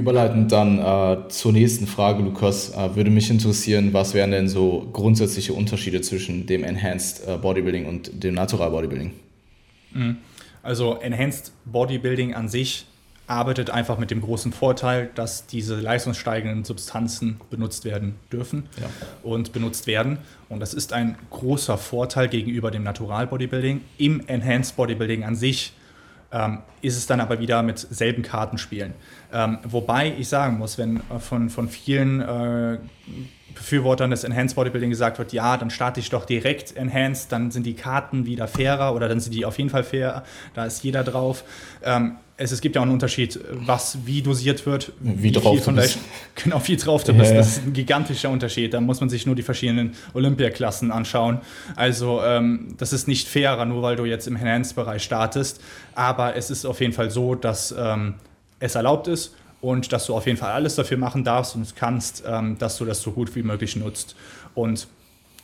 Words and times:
überleitend 0.00 0.50
dann 0.50 0.78
äh, 0.78 1.28
zur 1.28 1.52
nächsten 1.52 1.86
Frage, 1.86 2.22
Lukas, 2.22 2.70
äh, 2.70 2.96
würde 2.96 3.10
mich 3.10 3.30
interessieren, 3.30 3.92
was 3.92 4.14
wären 4.14 4.30
denn 4.30 4.48
so 4.48 4.88
grundsätzliche 4.92 5.52
Unterschiede 5.52 6.00
zwischen 6.00 6.46
dem 6.46 6.64
Enhanced 6.64 7.26
äh, 7.28 7.36
Bodybuilding 7.36 7.86
und 7.86 8.22
dem 8.24 8.34
Natural 8.34 8.70
Bodybuilding? 8.70 9.12
Mhm. 9.92 10.16
Also 10.62 10.96
Enhanced 10.96 11.52
Bodybuilding 11.66 12.34
an 12.34 12.48
sich 12.48 12.86
arbeitet 13.26 13.70
einfach 13.70 13.96
mit 13.96 14.10
dem 14.10 14.20
großen 14.22 14.52
Vorteil, 14.52 15.08
dass 15.14 15.46
diese 15.46 15.76
leistungssteigenden 15.76 16.64
Substanzen 16.64 17.40
benutzt 17.48 17.84
werden 17.84 18.16
dürfen 18.32 18.64
ja. 18.80 18.88
und 19.22 19.52
benutzt 19.52 19.86
werden. 19.86 20.18
Und 20.48 20.58
das 20.58 20.74
ist 20.74 20.92
ein 20.92 21.16
großer 21.30 21.78
Vorteil 21.78 22.28
gegenüber 22.28 22.72
dem 22.72 22.82
Natural 22.82 23.28
Bodybuilding. 23.28 23.82
Im 23.98 24.26
Enhanced 24.26 24.76
Bodybuilding 24.76 25.22
an 25.22 25.36
sich 25.36 25.74
ähm, 26.32 26.58
ist 26.82 26.96
es 26.96 27.06
dann 27.06 27.20
aber 27.20 27.40
wieder 27.40 27.62
mit 27.62 27.78
selben 27.78 28.22
Kartenspielen. 28.22 28.94
Ähm, 29.32 29.58
wobei 29.64 30.14
ich 30.16 30.28
sagen 30.28 30.58
muss, 30.58 30.78
wenn 30.78 30.96
äh, 30.96 31.18
von, 31.18 31.50
von 31.50 31.68
vielen 31.68 32.20
äh, 32.20 32.78
Befürwortern 33.54 34.10
des 34.10 34.24
Enhanced 34.24 34.56
Bodybuilding 34.56 34.90
gesagt 34.90 35.18
wird, 35.18 35.32
ja, 35.32 35.56
dann 35.56 35.70
starte 35.70 36.00
ich 36.00 36.10
doch 36.10 36.24
direkt 36.24 36.76
Enhanced, 36.76 37.30
dann 37.32 37.50
sind 37.50 37.64
die 37.64 37.74
Karten 37.74 38.26
wieder 38.26 38.48
fairer 38.48 38.94
oder 38.94 39.08
dann 39.08 39.20
sind 39.20 39.34
die 39.34 39.44
auf 39.44 39.58
jeden 39.58 39.70
Fall 39.70 39.84
fair, 39.84 40.24
da 40.54 40.64
ist 40.64 40.82
jeder 40.82 41.04
drauf. 41.04 41.44
Ähm, 41.84 42.16
es, 42.36 42.52
es 42.52 42.62
gibt 42.62 42.74
ja 42.74 42.80
auch 42.80 42.84
einen 42.84 42.94
Unterschied, 42.94 43.38
was 43.50 43.98
wie 44.06 44.22
dosiert 44.22 44.64
wird, 44.64 44.92
wie, 45.00 45.24
wie 45.24 45.32
drauf 45.32 45.62
du 45.62 45.72
bist. 45.72 45.98
Genau, 46.42 46.60
wie 46.64 46.76
drauf 46.76 47.04
du 47.04 47.12
ja, 47.12 47.18
bist. 47.18 47.32
Das 47.32 47.48
ist 47.48 47.66
ein 47.66 47.74
gigantischer 47.74 48.30
Unterschied. 48.30 48.72
Da 48.72 48.80
muss 48.80 49.00
man 49.00 49.10
sich 49.10 49.26
nur 49.26 49.34
die 49.34 49.42
verschiedenen 49.42 49.94
Olympiaklassen 50.14 50.90
anschauen. 50.90 51.42
Also 51.76 52.22
ähm, 52.24 52.74
das 52.78 52.94
ist 52.94 53.08
nicht 53.08 53.28
fairer, 53.28 53.66
nur 53.66 53.82
weil 53.82 53.96
du 53.96 54.06
jetzt 54.06 54.26
im 54.26 54.36
Enhanced-Bereich 54.36 55.02
startest. 55.02 55.60
Aber 55.94 56.34
es 56.34 56.50
ist 56.50 56.64
auf 56.64 56.80
jeden 56.80 56.94
Fall 56.94 57.10
so, 57.10 57.34
dass 57.34 57.74
ähm, 57.78 58.14
es 58.58 58.74
erlaubt 58.74 59.06
ist 59.06 59.34
und 59.60 59.92
dass 59.92 60.06
du 60.06 60.14
auf 60.14 60.26
jeden 60.26 60.38
Fall 60.38 60.52
alles 60.52 60.74
dafür 60.74 60.96
machen 60.96 61.24
darfst 61.24 61.54
und 61.54 61.76
kannst, 61.76 62.22
ähm, 62.26 62.56
dass 62.58 62.78
du 62.78 62.84
das 62.84 63.02
so 63.02 63.12
gut 63.12 63.34
wie 63.34 63.42
möglich 63.42 63.76
nutzt. 63.76 64.16
Und 64.54 64.88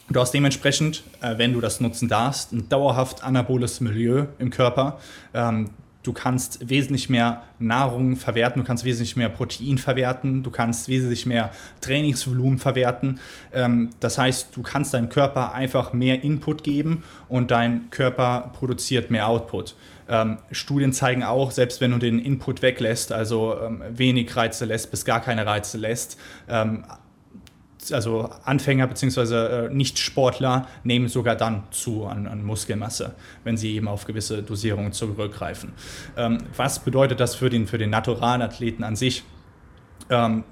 du 0.09 0.21
hast 0.21 0.33
dementsprechend, 0.33 1.03
äh, 1.21 1.39
wenn 1.39 1.53
du 1.53 1.61
das 1.61 1.81
nutzen 1.81 2.09
darfst, 2.09 2.53
ein 2.53 2.69
dauerhaft 2.69 3.23
anaboles 3.23 3.81
Milieu 3.81 4.27
im 4.39 4.51
Körper. 4.51 4.99
Du 6.07 6.13
kannst 6.13 6.69
wesentlich 6.69 7.11
mehr 7.11 7.43
Nahrung 7.59 8.17
verwerten, 8.17 8.63
du 8.63 8.67
kannst 8.67 8.85
wesentlich 8.85 9.17
mehr 9.17 9.29
Protein 9.29 9.79
verwerten, 9.79 10.43
du 10.43 10.51
kannst 10.51 10.89
wesentlich 10.89 11.27
mehr 11.27 11.51
Trainingsvolumen 11.81 12.59
verwerten. 12.59 13.19
Ähm, 13.53 13.91
das 13.99 14.19
heißt, 14.19 14.57
du 14.57 14.63
kannst 14.63 14.95
deinem 14.95 15.09
Körper 15.09 15.53
einfach 15.53 15.93
mehr 15.93 16.23
Input 16.23 16.63
geben 16.63 17.03
und 17.29 17.51
dein 17.51 17.91
Körper 17.91 18.53
produziert 18.55 19.11
mehr 19.11 19.27
Output. 19.27 19.75
Ähm, 20.09 20.39
Studien 20.53 20.93
zeigen 20.93 21.25
auch, 21.25 21.51
selbst 21.51 21.81
wenn 21.81 21.91
du 21.91 21.99
den 21.99 22.21
Input 22.21 22.63
weglässt, 22.63 23.11
also 23.11 23.61
ähm, 23.61 23.83
wenig 23.91 24.37
Reize 24.37 24.65
lässt, 24.65 24.93
bis 24.93 25.05
gar 25.05 25.21
keine 25.21 25.45
Reize 25.45 25.79
lässt, 25.79 26.19
also 27.93 28.31
Anfänger 28.45 28.87
bzw. 28.87 29.67
Äh, 29.67 29.69
Nicht-Sportler 29.71 30.67
nehmen 30.85 31.09
sogar 31.09 31.37
dann 31.37 31.65
zu 31.71 32.07
an, 32.07 32.27
an, 32.27 32.45
Muskelmasse, 32.45 33.15
wenn 33.45 33.57
sie 33.57 33.75
eben 33.75 33.89
auf 33.89 34.07
gewisse 34.07 34.43
Dosierungen 34.43 34.93
zurückgreifen. 34.93 35.73
Ähm, 36.17 36.39
was 36.57 36.81
bedeutet 36.81 37.21
das 37.21 37.35
für 37.35 37.51
den, 37.51 37.67
für 37.67 37.79
den 37.79 37.91
Naturalathleten 37.91 38.85
an 38.85 38.97
sich? 38.97 39.25
Ähm, 40.11 40.45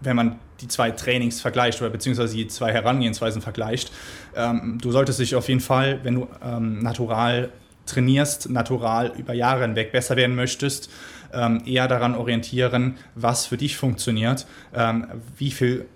wenn 0.00 0.16
man 0.16 0.38
die 0.60 0.68
zwei 0.68 0.90
Trainings 0.90 1.40
vergleicht 1.40 1.80
oder 1.80 1.90
beziehungsweise 1.90 2.34
die 2.36 2.48
zwei 2.48 2.72
Herangehensweisen 2.72 3.42
vergleicht. 3.42 3.92
Ähm, 4.34 4.78
du 4.80 4.90
solltest 4.90 5.18
dich 5.18 5.34
auf 5.34 5.48
jeden 5.48 5.60
Fall, 5.60 6.00
wenn 6.02 6.14
du 6.14 6.28
ähm, 6.42 6.78
natural 6.80 7.50
trainierst, 7.86 8.50
natural 8.50 9.12
über 9.16 9.32
Jahre 9.32 9.62
hinweg 9.62 9.92
besser 9.92 10.16
werden 10.16 10.34
möchtest, 10.34 10.90
ähm, 11.32 11.62
eher 11.66 11.88
daran 11.88 12.14
orientieren, 12.14 12.96
was 13.14 13.46
für 13.46 13.56
dich 13.56 13.76
funktioniert, 13.76 14.46
ähm, 14.74 15.06
wie 15.36 15.50
viel 15.50 15.86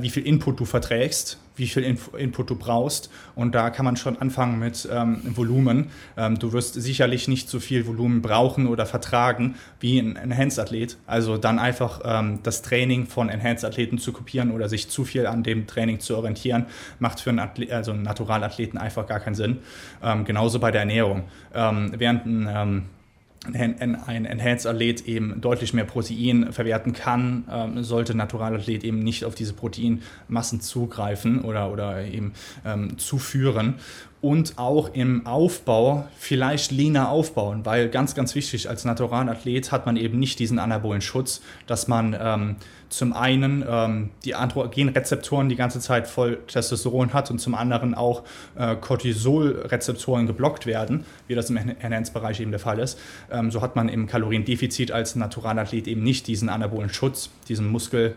wie 0.00 0.10
viel 0.10 0.26
Input 0.26 0.60
du 0.60 0.64
verträgst, 0.64 1.38
wie 1.56 1.66
viel 1.66 1.82
Input 1.82 2.50
du 2.50 2.56
brauchst. 2.56 3.10
Und 3.34 3.54
da 3.54 3.70
kann 3.70 3.84
man 3.84 3.96
schon 3.96 4.18
anfangen 4.18 4.58
mit 4.58 4.88
ähm, 4.90 5.20
Volumen. 5.36 5.90
Ähm, 6.16 6.38
du 6.38 6.52
wirst 6.52 6.74
sicherlich 6.74 7.28
nicht 7.28 7.48
so 7.48 7.60
viel 7.60 7.86
Volumen 7.86 8.22
brauchen 8.22 8.66
oder 8.66 8.86
vertragen 8.86 9.56
wie 9.80 9.98
ein 9.98 10.16
Enhanced-Athlet. 10.16 10.96
Also 11.06 11.36
dann 11.36 11.58
einfach 11.58 12.00
ähm, 12.04 12.40
das 12.42 12.62
Training 12.62 13.06
von 13.06 13.28
Enhanced-Athleten 13.28 13.98
zu 13.98 14.12
kopieren 14.12 14.50
oder 14.50 14.68
sich 14.68 14.88
zu 14.88 15.04
viel 15.04 15.26
an 15.26 15.42
dem 15.42 15.66
Training 15.66 16.00
zu 16.00 16.16
orientieren, 16.16 16.66
macht 16.98 17.20
für 17.20 17.30
einen, 17.30 17.40
Athlet, 17.40 17.70
also 17.72 17.92
einen 17.92 18.02
Naturalathleten 18.02 18.78
einfach 18.78 19.06
gar 19.06 19.20
keinen 19.20 19.34
Sinn. 19.34 19.58
Ähm, 20.02 20.24
genauso 20.24 20.58
bei 20.58 20.70
der 20.70 20.82
Ernährung. 20.82 21.24
Ähm, 21.54 21.92
während 21.96 22.26
ein 22.26 22.86
ein 23.44 24.24
Enhanced-Athlet 24.24 25.06
eben 25.08 25.40
deutlich 25.40 25.74
mehr 25.74 25.84
Protein 25.84 26.52
verwerten 26.52 26.92
kann, 26.92 27.44
ähm, 27.50 27.82
sollte 27.82 28.14
Naturalathlet 28.14 28.84
eben 28.84 29.00
nicht 29.00 29.24
auf 29.24 29.34
diese 29.34 29.52
Proteinmassen 29.52 30.60
zugreifen 30.60 31.42
oder, 31.42 31.72
oder 31.72 32.04
eben 32.04 32.34
ähm, 32.64 32.98
zuführen 32.98 33.74
und 34.22 34.56
auch 34.56 34.94
im 34.94 35.26
Aufbau 35.26 36.06
vielleicht 36.16 36.70
leaner 36.70 37.10
aufbauen, 37.10 37.66
weil 37.66 37.88
ganz, 37.88 38.14
ganz 38.14 38.34
wichtig, 38.36 38.68
als 38.68 38.84
Naturalathlet 38.84 39.72
hat 39.72 39.84
man 39.84 39.96
eben 39.96 40.18
nicht 40.18 40.38
diesen 40.38 40.60
anabolen 40.60 41.02
Schutz, 41.02 41.42
dass 41.66 41.88
man 41.88 42.16
ähm, 42.18 42.56
zum 42.88 43.14
einen 43.14 43.64
ähm, 43.68 44.10
die 44.24 44.36
Androgenrezeptoren 44.36 45.48
die 45.48 45.56
ganze 45.56 45.80
Zeit 45.80 46.06
voll 46.06 46.38
Testosteron 46.46 47.12
hat 47.12 47.32
und 47.32 47.40
zum 47.40 47.56
anderen 47.56 47.94
auch 47.94 48.22
äh, 48.54 48.76
Cortisolrezeptoren 48.76 50.28
geblockt 50.28 50.66
werden, 50.66 51.04
wie 51.26 51.34
das 51.34 51.50
im 51.50 51.56
Enhanced-Bereich 51.56 52.38
eben 52.40 52.52
der 52.52 52.60
Fall 52.60 52.78
ist. 52.78 53.00
Ähm, 53.30 53.50
so 53.50 53.60
hat 53.60 53.74
man 53.74 53.88
im 53.88 54.06
Kaloriendefizit 54.06 54.92
als 54.92 55.16
Naturalathlet 55.16 55.88
eben 55.88 56.04
nicht 56.04 56.28
diesen 56.28 56.48
anabolen 56.48 56.90
Schutz, 56.90 57.30
diesen 57.48 57.68
Muskel 57.68 58.14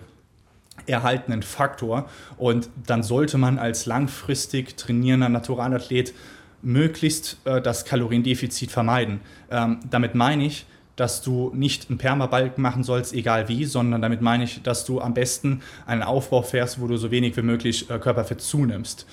erhaltenen 0.88 1.44
Faktor. 1.44 2.09
Und 2.38 2.69
dann 2.86 3.03
sollte 3.03 3.38
man 3.38 3.58
als 3.58 3.86
langfristig 3.86 4.78
trainierender 4.78 5.30
Naturalathlet 5.30 6.13
möglichst 6.62 7.38
äh, 7.46 7.62
das 7.62 7.86
Kaloriendefizit 7.86 8.72
vermeiden. 8.72 9.22
Ähm, 9.52 9.80
damit 9.90 10.16
meine 10.16 10.46
ich, 10.46 10.66
dass 10.96 11.22
du 11.22 11.52
nicht 11.53 11.90
einen 11.90 11.97
Permabalk 11.97 12.58
machen 12.58 12.84
sollst, 12.84 13.14
egal 13.14 13.50
wie, 13.50 13.66
sondern 13.66 14.02
damit 14.02 14.22
meine 14.22 14.46
ich, 14.46 14.64
dass 14.64 14.85
du 14.85 15.02
am 15.02 15.14
besten 15.14 15.62
einen 15.85 16.03
Aufbau 16.03 16.41
fährst, 16.41 16.80
wo 16.80 16.88
du 16.88 16.97
so 16.97 17.12
wenig 17.12 17.35
wie 17.38 17.41
möglich 17.41 17.90
äh, 17.90 18.00
Körperfett 18.00 18.41
zunimmst. 18.41 19.06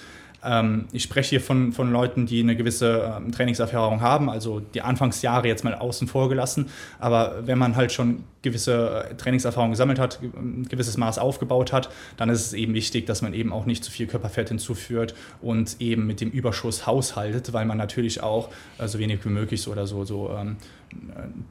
Ähm, 0.45 0.87
ich 0.93 1.03
spreche 1.03 1.31
hier 1.31 1.41
von, 1.41 1.73
von 1.73 1.93
Leuten, 1.93 2.27
die 2.27 2.41
eine 2.41 2.57
gewisse 2.57 3.15
ähm, 3.17 3.33
Trainingserfahrung 3.33 4.01
haben, 4.01 4.29
also 4.29 4.61
die 4.61 4.83
Anfangsjahre 4.83 5.47
jetzt 5.47 5.63
mal 5.65 5.75
außen 5.75 6.09
vor 6.09 6.29
gelassen. 6.29 6.69
Aber 6.99 7.47
wenn 7.47 7.59
man 7.59 7.77
halt 7.77 7.93
schon 7.93 8.25
gewisse 8.43 9.07
äh, 9.11 9.15
Trainingserfahrung 9.15 9.71
gesammelt 9.71 9.99
hat, 9.99 10.21
ein 10.23 10.67
gewisses 10.69 10.97
Maß 10.97 11.19
aufgebaut 11.19 11.73
hat, 11.73 11.91
dann 12.17 12.29
ist 12.29 12.47
es 12.47 12.53
eben 12.55 12.75
wichtig, 12.75 13.07
dass 13.07 13.23
man 13.23 13.35
eben 13.35 13.53
auch 13.53 13.67
nicht 13.67 13.85
zu 13.85 13.91
viel 13.91 14.07
Körperfett 14.07 14.49
hinzuführt 14.49 15.15
und 15.41 15.77
eben 15.81 16.07
mit 16.07 16.21
dem 16.21 16.31
Überschuss 16.31 16.87
haushaltet, 16.87 17.53
weil 17.53 17.65
man 17.65 17.79
natürlich 17.79 18.23
auch 18.23 18.51
äh, 18.79 18.89
so 18.89 18.99
wenig 18.99 19.25
wie 19.25 19.31
möglich 19.31 19.69
oder 19.69 19.87
so, 19.87 20.05
so 20.05 20.31
ähm, 20.37 20.57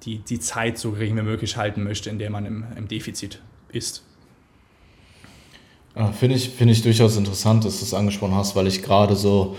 die, 0.04 0.20
die 0.20 0.40
Zeit 0.40 0.78
so 0.78 0.92
gering 0.92 1.16
wie 1.16 1.22
möglich 1.22 1.58
halten 1.58 1.84
möchte, 1.84 2.10
in 2.10 2.20
der 2.20 2.30
man 2.30 2.46
im, 2.46 2.66
im 2.76 2.88
Defizit 2.88 3.42
ist. 3.70 4.04
Finde 6.18 6.36
ich, 6.36 6.50
find 6.50 6.72
ich 6.72 6.82
durchaus 6.82 7.18
interessant, 7.18 7.66
dass 7.66 7.80
du 7.80 7.86
es 7.86 7.94
angesprochen 7.94 8.36
hast, 8.36 8.56
weil 8.56 8.68
ich 8.68 8.82
gerade 8.82 9.16
so 9.16 9.58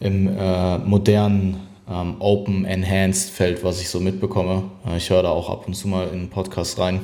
im 0.00 0.28
äh, 0.28 0.78
modernen 0.78 1.66
ähm, 1.88 2.16
Open 2.18 2.64
Enhanced 2.64 3.30
Feld, 3.30 3.62
was 3.62 3.80
ich 3.80 3.88
so 3.88 4.00
mitbekomme, 4.00 4.64
äh, 4.86 4.96
ich 4.96 5.10
höre 5.10 5.22
da 5.22 5.30
auch 5.30 5.50
ab 5.50 5.66
und 5.66 5.74
zu 5.74 5.88
mal 5.88 6.08
in 6.08 6.20
einen 6.20 6.30
Podcast 6.30 6.78
rein, 6.78 7.00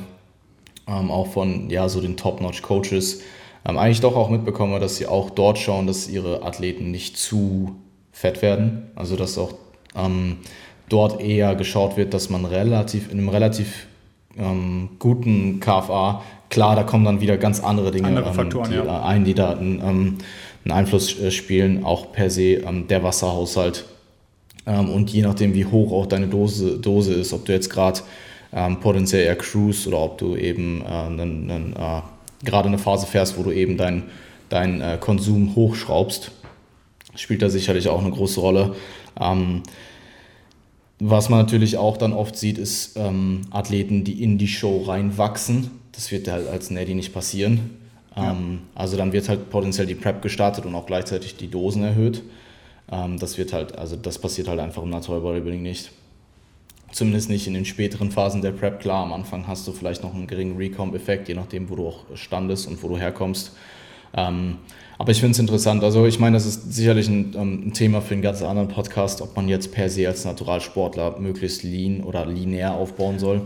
ähm, 0.87 1.11
auch 1.11 1.27
von 1.27 1.69
ja, 1.69 1.87
so 1.87 2.01
den 2.01 2.17
Top-Notch 2.17 2.61
Coaches, 2.61 3.21
ähm, 3.65 3.77
eigentlich 3.77 4.01
doch 4.01 4.15
auch 4.15 4.29
mitbekomme, 4.29 4.79
dass 4.79 4.97
sie 4.97 5.07
auch 5.07 5.29
dort 5.29 5.57
schauen, 5.57 5.87
dass 5.87 6.09
ihre 6.09 6.43
Athleten 6.43 6.91
nicht 6.91 7.17
zu 7.17 7.75
fett 8.11 8.41
werden. 8.41 8.91
Also 8.95 9.15
dass 9.15 9.37
auch 9.37 9.53
ähm, 9.95 10.37
dort 10.89 11.21
eher 11.21 11.55
geschaut 11.55 11.97
wird, 11.97 12.13
dass 12.13 12.29
man 12.29 12.45
relativ 12.45 13.11
in 13.11 13.19
einem 13.19 13.29
relativ 13.29 13.87
ähm, 14.37 14.89
guten 14.99 15.59
KFA 15.59 16.21
Klar, 16.53 16.75
da 16.75 16.83
kommen 16.83 17.03
dann 17.03 17.19
wieder 17.19 17.35
ganz 17.37 17.61
andere 17.61 17.89
Dinge 17.89 18.09
andere 18.09 18.27
ähm, 18.27 18.35
Faktoren, 18.35 18.69
die, 18.69 18.77
ja. 18.77 19.03
ein, 19.03 19.25
die 19.25 19.33
da 19.33 19.53
einen, 19.53 19.79
ähm, 19.79 20.17
einen 20.63 20.71
Einfluss 20.71 21.19
äh, 21.19 21.31
spielen, 21.31 21.83
auch 21.83 22.11
per 22.11 22.29
se 22.29 22.57
ähm, 22.57 22.87
der 22.87 23.01
Wasserhaushalt. 23.01 23.85
Ähm, 24.67 24.91
und 24.91 25.09
je 25.09 25.23
nachdem, 25.23 25.55
wie 25.55 25.65
hoch 25.65 25.91
auch 25.91 26.05
deine 26.05 26.27
Dose, 26.27 26.77
Dose 26.77 27.15
ist, 27.15 27.33
ob 27.33 27.45
du 27.45 27.53
jetzt 27.53 27.71
gerade 27.71 28.01
ähm, 28.53 28.79
potenziell 28.79 29.25
eher 29.25 29.35
cruise 29.35 29.87
oder 29.87 29.97
ob 29.97 30.19
du 30.19 30.35
eben 30.35 30.83
äh, 30.85 31.55
äh, 31.55 32.01
gerade 32.45 32.67
eine 32.67 32.77
Phase 32.77 33.07
fährst, 33.07 33.35
wo 33.39 33.41
du 33.41 33.51
eben 33.51 33.75
deinen 33.75 34.03
dein, 34.49 34.79
äh, 34.79 34.99
Konsum 34.99 35.55
hochschraubst, 35.55 36.29
spielt 37.15 37.41
da 37.41 37.49
sicherlich 37.49 37.87
auch 37.87 37.99
eine 37.99 38.11
große 38.11 38.39
Rolle. 38.39 38.75
Ähm, 39.19 39.63
was 41.09 41.29
man 41.29 41.39
natürlich 41.39 41.77
auch 41.77 41.97
dann 41.97 42.13
oft 42.13 42.37
sieht, 42.37 42.57
ist 42.57 42.97
ähm, 42.97 43.41
Athleten, 43.51 44.03
die 44.03 44.23
in 44.23 44.37
die 44.37 44.47
Show 44.47 44.83
reinwachsen 44.83 45.71
das 45.93 46.11
wird 46.11 46.27
halt 46.27 46.47
als 46.49 46.69
Neddy 46.69 46.95
nicht 46.95 47.13
passieren. 47.13 47.77
Ja. 48.15 48.31
Ähm, 48.31 48.59
also 48.75 48.97
dann 48.97 49.13
wird 49.13 49.29
halt 49.29 49.49
potenziell 49.49 49.87
die 49.87 49.95
Prep 49.95 50.21
gestartet 50.21 50.65
und 50.65 50.75
auch 50.75 50.85
gleichzeitig 50.85 51.37
die 51.37 51.47
Dosen 51.47 51.83
erhöht. 51.83 52.23
Ähm, 52.91 53.17
das 53.17 53.37
wird 53.37 53.53
halt, 53.53 53.77
also 53.77 53.95
das 53.95 54.19
passiert 54.19 54.47
halt 54.47 54.59
einfach 54.59 54.83
im 54.83 54.89
Natural 54.89 55.21
Bodybuilding 55.21 55.61
nicht. 55.61 55.91
Zumindest 56.91 57.29
nicht 57.29 57.47
in 57.47 57.55
den 57.55 57.65
späteren 57.65 58.11
Phasen 58.11 58.41
der 58.41 58.51
Prep. 58.51 58.79
Klar, 58.79 59.03
am 59.03 59.13
Anfang 59.13 59.47
hast 59.47 59.67
du 59.67 59.71
vielleicht 59.71 60.03
noch 60.03 60.13
einen 60.13 60.27
geringen 60.27 60.57
Recomp-Effekt, 60.57 61.27
je 61.27 61.33
nachdem, 61.33 61.69
wo 61.69 61.75
du 61.75 61.87
auch 61.87 62.03
standest 62.15 62.67
und 62.67 62.83
wo 62.83 62.89
du 62.89 62.97
herkommst. 62.97 63.53
Ähm, 64.15 64.57
aber 64.97 65.11
ich 65.11 65.19
finde 65.19 65.31
es 65.31 65.39
interessant. 65.39 65.83
Also 65.83 66.05
ich 66.05 66.19
meine, 66.19 66.35
das 66.35 66.45
ist 66.45 66.73
sicherlich 66.73 67.07
ein, 67.07 67.33
ähm, 67.35 67.63
ein, 67.67 67.73
Thema 67.73 68.01
für 68.01 68.13
einen 68.13 68.21
ganz 68.21 68.41
anderen 68.41 68.69
Podcast, 68.69 69.21
ob 69.21 69.35
man 69.35 69.49
jetzt 69.49 69.71
per 69.71 69.89
se 69.89 70.07
als 70.07 70.23
Naturalsportler 70.25 71.19
möglichst 71.19 71.63
lean 71.63 72.01
oder 72.01 72.25
linear 72.25 72.75
aufbauen 72.75 73.19
soll. 73.19 73.41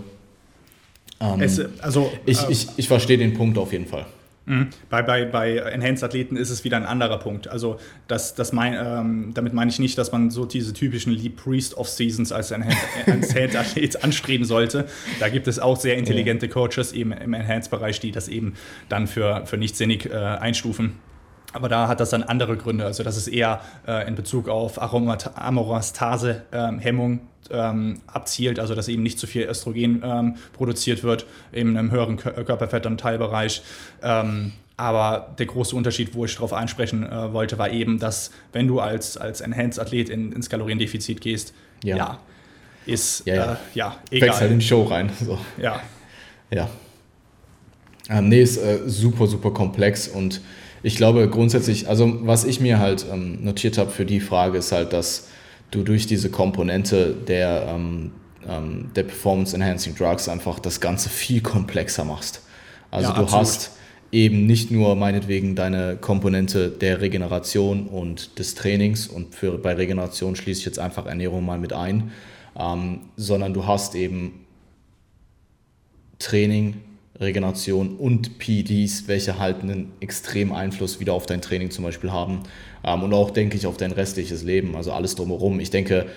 Ähm, 1.20 1.42
es, 1.42 1.60
also, 1.82 2.12
ich, 2.26 2.42
äh, 2.44 2.52
ich, 2.52 2.68
ich 2.78 2.88
verstehe 2.88 3.18
den 3.18 3.34
Punkt 3.34 3.58
auf 3.58 3.72
jeden 3.72 3.88
Fall. 3.88 4.06
Mhm. 4.48 4.70
Bei, 4.90 5.02
bei, 5.02 5.26
bei 5.26 5.58
Enhanced-Athleten 5.58 6.38
ist 6.38 6.50
es 6.50 6.64
wieder 6.64 6.78
ein 6.78 6.86
anderer 6.86 7.20
Punkt. 7.20 7.50
Also 7.50 7.80
das, 8.08 8.34
das 8.34 8.54
mein, 8.54 8.74
ähm, 8.74 9.32
damit 9.34 9.54
meine 9.54 9.70
ich 9.70 9.78
nicht, 9.78 9.98
dass 9.98 10.14
man 10.14 10.32
so 10.32 10.46
diese 10.46 10.72
typischen 10.74 11.12
Lead 11.12 11.36
Priest 11.36 11.76
of 11.76 11.90
Seasons 11.90 12.32
als 12.32 12.52
Enhanced-Athlet 12.52 14.04
anstreben 14.06 14.46
sollte. 14.46 14.88
Da 15.20 15.28
gibt 15.28 15.50
es 15.50 15.60
auch 15.60 15.78
sehr 15.78 15.98
intelligente 15.98 16.48
Coaches 16.48 16.94
eben 16.94 17.12
im 17.12 17.34
Enhanced-Bereich, 17.34 18.00
die 18.00 18.12
das 18.12 18.30
eben 18.30 18.54
dann 18.88 19.08
für, 19.08 19.46
für 19.46 19.58
nicht 19.58 19.76
sinnig 19.76 20.06
äh, 20.06 20.16
einstufen. 20.16 20.94
Aber 21.54 21.70
da 21.70 21.88
hat 21.88 22.02
das 22.02 22.10
dann 22.10 22.24
andere 22.24 22.58
Gründe. 22.58 22.84
Also 22.86 23.04
das 23.04 23.18
ist 23.18 23.28
eher 23.28 23.62
äh, 23.88 24.08
in 24.08 24.16
Bezug 24.16 24.50
auf 24.50 24.82
Amorastase-Hemmung 24.82 27.20
ähm, 27.50 28.02
abzielt, 28.08 28.60
also 28.60 28.76
dass 28.76 28.90
eben 28.90 29.04
nicht 29.04 29.18
zu 29.18 29.28
viel 29.28 29.44
Östrogen 29.44 30.02
ähm, 30.04 30.36
produziert 30.54 31.04
wird, 31.04 31.26
eben 31.54 31.78
im 31.78 31.92
höheren 31.92 32.18
Körperfettanteilbereich. 32.18 33.62
Ähm, 34.04 34.52
aber 34.76 35.34
der 35.40 35.46
große 35.48 35.76
Unterschied, 35.76 36.14
wo 36.14 36.26
ich 36.26 36.36
darauf 36.36 36.54
einsprechen 36.54 37.04
äh, 37.04 37.34
wollte, 37.34 37.58
war 37.58 37.72
eben, 37.72 37.98
dass 37.98 38.30
wenn 38.52 38.68
du 38.68 38.80
als, 38.80 39.18
als 39.18 39.42
Enhanced-Athlet 39.42 40.10
in, 40.10 40.34
ins 40.34 40.50
Kaloriendefizit 40.50 41.20
gehst, 41.22 41.56
ja, 41.84 41.98
ja 41.98 42.20
ist 42.86 43.26
ja, 43.26 43.36
ja. 43.36 43.52
Äh, 43.52 43.56
ja 43.74 43.96
egal. 44.12 44.30
Wächst 44.30 44.42
halt 44.42 44.52
in 44.52 44.60
die 44.60 44.66
Show 44.66 44.84
rein. 44.84 45.10
So. 45.20 45.40
Ja. 45.62 45.82
Ja. 46.52 46.70
Ähm, 48.10 48.30
nee, 48.30 48.42
ist 48.42 48.58
äh, 48.58 48.80
super, 48.86 49.28
super 49.28 49.52
komplex 49.52 50.08
und 50.08 50.42
ich 50.84 50.96
glaube 50.96 51.28
grundsätzlich, 51.30 51.88
also 51.90 52.26
was 52.26 52.44
ich 52.46 52.60
mir 52.60 52.80
halt 52.80 53.06
ähm, 53.12 53.44
notiert 53.44 53.78
habe 53.78 53.92
für 53.92 54.06
die 54.06 54.20
Frage 54.20 54.60
ist 54.60 54.72
halt, 54.72 54.94
dass 54.94 55.28
du 55.72 55.84
durch 55.84 56.08
diese 56.08 56.30
Komponente 56.30 57.14
der, 57.28 57.68
ähm, 57.70 58.12
ähm, 58.48 58.92
der 58.96 59.04
Performance 59.04 59.56
Enhancing 59.56 59.96
Drugs 59.96 60.30
einfach 60.30 60.60
das 60.60 60.80
Ganze 60.80 61.10
viel 61.10 61.42
komplexer 61.42 62.06
machst. 62.06 62.42
Also 62.92 63.10
ja, 63.10 63.16
du 63.16 63.24
absolut. 63.24 63.42
hast 63.42 63.72
eben 64.12 64.46
nicht 64.46 64.72
nur 64.72 64.96
meinetwegen 64.96 65.56
deine 65.56 65.98
Komponente 65.98 66.70
der 66.70 67.02
Regeneration 67.02 67.88
und 67.88 68.40
des 68.40 68.56
Trainings 68.56 69.08
und 69.08 69.36
für, 69.36 69.58
bei 69.58 69.74
Regeneration 69.74 70.36
schließe 70.36 70.62
ich 70.62 70.66
jetzt 70.66 70.80
einfach 70.80 71.06
Ernährung 71.06 71.46
mal 71.46 71.60
mit 71.60 71.74
ein, 71.74 72.12
ähm, 72.58 73.02
sondern 73.18 73.54
du 73.54 73.66
hast 73.66 73.96
eben 73.96 74.46
Training, 76.20 76.82
Regeneration 77.20 77.98
und 77.98 78.38
PDs, 78.38 79.08
welche 79.08 79.40
halt 79.40 79.62
einen 79.62 79.92
extremen 80.00 80.52
Einfluss 80.52 81.00
wieder 81.00 81.14
auf 81.14 81.26
dein 81.26 81.42
Training 81.42 81.72
zum 81.72 81.84
Beispiel 81.84 82.12
haben 82.12 82.44
ähm, 82.84 83.04
und 83.04 83.14
auch, 83.14 83.32
denke 83.32 83.58
ich, 83.58 83.66
auf 83.66 83.78
dein 83.78 83.92
restliches 83.92 84.44
Leben, 84.44 84.76
also 84.76 84.92
alles 84.92 85.16
drumherum. 85.16 85.60
Ich 85.60 85.70
denke, 85.70 86.08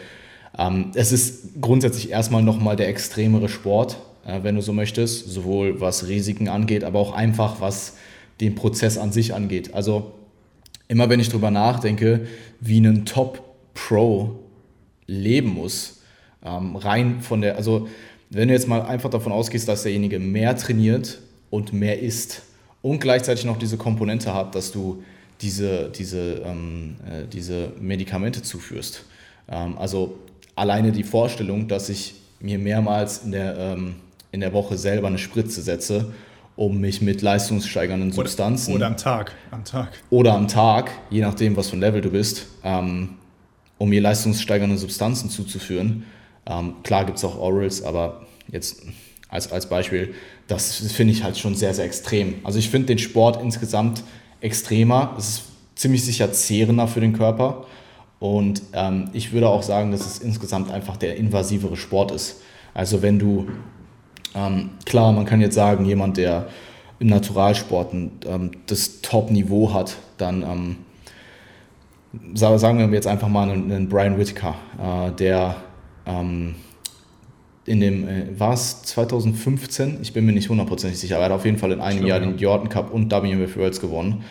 ähm, 0.58 0.91
es 0.94 1.12
ist 1.12 1.61
grundsätzlich 1.61 2.11
erstmal 2.11 2.43
nochmal 2.43 2.76
der 2.76 2.88
extremere 2.88 3.49
Sport, 3.49 3.99
äh, 4.26 4.41
wenn 4.43 4.56
du 4.56 4.62
so 4.62 4.73
möchtest, 4.73 5.29
sowohl 5.29 5.81
was 5.81 6.08
Risiken 6.08 6.49
angeht, 6.49 6.85
aber 6.85 6.99
auch 6.99 7.12
einfach 7.12 7.61
was 7.61 7.97
den 8.41 8.55
Prozess 8.55 8.99
an 8.99 9.12
sich 9.12 9.35
angeht. 9.35 9.75
Also 9.75 10.12
immer 10.88 11.08
wenn 11.08 11.20
ich 11.20 11.29
darüber 11.29 11.50
nachdenke, 11.50 12.26
wie 12.61 12.81
ein 12.81 13.06
Top-Pro 13.06 14.38
leben 15.06 15.50
muss, 15.50 16.02
ähm, 16.44 16.76
rein 16.76 17.20
von 17.20 17.43
der, 17.43 17.56
also 17.56 17.88
wenn 18.30 18.48
du 18.48 18.54
jetzt 18.54 18.68
mal 18.68 18.82
einfach 18.82 19.10
davon 19.10 19.32
ausgehst, 19.32 19.68
dass 19.68 19.82
derjenige 19.82 20.18
mehr 20.18 20.56
trainiert 20.56 21.18
und 21.50 21.72
mehr 21.72 22.00
isst 22.00 22.42
und 22.80 23.00
gleichzeitig 23.00 23.44
noch 23.44 23.58
diese 23.58 23.76
Komponente 23.76 24.32
hat, 24.32 24.54
dass 24.54 24.70
du 24.72 25.02
diese, 25.40 25.90
diese, 25.90 26.42
ähm, 26.44 26.96
äh, 27.04 27.26
diese 27.26 27.72
Medikamente 27.80 28.42
zuführst. 28.42 29.04
Ähm, 29.48 29.76
also 29.78 30.18
alleine 30.54 30.92
die 30.92 31.02
Vorstellung, 31.02 31.66
dass 31.66 31.88
ich 31.88 32.14
mir 32.40 32.58
mehrmals 32.58 33.24
in 33.24 33.32
der, 33.32 33.56
ähm, 33.58 33.96
in 34.32 34.40
der 34.40 34.52
Woche 34.52 34.78
selber 34.78 35.08
eine 35.08 35.18
Spritze 35.18 35.60
setze, 35.62 36.12
um 36.56 36.78
mich 36.78 37.00
mit 37.00 37.22
leistungssteigernden 37.22 38.12
Substanzen. 38.12 38.74
Oder, 38.74 38.76
oder 38.76 38.86
am 38.86 38.96
Tag. 38.96 39.32
Am 39.50 39.64
Tag. 39.64 39.88
Oder 40.10 40.34
am 40.34 40.46
Tag, 40.46 40.90
je 41.10 41.20
nachdem, 41.20 41.56
was 41.56 41.70
für 41.70 41.76
ein 41.76 41.80
Level 41.80 42.00
du 42.00 42.10
bist, 42.10 42.46
ähm, 42.62 43.16
um 43.78 43.88
mir 43.88 44.00
leistungssteigernde 44.00 44.76
Substanzen 44.76 45.30
zuzuführen. 45.30 46.04
Ähm, 46.46 46.75
klar 46.82 47.04
gibt 47.04 47.19
es 47.19 47.25
auch 47.25 47.38
Orals, 47.38 47.82
aber 47.82 48.26
jetzt 48.50 48.82
als, 49.28 49.52
als 49.52 49.69
Beispiel, 49.69 50.14
das 50.48 50.78
finde 50.92 51.12
ich 51.12 51.22
halt 51.22 51.38
schon 51.38 51.54
sehr, 51.54 51.75
sehr 51.75 51.84
extrem. 51.84 52.34
Also 52.42 52.58
ich 52.58 52.70
finde 52.70 52.88
den 52.88 52.98
Sport 52.98 53.40
insgesamt 53.40 54.02
extremer, 54.40 55.14
es 55.16 55.28
ist 55.28 55.42
ziemlich 55.76 56.04
sicher 56.04 56.32
zehrender 56.32 56.88
für 56.88 57.00
den 57.00 57.12
Körper. 57.12 57.66
Und 58.19 58.62
ähm, 58.75 59.08
ich 59.14 59.32
würde 59.32 59.48
auch 59.48 59.62
sagen, 59.62 59.92
dass 59.92 60.04
es 60.04 60.19
insgesamt 60.19 60.70
einfach 60.70 60.96
der 60.96 61.16
invasivere 61.16 61.76
Sport 61.76 62.10
ist. 62.10 62.42
Also 62.75 63.00
wenn 63.00 63.19
du, 63.19 63.48
ähm, 64.34 64.70
klar, 64.84 65.12
man 65.12 65.25
kann 65.25 65.40
jetzt 65.40 65.54
sagen, 65.54 65.87
jemand, 65.87 66.19
der 66.19 66.48
im 66.98 67.06
Naturalsport 67.06 67.94
ähm, 67.94 68.50
das 68.66 69.00
Top-Niveau 69.00 69.72
hat, 69.72 69.96
dann 70.19 70.42
ähm, 70.42 70.76
sagen 72.34 72.78
wir 72.78 72.94
jetzt 72.94 73.06
einfach 73.06 73.28
mal 73.28 73.48
einen, 73.48 73.72
einen 73.72 73.88
Brian 73.88 74.19
Whitaker, 74.19 74.54
äh, 74.78 75.12
der 75.12 75.56
ähm, 76.06 76.55
in 77.67 77.81
dem, 77.81 78.08
äh, 78.08 78.38
war 78.38 78.55
es 78.55 78.82
2015, 78.82 79.99
ich 80.02 80.12
bin 80.12 80.26
mir 80.26 80.32
nicht 80.32 80.49
hundertprozentig 80.49 80.99
sicher, 80.99 81.17
aber 81.17 81.25
er 81.25 81.31
hat 81.31 81.37
auf 81.37 81.44
jeden 81.44 81.58
Fall 81.58 81.73
in 81.73 81.81
einem 81.81 81.99
Stimmt, 81.99 82.08
Jahr 82.08 82.20
den 82.20 82.38
Jordan 82.38 82.69
Cup 82.69 82.93
und 82.93 83.11
WMF 83.11 83.56
Worlds 83.56 83.81
gewonnen. 83.81 84.25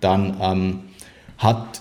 Dann 0.00 0.36
ähm, 0.40 0.80
hat 1.38 1.80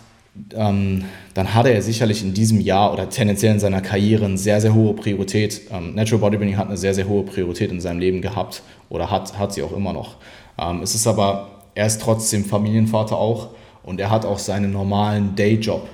ähm, 0.56 1.06
dann 1.34 1.54
hatte 1.54 1.70
er 1.70 1.82
sicherlich 1.82 2.24
in 2.24 2.34
diesem 2.34 2.60
Jahr 2.60 2.92
oder 2.92 3.10
tendenziell 3.10 3.54
in 3.54 3.60
seiner 3.60 3.82
Karriere 3.82 4.26
eine 4.26 4.38
sehr, 4.38 4.62
sehr 4.62 4.74
hohe 4.74 4.94
Priorität. 4.94 5.62
Ähm, 5.72 5.94
Natural 5.94 6.22
Bodybuilding 6.22 6.58
hat 6.58 6.68
eine 6.68 6.78
sehr, 6.78 6.94
sehr 6.94 7.08
hohe 7.08 7.24
Priorität 7.24 7.72
in 7.72 7.80
seinem 7.80 8.00
Leben 8.00 8.22
gehabt 8.22 8.64
oder 8.90 9.12
hat, 9.12 9.38
hat 9.38 9.54
sie 9.54 9.62
auch 9.62 9.76
immer 9.76 9.94
noch. 9.94 10.16
Ähm, 10.58 10.82
es 10.82 10.96
ist 10.96 11.06
aber, 11.06 11.50
er 11.76 11.86
ist 11.86 12.02
trotzdem 12.02 12.46
Familienvater 12.46 13.18
auch 13.18 13.50
und 13.84 14.00
er 14.00 14.10
hat 14.10 14.26
auch 14.26 14.40
seinen 14.40 14.72
normalen 14.72 15.36
Dayjob. 15.36 15.88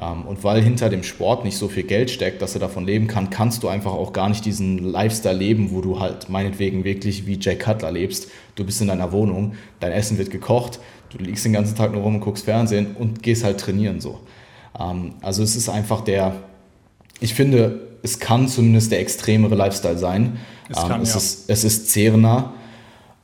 Ähm, 0.00 0.22
und 0.22 0.42
weil 0.42 0.62
hinter 0.62 0.88
dem 0.88 1.02
Sport 1.02 1.44
nicht 1.44 1.56
so 1.56 1.68
viel 1.68 1.82
Geld 1.82 2.10
steckt, 2.10 2.40
dass 2.40 2.54
er 2.54 2.60
davon 2.60 2.86
leben 2.86 3.08
kann, 3.08 3.30
kannst 3.30 3.62
du 3.62 3.68
einfach 3.68 3.92
auch 3.92 4.12
gar 4.12 4.28
nicht 4.28 4.44
diesen 4.44 4.78
Lifestyle 4.78 5.36
leben, 5.36 5.70
wo 5.70 5.80
du 5.80 6.00
halt 6.00 6.28
meinetwegen 6.28 6.84
wirklich 6.84 7.26
wie 7.26 7.38
Jack 7.38 7.60
Cutler 7.60 7.92
lebst. 7.92 8.30
Du 8.54 8.64
bist 8.64 8.80
in 8.80 8.88
deiner 8.88 9.12
Wohnung, 9.12 9.54
dein 9.80 9.92
Essen 9.92 10.16
wird 10.18 10.30
gekocht, 10.30 10.80
du 11.10 11.18
liegst 11.18 11.44
den 11.44 11.52
ganzen 11.52 11.76
Tag 11.76 11.92
nur 11.92 12.02
rum 12.02 12.14
und 12.14 12.20
guckst 12.20 12.44
Fernsehen 12.44 12.96
und 12.98 13.22
gehst 13.22 13.44
halt 13.44 13.60
trainieren 13.60 14.00
so. 14.00 14.20
Ähm, 14.78 15.14
also 15.20 15.42
es 15.42 15.56
ist 15.56 15.68
einfach 15.68 16.00
der, 16.00 16.36
ich 17.20 17.34
finde, 17.34 17.88
es 18.02 18.18
kann 18.18 18.48
zumindest 18.48 18.92
der 18.92 19.00
extremere 19.00 19.54
Lifestyle 19.54 19.98
sein. 19.98 20.38
Es, 20.70 20.76
kann, 20.76 21.02
es, 21.02 21.10
ja. 21.10 21.16
ist, 21.18 21.50
es 21.50 21.64
ist 21.64 21.90
zehrender 21.90 22.54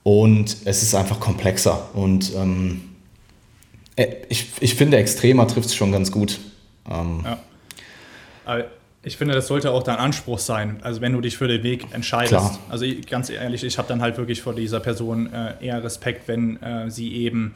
und 0.03 0.55
es 0.67 0.83
ist 0.83 0.95
einfach 0.95 1.19
komplexer 1.19 1.89
und 1.95 2.33
ähm, 2.37 2.83
äh, 3.97 4.07
ich, 4.29 4.49
ich 4.61 4.75
finde, 4.75 4.99
extremer 4.99 5.49
trifft 5.49 5.69
es 5.69 5.75
schon 5.75 5.93
ganz 5.93 6.13
gut. 6.13 6.39
Ähm, 6.91 7.25
ja. 7.25 8.65
Ich 9.05 9.17
finde, 9.17 9.35
das 9.35 9.47
sollte 9.47 9.71
auch 9.71 9.83
dein 9.83 9.97
Anspruch 9.97 10.39
sein, 10.39 10.81
also 10.83 11.01
wenn 11.01 11.13
du 11.13 11.21
dich 11.21 11.37
für 11.37 11.47
den 11.47 11.63
Weg 11.63 11.95
entscheidest. 11.95 12.33
Klar. 12.33 12.59
Also 12.69 12.85
ganz 13.09 13.31
ehrlich, 13.31 13.63
ich 13.63 13.79
habe 13.79 13.87
dann 13.87 14.03
halt 14.03 14.17
wirklich 14.17 14.43
vor 14.43 14.55
dieser 14.55 14.81
Person 14.81 15.33
äh, 15.33 15.55
eher 15.65 15.83
Respekt, 15.85 16.27
wenn 16.27 16.61
äh, 16.63 16.91
sie 16.91 17.15
eben 17.15 17.55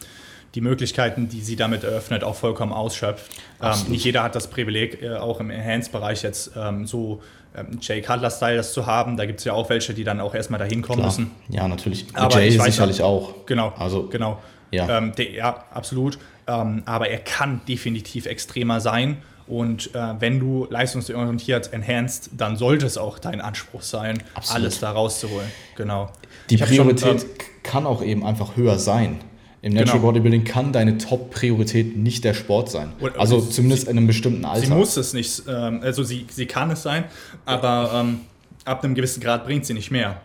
die 0.55 0.61
Möglichkeiten, 0.61 1.29
die 1.29 1.41
sie 1.41 1.57
damit 1.57 1.83
eröffnet, 1.83 2.25
auch 2.25 2.37
vollkommen 2.37 2.73
ausschöpft. 2.73 3.31
Ähm, 3.61 3.73
nicht 3.89 4.05
jeder 4.05 4.23
hat 4.23 4.35
das 4.35 4.49
Privileg, 4.49 5.03
äh, 5.03 5.17
auch 5.17 5.41
im 5.41 5.51
Enhanced-Bereich 5.51 6.23
jetzt 6.23 6.53
ähm, 6.57 6.87
so 6.87 7.23
ähm, 7.57 7.79
Jay 7.81 8.01
Cutler-Style 8.03 8.57
das 8.57 8.73
zu 8.73 8.87
haben. 8.87 9.17
Da 9.17 9.27
gibt 9.27 9.41
es 9.41 9.45
ja 9.45 9.55
auch 9.55 9.69
welche, 9.69 9.95
die 9.95 10.05
dann 10.05 10.21
auch 10.21 10.35
erstmal 10.35 10.61
dahin 10.61 10.83
kommen 10.83 11.01
Klar. 11.01 11.09
müssen. 11.09 11.31
Ja, 11.49 11.67
natürlich. 11.69 12.07
Aber 12.13 12.41
Jay 12.41 12.51
sicherlich 12.51 13.03
auch. 13.03 13.47
Genau, 13.47 13.73
also, 13.79 14.09
genau. 14.09 14.41
Ja, 14.71 14.99
ähm, 14.99 15.13
der, 15.17 15.31
ja 15.31 15.65
absolut. 15.73 16.19
Ähm, 16.47 16.83
aber 16.87 17.09
er 17.09 17.19
kann 17.19 17.61
definitiv 17.69 18.27
extremer 18.27 18.81
sein. 18.81 19.19
Und 19.47 19.95
äh, 19.95 20.15
wenn 20.21 20.41
du 20.41 20.67
leistungsorientiert 20.71 21.73
enhanced, 21.73 22.31
dann 22.37 22.57
sollte 22.57 22.87
es 22.87 22.97
auch 22.97 23.19
dein 23.19 23.41
Anspruch 23.41 23.83
sein, 23.83 24.23
Absolut. 24.35 24.63
alles 24.63 24.81
da 24.81 24.93
rauszuholen. 24.93 25.49
Genau. 25.77 26.11
Die 26.49 26.57
Priorität 26.57 27.21
schon, 27.21 27.31
äh, 27.31 27.43
kann 27.63 27.87
auch 27.87 28.03
eben 28.03 28.25
einfach 28.25 28.57
höher 28.57 28.79
sein. 28.79 29.19
Im 29.63 29.75
Natural 29.75 30.01
genau. 30.01 30.13
Bodybuilding 30.13 30.45
kann 30.45 30.73
deine 30.73 30.99
Top-Priorität 30.99 31.97
nicht 31.97 32.25
der 32.25 32.35
Sport 32.35 32.71
sein. 32.71 32.93
Also 33.17 33.39
sie, 33.39 33.51
zumindest 33.51 33.85
in 33.85 33.97
einem 33.97 34.09
bestimmten 34.09 34.45
Alter. 34.45 34.67
Sie 34.67 34.73
muss 34.73 34.97
es 34.97 35.13
nicht, 35.13 35.43
ähm, 35.49 35.81
also 35.83 36.03
sie, 36.03 36.27
sie 36.29 36.47
kann 36.47 36.71
es 36.73 36.83
sein, 36.83 37.05
aber 37.45 37.93
ähm, 37.95 38.21
ab 38.65 38.83
einem 38.83 38.97
gewissen 38.97 39.21
Grad 39.21 39.45
bringt 39.45 39.65
sie 39.65 39.75
nicht 39.75 39.93
mehr. 39.93 40.21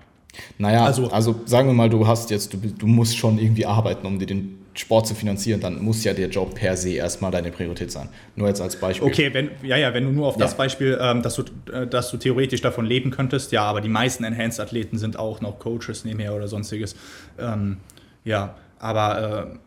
Naja, 0.57 0.85
also, 0.85 1.09
also 1.11 1.39
sagen 1.45 1.67
wir 1.67 1.73
mal, 1.73 1.89
du 1.89 2.07
hast 2.07 2.31
jetzt, 2.31 2.53
du, 2.53 2.57
du 2.57 2.87
musst 2.87 3.17
schon 3.17 3.37
irgendwie 3.37 3.65
arbeiten, 3.65 4.07
um 4.07 4.17
dir 4.17 4.25
den 4.25 4.57
Sport 4.77 5.07
zu 5.07 5.15
finanzieren, 5.15 5.59
dann 5.59 5.81
muss 5.81 6.03
ja 6.03 6.13
der 6.13 6.29
Job 6.29 6.53
per 6.53 6.77
se 6.77 6.91
erstmal 6.91 7.31
deine 7.31 7.51
Priorität 7.51 7.91
sein. 7.91 8.09
Nur 8.35 8.47
jetzt 8.47 8.61
als 8.61 8.75
Beispiel. 8.75 9.07
Okay, 9.07 9.33
wenn, 9.33 9.49
ja, 9.63 9.75
ja, 9.75 9.93
wenn 9.93 10.05
du 10.05 10.11
nur 10.11 10.27
auf 10.27 10.35
ja. 10.35 10.41
das 10.41 10.55
Beispiel, 10.55 10.97
ähm, 11.01 11.21
dass, 11.23 11.35
du, 11.35 11.43
äh, 11.71 11.87
dass 11.87 12.11
du 12.11 12.17
theoretisch 12.17 12.61
davon 12.61 12.85
leben 12.85 13.09
könntest, 13.09 13.51
ja, 13.51 13.63
aber 13.63 13.81
die 13.81 13.89
meisten 13.89 14.23
Enhanced-Athleten 14.23 14.97
sind 14.97 15.17
auch 15.17 15.41
noch 15.41 15.57
Coaches 15.59 16.05
nebenher 16.05 16.35
oder 16.35 16.47
sonstiges. 16.47 16.95
Ähm, 17.39 17.77
ja, 18.23 18.55
aber 18.79 19.49
äh, 19.51 19.57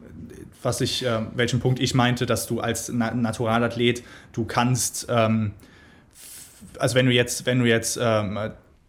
was 0.62 0.80
ich, 0.80 1.04
äh, 1.04 1.20
welchen 1.34 1.60
Punkt 1.60 1.80
ich 1.80 1.94
meinte, 1.94 2.26
dass 2.26 2.46
du 2.46 2.60
als 2.60 2.90
Na 2.90 3.12
Naturalathlet, 3.12 4.04
du 4.32 4.44
kannst, 4.44 5.06
ähm, 5.10 5.52
also 6.78 6.94
wenn 6.94 7.06
du 7.06 7.12
jetzt, 7.12 7.46
wenn 7.46 7.58
du 7.58 7.64
jetzt 7.64 7.98
ähm, 8.00 8.38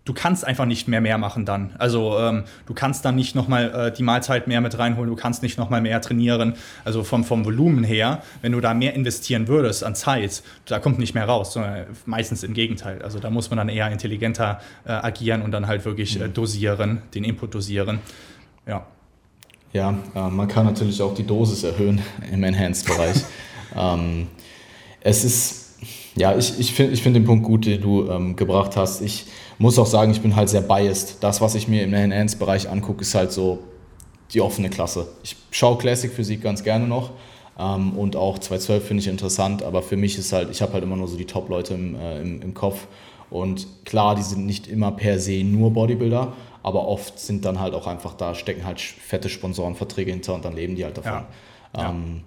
du 0.05 0.13
kannst 0.13 0.45
einfach 0.45 0.65
nicht 0.65 0.87
mehr 0.87 1.01
mehr 1.01 1.17
machen 1.17 1.45
dann. 1.45 1.75
Also 1.77 2.17
ähm, 2.17 2.43
du 2.65 2.73
kannst 2.73 3.05
dann 3.05 3.15
nicht 3.15 3.35
nochmal 3.35 3.87
äh, 3.87 3.91
die 3.93 4.03
Mahlzeit 4.03 4.47
mehr 4.47 4.61
mit 4.61 4.77
reinholen, 4.77 5.09
du 5.09 5.15
kannst 5.15 5.43
nicht 5.43 5.57
nochmal 5.57 5.81
mehr 5.81 6.01
trainieren. 6.01 6.55
Also 6.83 7.03
vom, 7.03 7.23
vom 7.23 7.45
Volumen 7.45 7.83
her, 7.83 8.23
wenn 8.41 8.51
du 8.51 8.59
da 8.59 8.73
mehr 8.73 8.93
investieren 8.93 9.47
würdest 9.47 9.83
an 9.83 9.93
Zeit, 9.95 10.43
da 10.65 10.79
kommt 10.79 10.97
nicht 10.97 11.13
mehr 11.13 11.25
raus, 11.25 11.53
sondern 11.53 11.85
meistens 12.05 12.43
im 12.43 12.53
Gegenteil. 12.53 13.01
Also 13.01 13.19
da 13.19 13.29
muss 13.29 13.49
man 13.49 13.57
dann 13.57 13.69
eher 13.69 13.91
intelligenter 13.91 14.59
äh, 14.85 14.91
agieren 14.91 15.43
und 15.43 15.51
dann 15.51 15.67
halt 15.67 15.85
wirklich 15.85 16.19
äh, 16.19 16.27
mhm. 16.27 16.33
dosieren, 16.33 17.01
den 17.13 17.23
Input 17.23 17.53
dosieren. 17.53 17.99
Ja. 18.67 18.85
Ja, 19.73 19.95
man 20.13 20.49
kann 20.49 20.65
natürlich 20.65 21.01
auch 21.01 21.15
die 21.15 21.25
Dosis 21.25 21.63
erhöhen 21.63 22.01
im 22.29 22.43
Enhanced-Bereich. 22.43 23.23
ähm, 23.77 24.27
es 24.99 25.23
ist, 25.23 25.79
ja, 26.17 26.37
ich, 26.37 26.59
ich 26.59 26.73
finde 26.73 26.91
ich 26.91 27.01
find 27.01 27.15
den 27.15 27.23
Punkt 27.23 27.45
gut, 27.45 27.65
den 27.65 27.81
du 27.81 28.09
ähm, 28.09 28.35
gebracht 28.35 28.75
hast. 28.75 29.01
Ich 29.01 29.27
muss 29.61 29.77
auch 29.77 29.85
sagen, 29.85 30.11
ich 30.11 30.21
bin 30.21 30.35
halt 30.35 30.49
sehr 30.49 30.61
biased. 30.61 31.17
Das, 31.21 31.39
was 31.39 31.55
ich 31.55 31.67
mir 31.67 31.83
im 31.83 31.93
Enhanced-Bereich 31.93 32.69
angucke, 32.69 33.01
ist 33.01 33.13
halt 33.13 33.31
so 33.31 33.59
die 34.33 34.41
offene 34.41 34.69
Klasse. 34.69 35.07
Ich 35.23 35.35
schaue 35.51 35.77
Classic 35.77 36.11
Physik 36.11 36.41
ganz 36.41 36.63
gerne 36.63 36.87
noch 36.87 37.11
ähm, 37.59 37.93
und 37.93 38.15
auch 38.15 38.39
212 38.39 38.87
finde 38.87 39.01
ich 39.01 39.07
interessant, 39.07 39.61
aber 39.61 39.83
für 39.83 39.97
mich 39.97 40.17
ist 40.17 40.33
halt, 40.33 40.49
ich 40.49 40.61
habe 40.61 40.73
halt 40.73 40.83
immer 40.83 40.95
nur 40.95 41.07
so 41.07 41.15
die 41.15 41.25
Top-Leute 41.25 41.75
im, 41.75 41.95
äh, 41.95 42.21
im, 42.21 42.41
im 42.41 42.53
Kopf 42.53 42.87
und 43.29 43.67
klar, 43.85 44.15
die 44.15 44.23
sind 44.23 44.45
nicht 44.45 44.67
immer 44.67 44.91
per 44.91 45.19
se 45.19 45.43
nur 45.43 45.71
Bodybuilder, 45.71 46.33
aber 46.63 46.87
oft 46.87 47.19
sind 47.19 47.45
dann 47.45 47.59
halt 47.59 47.73
auch 47.73 47.87
einfach 47.87 48.13
da, 48.13 48.33
stecken 48.33 48.65
halt 48.65 48.79
fette 48.79 49.29
Sponsorenverträge 49.29 50.11
hinter 50.11 50.33
und 50.33 50.43
dann 50.43 50.55
leben 50.55 50.75
die 50.75 50.85
halt 50.85 50.97
davon. 50.97 51.25
Ja. 51.77 51.89
Ähm, 51.89 52.21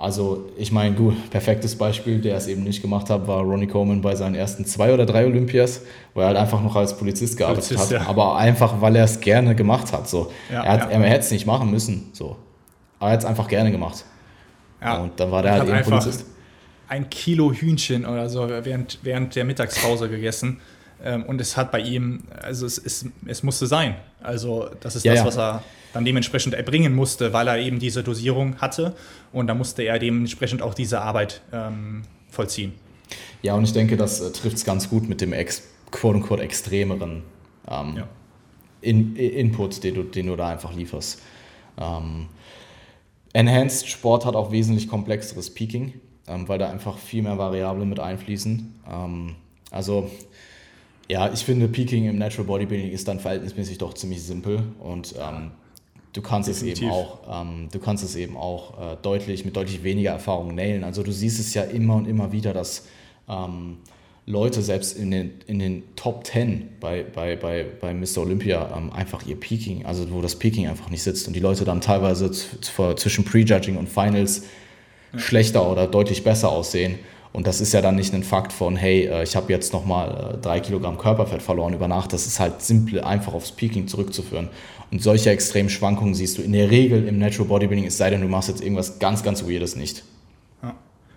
also 0.00 0.48
ich 0.56 0.70
meine, 0.70 0.94
gut, 0.94 1.28
perfektes 1.30 1.76
Beispiel, 1.76 2.20
der 2.20 2.36
es 2.36 2.46
eben 2.46 2.62
nicht 2.62 2.80
gemacht 2.80 3.10
hat, 3.10 3.26
war 3.26 3.42
Ronnie 3.42 3.66
Coleman 3.66 4.00
bei 4.00 4.14
seinen 4.14 4.36
ersten 4.36 4.64
zwei 4.64 4.94
oder 4.94 5.04
drei 5.04 5.26
Olympias, 5.26 5.82
wo 6.14 6.20
er 6.20 6.28
halt 6.28 6.36
einfach 6.36 6.62
noch 6.62 6.76
als 6.76 6.96
Polizist 6.96 7.36
gearbeitet 7.36 7.68
Polizist, 7.68 7.92
hat, 7.92 8.02
ja. 8.02 8.08
aber 8.08 8.36
einfach, 8.36 8.80
weil 8.80 8.94
er 8.94 9.04
es 9.04 9.18
gerne 9.18 9.56
gemacht 9.56 9.92
hat. 9.92 10.08
So. 10.08 10.30
Ja, 10.52 10.62
er, 10.62 10.72
hat, 10.72 10.92
ja. 10.92 11.00
er 11.00 11.08
hätte 11.08 11.24
es 11.24 11.30
nicht 11.32 11.46
machen 11.46 11.72
müssen, 11.72 12.10
so. 12.12 12.36
aber 13.00 13.10
er 13.10 13.12
hat 13.14 13.20
es 13.20 13.24
einfach 13.24 13.48
gerne 13.48 13.72
gemacht. 13.72 14.04
Ja. 14.80 14.98
Und 14.98 15.18
dann 15.18 15.32
war 15.32 15.42
der 15.42 15.52
halt 15.52 15.68
eben 15.68 15.82
Polizist. 15.82 16.26
Ein 16.86 17.10
Kilo 17.10 17.52
Hühnchen 17.52 18.06
oder 18.06 18.28
so 18.28 18.48
während, 18.48 19.00
während 19.02 19.34
der 19.34 19.44
Mittagspause 19.44 20.08
gegessen. 20.08 20.60
Ähm, 21.04 21.24
und 21.24 21.40
es 21.40 21.56
hat 21.56 21.70
bei 21.70 21.80
ihm, 21.80 22.24
also 22.42 22.66
es, 22.66 22.78
es, 22.78 23.06
es 23.26 23.42
musste 23.42 23.66
sein. 23.66 23.96
Also 24.20 24.68
das 24.80 24.96
ist 24.96 25.06
das, 25.06 25.24
was 25.24 25.38
er 25.38 25.62
dann 25.92 26.04
dementsprechend 26.04 26.54
erbringen 26.54 26.94
musste, 26.94 27.32
weil 27.32 27.48
er 27.48 27.58
eben 27.58 27.78
diese 27.78 28.02
Dosierung 28.02 28.60
hatte 28.60 28.94
und 29.32 29.46
da 29.46 29.54
musste 29.54 29.82
er 29.82 29.98
dementsprechend 29.98 30.62
auch 30.62 30.74
diese 30.74 31.00
Arbeit 31.00 31.40
ähm, 31.52 32.02
vollziehen. 32.30 32.74
Ja, 33.42 33.54
und 33.54 33.64
ich 33.64 33.72
denke, 33.72 33.96
das 33.96 34.20
äh, 34.20 34.32
trifft 34.32 34.56
es 34.56 34.64
ganz 34.64 34.90
gut 34.90 35.08
mit 35.08 35.20
dem 35.20 35.32
ex, 35.32 35.62
quote 35.90 36.18
unquote 36.18 36.42
extremeren 36.42 37.22
ähm, 37.70 37.94
ja. 37.96 38.08
in, 38.80 39.16
Input, 39.16 39.82
den 39.84 39.94
du, 39.94 40.02
den 40.02 40.26
du 40.26 40.36
da 40.36 40.48
einfach 40.48 40.74
lieferst. 40.74 41.22
Ähm, 41.78 42.28
Enhanced 43.32 43.88
Sport 43.88 44.26
hat 44.26 44.34
auch 44.34 44.50
wesentlich 44.50 44.88
komplexeres 44.88 45.54
Peaking, 45.54 45.94
ähm, 46.26 46.48
weil 46.48 46.58
da 46.58 46.68
einfach 46.70 46.98
viel 46.98 47.22
mehr 47.22 47.38
Variablen 47.38 47.88
mit 47.88 48.00
einfließen. 48.00 48.80
Ähm, 48.90 49.36
also 49.70 50.10
ja, 51.08 51.32
ich 51.32 51.44
finde, 51.44 51.68
Peaking 51.68 52.06
im 52.06 52.18
Natural 52.18 52.46
Bodybuilding 52.46 52.90
ist 52.90 53.08
dann 53.08 53.18
verhältnismäßig 53.18 53.78
doch 53.78 53.94
ziemlich 53.94 54.22
simpel 54.22 54.62
und 54.78 55.14
ähm, 55.18 55.52
du 56.12 56.20
kannst 56.20 56.48
Definitiv. 56.48 56.76
es 56.76 56.82
eben 56.82 56.92
auch, 56.92 57.42
ähm, 57.42 57.68
du 57.72 57.78
kannst 57.78 58.04
es 58.04 58.14
eben 58.14 58.36
auch 58.36 58.78
äh, 58.78 58.96
deutlich 59.00 59.44
mit 59.44 59.56
deutlich 59.56 59.82
weniger 59.82 60.10
Erfahrung 60.10 60.54
nailen. 60.54 60.84
Also 60.84 61.02
du 61.02 61.12
siehst 61.12 61.40
es 61.40 61.54
ja 61.54 61.62
immer 61.62 61.96
und 61.96 62.06
immer 62.06 62.32
wieder, 62.32 62.52
dass 62.52 62.86
ähm, 63.28 63.78
Leute 64.26 64.60
selbst 64.60 64.98
in 64.98 65.10
den, 65.10 65.32
in 65.46 65.58
den 65.58 65.82
Top 65.96 66.26
10 66.26 66.68
bei, 66.80 67.02
bei, 67.02 67.36
bei, 67.36 67.64
bei 67.80 67.94
Mr. 67.94 68.18
Olympia 68.18 68.76
ähm, 68.76 68.92
einfach 68.92 69.24
ihr 69.26 69.40
Peaking, 69.40 69.86
also 69.86 70.10
wo 70.10 70.20
das 70.20 70.36
Peaking 70.36 70.68
einfach 70.68 70.90
nicht 70.90 71.02
sitzt 71.02 71.26
und 71.26 71.32
die 71.34 71.40
Leute 71.40 71.64
dann 71.64 71.80
teilweise 71.80 72.30
zwischen 72.30 73.24
Prejudging 73.24 73.78
und 73.78 73.88
Finals 73.88 74.42
ja. 75.14 75.18
schlechter 75.18 75.70
oder 75.70 75.86
deutlich 75.86 76.24
besser 76.24 76.50
aussehen. 76.50 76.98
Und 77.32 77.46
das 77.46 77.60
ist 77.60 77.72
ja 77.72 77.80
dann 77.80 77.96
nicht 77.96 78.14
ein 78.14 78.22
Fakt 78.22 78.52
von, 78.52 78.76
hey, 78.76 79.06
äh, 79.06 79.22
ich 79.22 79.36
habe 79.36 79.52
jetzt 79.52 79.72
nochmal 79.72 80.34
äh, 80.34 80.38
drei 80.38 80.60
Kilogramm 80.60 80.98
Körperfett 80.98 81.42
verloren 81.42 81.74
über 81.74 81.88
Nacht. 81.88 82.12
Das 82.12 82.26
ist 82.26 82.40
halt 82.40 82.62
simpel 82.62 83.00
einfach 83.00 83.34
aufs 83.34 83.52
Peaking 83.52 83.86
zurückzuführen. 83.86 84.48
Und 84.90 85.02
solche 85.02 85.30
extremen 85.30 85.68
Schwankungen 85.68 86.14
siehst 86.14 86.38
du 86.38 86.42
in 86.42 86.52
der 86.52 86.70
Regel 86.70 87.06
im 87.06 87.18
Natural 87.18 87.48
Bodybuilding, 87.48 87.86
es 87.86 87.98
sei 87.98 88.10
denn, 88.10 88.22
du 88.22 88.28
machst 88.28 88.48
jetzt 88.48 88.62
irgendwas 88.62 88.98
ganz, 88.98 89.22
ganz 89.22 89.44
Weirdes 89.44 89.76
nicht. 89.76 90.02
Ja. 90.62 90.74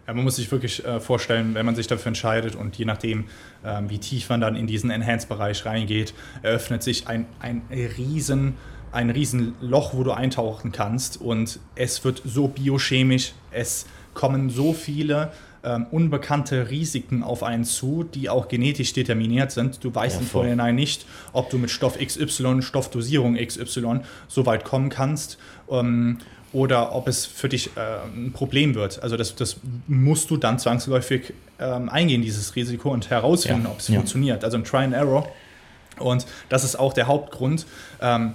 Man 0.07 0.25
muss 0.25 0.35
sich 0.35 0.51
wirklich 0.51 0.83
äh, 0.83 0.99
vorstellen, 0.99 1.53
wenn 1.53 1.65
man 1.65 1.75
sich 1.75 1.87
dafür 1.87 2.09
entscheidet 2.09 2.55
und 2.55 2.75
je 2.75 2.83
nachdem, 2.83 3.25
ähm, 3.63 3.89
wie 3.89 3.97
tief 3.97 4.27
man 4.27 4.41
dann 4.41 4.57
in 4.57 4.67
diesen 4.67 4.91
Enhanced-Bereich 4.91 5.65
reingeht, 5.65 6.13
eröffnet 6.41 6.83
sich 6.83 7.07
ein, 7.07 7.27
ein 7.39 7.61
riesen 7.71 8.55
ein 8.91 9.09
riesen 9.09 9.55
Loch, 9.61 9.93
wo 9.93 10.03
du 10.03 10.11
eintauchen 10.11 10.71
kannst 10.71 11.19
und 11.19 11.59
es 11.75 12.03
wird 12.03 12.21
so 12.25 12.49
biochemisch, 12.49 13.33
es 13.51 13.85
kommen 14.13 14.49
so 14.49 14.73
viele 14.73 15.31
ähm, 15.63 15.85
unbekannte 15.91 16.69
Risiken 16.69 17.23
auf 17.23 17.43
einen 17.43 17.63
zu, 17.63 18.03
die 18.03 18.29
auch 18.29 18.47
genetisch 18.47 18.93
determiniert 18.93 19.51
sind. 19.51 19.83
Du 19.83 19.93
weißt 19.93 20.15
ja, 20.15 20.21
im 20.21 20.27
Vorhinein 20.27 20.75
nicht, 20.75 21.05
ob 21.33 21.49
du 21.49 21.57
mit 21.57 21.69
Stoff 21.69 21.97
XY, 21.99 22.61
Stoffdosierung 22.61 23.35
XY 23.35 24.01
so 24.27 24.45
weit 24.45 24.63
kommen 24.63 24.89
kannst. 24.89 25.37
Ähm, 25.69 26.17
oder 26.53 26.93
ob 26.93 27.07
es 27.07 27.25
für 27.25 27.47
dich 27.47 27.77
äh, 27.77 27.79
ein 28.13 28.33
Problem 28.33 28.75
wird. 28.75 29.01
Also 29.01 29.15
das, 29.15 29.35
das 29.35 29.57
musst 29.87 30.29
du 30.29 30.37
dann 30.37 30.59
zwangsläufig 30.59 31.33
ähm, 31.59 31.87
eingehen, 31.89 32.21
dieses 32.21 32.55
Risiko, 32.55 32.91
und 32.91 33.09
herausfinden, 33.09 33.63
ja, 33.63 33.69
ob 33.69 33.79
es 33.79 33.87
ja. 33.87 33.95
funktioniert. 33.95 34.43
Also 34.43 34.57
ein 34.57 34.63
Try 34.63 34.79
and 34.79 34.93
Error. 34.93 35.29
Und 35.97 36.25
das 36.49 36.63
ist 36.63 36.77
auch 36.77 36.93
der 36.93 37.07
Hauptgrund, 37.07 37.65
ähm, 38.01 38.33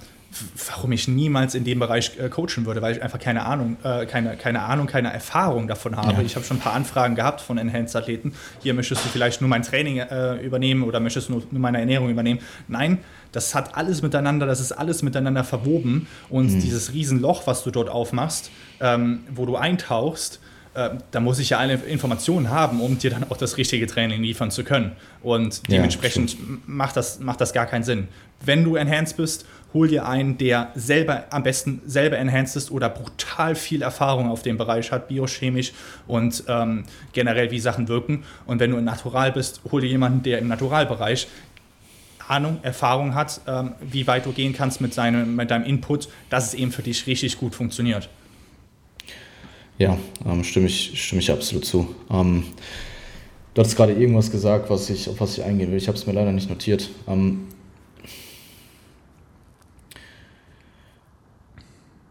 warum 0.67 0.91
ich 0.91 1.07
niemals 1.07 1.55
in 1.55 1.63
dem 1.63 1.79
Bereich 1.79 2.17
äh, 2.19 2.29
coachen 2.29 2.65
würde, 2.65 2.81
weil 2.81 2.95
ich 2.95 3.01
einfach 3.01 3.19
keine 3.19 3.45
Ahnung, 3.45 3.77
äh, 3.83 4.05
keine, 4.05 4.35
keine 4.35 4.63
Ahnung, 4.63 4.87
keine 4.87 5.11
Erfahrung 5.11 5.67
davon 5.67 5.95
habe. 5.95 6.13
Ja. 6.13 6.21
Ich 6.21 6.35
habe 6.35 6.45
schon 6.45 6.57
ein 6.57 6.61
paar 6.61 6.73
Anfragen 6.73 7.15
gehabt 7.15 7.41
von 7.41 7.57
Enhanced-Athleten. 7.57 8.33
Hier 8.61 8.73
möchtest 8.73 9.05
du 9.05 9.09
vielleicht 9.09 9.41
nur 9.41 9.49
mein 9.49 9.63
Training 9.63 9.97
äh, 9.97 10.35
übernehmen 10.35 10.83
oder 10.83 10.99
möchtest 10.99 11.29
du 11.29 11.33
nur, 11.33 11.43
nur, 11.49 11.61
meine 11.61 11.79
Ernährung 11.79 12.09
übernehmen. 12.09 12.39
Nein, 12.67 12.99
das 13.31 13.55
hat 13.55 13.75
alles 13.75 14.01
miteinander, 14.01 14.45
das 14.45 14.59
ist 14.59 14.71
alles 14.71 15.01
miteinander 15.01 15.43
verwoben 15.43 16.07
und 16.29 16.53
mhm. 16.53 16.59
dieses 16.59 16.93
Riesenloch, 16.93 17.47
was 17.47 17.63
du 17.63 17.71
dort 17.71 17.89
aufmachst, 17.89 18.51
ähm, 18.79 19.21
wo 19.33 19.45
du 19.45 19.55
eintauchst, 19.55 20.39
äh, 20.77 20.91
da 21.09 21.19
muss 21.19 21.39
ich 21.39 21.49
ja 21.49 21.57
alle 21.57 21.73
Informationen 21.73 22.51
haben, 22.51 22.81
um 22.81 22.99
dir 22.99 23.09
dann 23.09 23.23
auch 23.29 23.37
das 23.37 23.57
richtige 23.57 23.87
Training 23.87 24.21
liefern 24.21 24.51
zu 24.51 24.63
können. 24.63 24.91
Und 25.23 25.71
dementsprechend 25.71 26.33
ja, 26.33 26.39
macht, 26.67 26.95
das, 26.95 27.19
macht 27.19 27.41
das 27.41 27.51
gar 27.51 27.65
keinen 27.65 27.83
Sinn. 27.83 28.07
Wenn 28.45 28.63
du 28.63 28.75
enhanced 28.75 29.17
bist, 29.17 29.47
hol 29.73 29.87
dir 29.87 30.07
einen, 30.07 30.37
der 30.37 30.71
selber 30.75 31.25
am 31.29 31.43
besten 31.43 31.81
selber 31.85 32.17
enhanced 32.17 32.55
ist 32.55 32.71
oder 32.71 32.89
brutal 32.89 33.55
viel 33.55 33.81
Erfahrung 33.81 34.29
auf 34.29 34.41
dem 34.41 34.57
Bereich 34.57 34.91
hat, 34.91 35.07
biochemisch 35.07 35.73
und 36.07 36.43
ähm, 36.47 36.85
generell 37.13 37.51
wie 37.51 37.59
Sachen 37.59 37.87
wirken. 37.87 38.23
Und 38.45 38.59
wenn 38.59 38.71
du 38.71 38.79
Natural 38.79 39.31
bist, 39.31 39.61
hol 39.71 39.81
dir 39.81 39.87
jemanden, 39.87 40.23
der 40.23 40.39
im 40.39 40.47
Naturalbereich 40.47 41.27
Ahnung, 42.27 42.59
Erfahrung 42.61 43.15
hat, 43.15 43.41
ähm, 43.47 43.71
wie 43.81 44.05
weit 44.05 44.25
du 44.25 44.31
gehen 44.31 44.53
kannst 44.53 44.81
mit, 44.81 44.93
seinem, 44.93 45.35
mit 45.35 45.49
deinem 45.49 45.65
Input, 45.65 46.09
dass 46.29 46.47
es 46.47 46.53
eben 46.53 46.71
für 46.71 46.83
dich 46.83 47.07
richtig 47.07 47.37
gut 47.37 47.55
funktioniert. 47.55 48.09
Ja, 49.77 49.97
ähm, 50.25 50.43
stimme, 50.43 50.67
ich, 50.67 51.01
stimme 51.01 51.21
ich 51.21 51.31
absolut 51.31 51.65
zu. 51.65 51.95
Ähm, 52.11 52.43
du 53.53 53.59
hattest 53.61 53.77
gerade 53.77 53.93
irgendwas 53.93 54.31
gesagt, 54.31 54.69
was 54.69 54.89
ich, 54.89 55.07
auf 55.07 55.21
was 55.21 55.37
ich 55.37 55.43
eingehen 55.43 55.71
will. 55.71 55.77
Ich 55.77 55.87
habe 55.87 55.97
es 55.97 56.05
mir 56.05 56.13
leider 56.13 56.31
nicht 56.31 56.49
notiert. 56.49 56.89
Ähm, 57.07 57.47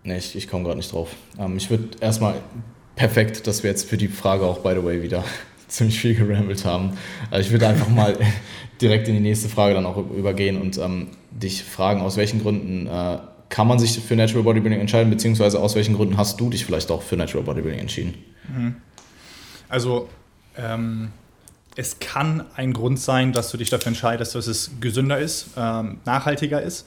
Nee, 0.06 0.18
ich, 0.18 0.36
ich 0.36 0.48
komme 0.48 0.64
gerade 0.64 0.76
nicht 0.76 0.92
drauf. 0.92 1.10
Ähm, 1.38 1.56
ich 1.56 1.68
würde 1.68 1.88
erstmal 2.00 2.36
perfekt, 2.94 3.46
dass 3.46 3.62
wir 3.64 3.70
jetzt 3.70 3.88
für 3.88 3.96
die 3.96 4.08
Frage 4.08 4.44
auch, 4.44 4.60
by 4.60 4.74
the 4.74 4.84
way, 4.84 5.02
wieder 5.02 5.24
ziemlich 5.68 6.00
viel 6.00 6.14
gerambelt 6.14 6.64
haben. 6.64 6.96
Also 7.30 7.46
ich 7.46 7.52
würde 7.52 7.66
einfach 7.66 7.88
mal 7.88 8.16
direkt 8.80 9.08
in 9.08 9.14
die 9.14 9.20
nächste 9.20 9.48
Frage 9.48 9.74
dann 9.74 9.84
auch 9.84 9.96
übergehen 9.96 10.60
und 10.60 10.78
ähm, 10.78 11.08
dich 11.30 11.64
fragen, 11.64 12.00
aus 12.02 12.16
welchen 12.16 12.40
Gründen 12.40 12.86
äh, 12.86 13.18
kann 13.48 13.66
man 13.66 13.78
sich 13.78 13.98
für 13.98 14.14
Natural 14.14 14.44
Bodybuilding 14.44 14.80
entscheiden, 14.80 15.10
beziehungsweise 15.10 15.60
aus 15.60 15.74
welchen 15.74 15.96
Gründen 15.96 16.16
hast 16.16 16.40
du 16.40 16.50
dich 16.50 16.64
vielleicht 16.64 16.90
auch 16.90 17.02
für 17.02 17.16
Natural 17.16 17.44
Bodybuilding 17.44 17.80
entschieden? 17.80 18.14
Mhm. 18.48 18.76
Also 19.68 20.08
ähm, 20.56 21.10
es 21.74 21.98
kann 21.98 22.44
ein 22.54 22.72
Grund 22.72 23.00
sein, 23.00 23.32
dass 23.32 23.50
du 23.50 23.56
dich 23.56 23.70
dafür 23.70 23.88
entscheidest, 23.88 24.36
dass 24.36 24.46
es 24.46 24.70
gesünder 24.80 25.18
ist, 25.18 25.48
ähm, 25.56 25.98
nachhaltiger 26.04 26.62
ist. 26.62 26.86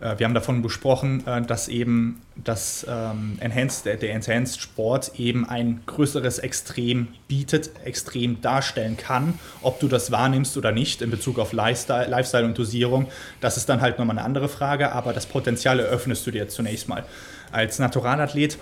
Äh, 0.00 0.18
wir 0.18 0.26
haben 0.26 0.34
davon 0.34 0.62
besprochen, 0.62 1.26
äh, 1.26 1.42
dass 1.42 1.68
eben 1.68 2.20
das 2.36 2.86
ähm, 2.88 3.36
Enhanced, 3.40 3.86
der, 3.86 3.96
der 3.96 4.14
Enhanced 4.14 4.60
Sport 4.60 5.12
eben 5.18 5.48
ein 5.48 5.80
größeres 5.86 6.38
Extrem 6.38 7.08
bietet, 7.26 7.70
extrem 7.84 8.40
darstellen 8.40 8.96
kann. 8.96 9.38
Ob 9.62 9.80
du 9.80 9.88
das 9.88 10.10
wahrnimmst 10.10 10.56
oder 10.56 10.72
nicht 10.72 11.02
in 11.02 11.10
Bezug 11.10 11.38
auf 11.38 11.52
Lifestyle, 11.52 12.08
Lifestyle 12.08 12.44
und 12.44 12.56
Dosierung, 12.56 13.08
das 13.40 13.56
ist 13.56 13.68
dann 13.68 13.80
halt 13.80 13.98
nochmal 13.98 14.18
eine 14.18 14.24
andere 14.24 14.48
Frage, 14.48 14.92
aber 14.92 15.12
das 15.12 15.26
Potenzial 15.26 15.80
eröffnest 15.80 16.26
du 16.26 16.30
dir 16.30 16.48
zunächst 16.48 16.88
mal. 16.88 17.04
Als 17.52 17.78
Naturalathlet 17.78 18.58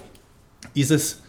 ist 0.75 0.91
es 0.91 1.23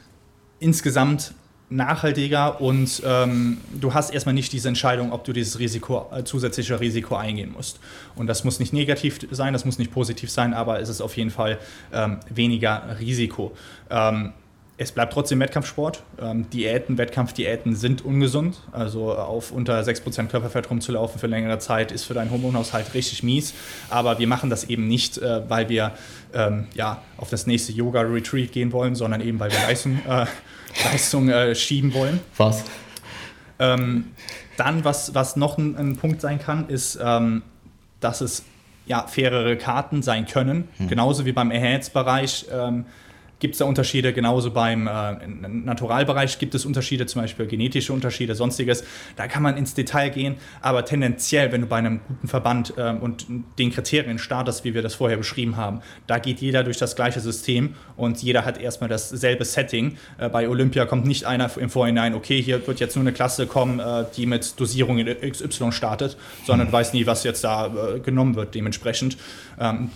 insgesamt 0.60 1.34
nachhaltiger 1.70 2.62
und 2.62 3.02
ähm, 3.06 3.58
du 3.74 3.94
hast 3.94 4.14
erstmal 4.14 4.34
nicht 4.34 4.54
diese 4.54 4.70
Entscheidung, 4.70 5.12
ob 5.12 5.26
du 5.26 5.34
dieses 5.34 5.60
Risiko, 5.60 6.10
äh, 6.16 6.24
zusätzliche 6.24 6.80
Risiko 6.80 7.16
eingehen 7.16 7.52
musst. 7.52 7.80
Und 8.16 8.28
das 8.28 8.44
muss 8.44 8.60
nicht 8.60 8.72
negativ 8.72 9.20
sein, 9.32 9.54
das 9.54 9.66
muss 9.66 9.78
nicht 9.78 9.92
positiv 9.92 10.32
sein, 10.32 10.54
aber 10.54 10.80
es 10.80 10.88
ist 10.88 11.02
auf 11.02 11.18
jeden 11.18 11.32
Fall 11.32 11.60
ähm, 11.92 12.20
weniger 12.30 12.98
Risiko. 13.00 13.52
Ähm, 13.90 14.34
es 14.80 14.92
bleibt 14.92 15.12
trotzdem 15.12 15.40
Wettkampfsport. 15.40 16.04
Ähm, 16.22 16.50
Diäten, 16.52 17.00
Wettkampfdiäten 17.00 17.76
sind 17.76 18.06
ungesund. 18.06 18.62
Also 18.72 19.12
auf 19.12 19.52
unter 19.52 19.80
6% 19.82 20.28
Körperfett 20.28 20.70
rumzulaufen 20.70 21.20
für 21.20 21.26
längere 21.26 21.58
Zeit 21.58 21.92
ist 21.92 22.04
für 22.04 22.14
deinen 22.14 22.30
Hormonhaushalt 22.30 22.94
richtig 22.94 23.24
mies. 23.24 23.56
Aber 23.90 24.20
wir 24.20 24.28
machen 24.28 24.52
das 24.52 24.66
eben 24.66 24.88
nicht, 24.88 25.18
äh, 25.18 25.50
weil 25.50 25.68
wir 25.70 25.94
ähm, 26.34 26.68
ja, 26.76 27.02
auf 27.18 27.32
das 27.32 27.48
nächste 27.48 27.72
Yoga-Retreat 27.72 28.52
gehen 28.52 28.72
wollen, 28.72 28.94
sondern 28.94 29.22
eben, 29.22 29.40
weil 29.40 29.52
wir 29.52 29.60
Leistung 29.60 30.00
äh, 30.08 30.28
Leistung 30.84 31.30
äh, 31.30 31.56
schieben 31.56 31.94
wollen. 31.94 32.20
Was? 32.38 32.64
Ähm, 33.60 34.12
dann, 34.58 34.84
was, 34.84 35.14
was 35.14 35.36
noch 35.36 35.58
ein, 35.58 35.76
ein 35.76 35.98
Punkt 35.98 36.22
sein 36.22 36.40
kann, 36.40 36.70
ist, 36.70 37.00
ähm, 37.02 37.44
dass 38.00 38.22
es 38.22 38.44
ja, 38.86 39.06
fairere 39.08 39.58
Karten 39.58 40.02
sein 40.02 40.26
können. 40.26 40.68
Hm. 40.78 40.88
Genauso 40.88 41.26
wie 41.26 41.32
beim 41.32 41.52
Enhanced-Bereich. 41.52 42.48
Ähm, 42.52 42.86
gibt 43.40 43.56
es 43.56 43.60
da 43.60 43.66
Unterschiede. 43.66 44.14
Genauso 44.14 44.52
beim 44.52 44.88
äh, 44.88 45.28
Naturalbereich 45.48 46.40
gibt 46.40 46.56
es 46.56 46.66
Unterschiede, 46.66 47.06
zum 47.06 47.22
Beispiel 47.22 47.46
genetische 47.48 47.94
Unterschiede, 47.94 48.36
sonstiges. 48.36 48.84
Da 49.16 49.28
kann 49.28 49.44
man 49.44 49.58
ins 49.58 49.74
Detail 49.74 50.10
gehen, 50.10 50.36
aber 50.62 50.86
tendenziell, 50.86 51.52
wenn 51.52 51.62
du 51.62 51.68
bei 51.68 51.78
einem 51.78 52.02
guten 52.08 52.28
Verband 52.28 52.74
äh, 52.78 52.92
und 52.92 53.28
den 53.60 53.72
Kriterien 53.72 54.20
startest, 54.20 54.64
wie 54.64 54.74
wir 54.74 54.82
das 54.82 54.96
vorher 54.96 55.18
beschrieben 55.18 55.58
haben, 55.58 55.82
da 56.08 56.20
geht 56.20 56.40
jeder 56.40 56.64
durch 56.64 56.78
das 56.78 56.96
gleiche 56.96 57.20
System 57.20 57.76
und 57.96 58.22
jeder 58.22 58.46
hat 58.46 58.60
erstmal 58.60 58.90
dasselbe 58.90 59.46
Setting. 59.46 59.98
Äh, 60.18 60.30
bei 60.30 60.50
Olympia 60.50 60.86
kommt 60.86 61.06
nicht 61.06 61.26
einer 61.26 61.50
im 61.58 61.70
Vorhinein, 61.70 62.16
okay, 62.16 62.42
hier 62.42 62.66
wird 62.68 62.80
jetzt 62.80 62.96
nur 62.96 63.04
eine 63.04 63.14
Klasse 63.14 63.48
kommen, 63.48 63.80
äh, 63.80 64.06
die 64.16 64.26
mit 64.26 64.60
Dosierung 64.60 64.98
in 64.98 65.08
XY 65.08 65.72
startet, 65.72 66.18
sondern 66.46 66.68
mhm. 66.68 66.74
weiß 66.74 66.94
nie, 66.94 67.06
was 67.06 67.24
jetzt 67.24 67.44
da 67.44 67.68
äh, 67.68 68.00
genommen 68.00 68.36
wird 68.36 68.56
dementsprechend. 68.56 69.18
Ähm, 69.60 69.90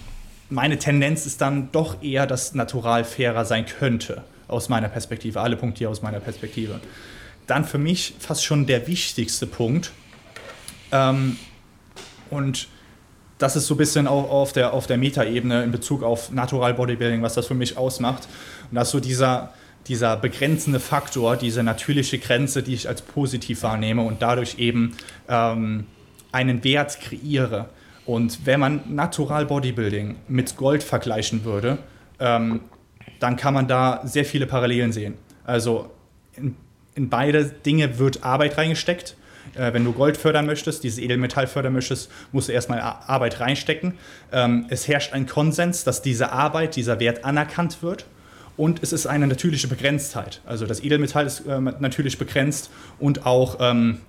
meine 0.51 0.77
Tendenz 0.77 1.25
ist 1.25 1.41
dann 1.41 1.72
doch 1.72 2.03
eher, 2.03 2.27
dass 2.27 2.53
Natural 2.53 3.03
fairer 3.05 3.46
sein 3.46 3.65
könnte, 3.65 4.24
aus 4.48 4.70
meiner 4.70 4.89
Perspektive. 4.89 5.39
Alle 5.39 5.55
Punkte 5.55 5.79
hier 5.79 5.89
aus 5.89 6.01
meiner 6.01 6.20
Perspektive. 6.20 6.79
Dann 7.48 7.65
für 7.65 7.77
mich 7.77 8.13
fast 8.20 8.43
schon 8.43 8.67
der 8.67 8.86
wichtigste 8.88 9.48
Punkt. 9.48 9.91
Ähm, 10.91 11.38
und 12.29 12.67
das 13.38 13.55
ist 13.55 13.67
so 13.67 13.75
ein 13.75 13.77
bisschen 13.77 14.08
auch 14.08 14.29
auf 14.29 14.51
der, 14.51 14.74
auf 14.74 14.88
der 14.88 14.98
Metaebene 14.98 15.63
in 15.63 15.72
Bezug 15.72 16.03
auf 16.03 16.31
Natural 16.31 16.74
Bodybuilding, 16.74 17.22
was 17.22 17.34
das 17.34 17.48
für 17.48 17.55
mich 17.55 17.77
ausmacht. 17.77 18.27
Und 18.70 18.75
das 18.75 18.89
ist 18.89 18.91
so 18.91 19.00
dieser, 19.00 19.53
dieser 19.88 20.17
begrenzende 20.17 20.81
Faktor, 20.81 21.38
diese 21.38 21.63
natürliche 21.63 22.20
Grenze, 22.20 22.62
die 22.62 22.74
ich 22.74 22.89
als 22.89 23.01
positiv 23.01 23.63
wahrnehme 23.63 24.03
und 24.03 24.22
dadurch 24.22 24.60
eben 24.60 24.98
ähm, 25.29 25.88
einen 26.34 26.63
Wert 26.63 27.00
kreiere. 27.00 27.70
Und 28.05 28.46
wenn 28.46 28.60
man 28.60 28.81
Natural 28.89 29.46
Bodybuilding 29.46 30.16
mit 30.27 30.57
Gold 30.57 30.83
vergleichen 30.83 31.44
würde, 31.46 31.77
ähm, 32.20 32.61
dann 33.20 33.35
kann 33.35 33.53
man 33.53 33.68
da 33.68 34.01
sehr 34.03 34.25
viele 34.25 34.48
Parallelen 34.48 34.92
sehen. 34.92 35.16
Also 35.44 35.92
in, 36.35 36.55
in 36.96 37.09
beide 37.09 37.46
Dinge 37.46 38.00
wird 38.00 38.24
Arbeit 38.24 38.57
reingesteckt. 38.57 39.16
Äh, 39.55 39.74
wenn 39.74 39.85
du 39.85 39.92
Gold 39.92 40.18
fördern 40.18 40.46
möchtest, 40.46 40.83
dieses 40.83 41.00
Edelmetall 41.00 41.48
fördern 41.48 41.74
möchtest, 41.74 42.09
musst 42.31 42.50
du 42.50 42.53
erstmal 42.53 42.79
Arbeit 42.79 43.40
reinstecken. 43.40 43.94
Ähm, 44.31 44.66
es 44.70 44.87
herrscht 44.87 45.14
ein 45.14 45.27
Konsens, 45.27 45.83
dass 45.83 46.01
diese 46.01 46.31
Arbeit, 46.31 46.75
dieser 46.75 47.00
Wert 47.00 47.25
anerkannt 47.25 47.83
wird. 47.83 48.05
Und 48.57 48.83
es 48.83 48.94
ist 48.94 49.07
eine 49.07 49.27
natürliche 49.27 49.68
Begrenztheit. 49.68 50.42
Also 50.46 50.66
das 50.66 50.83
Edelmetall 50.83 51.25
ist 51.25 51.42
äh, 51.42 51.59
natürlich 51.59 52.18
begrenzt 52.18 52.70
und 53.00 53.25
auch 53.25 53.57
ähm, 53.59 54.01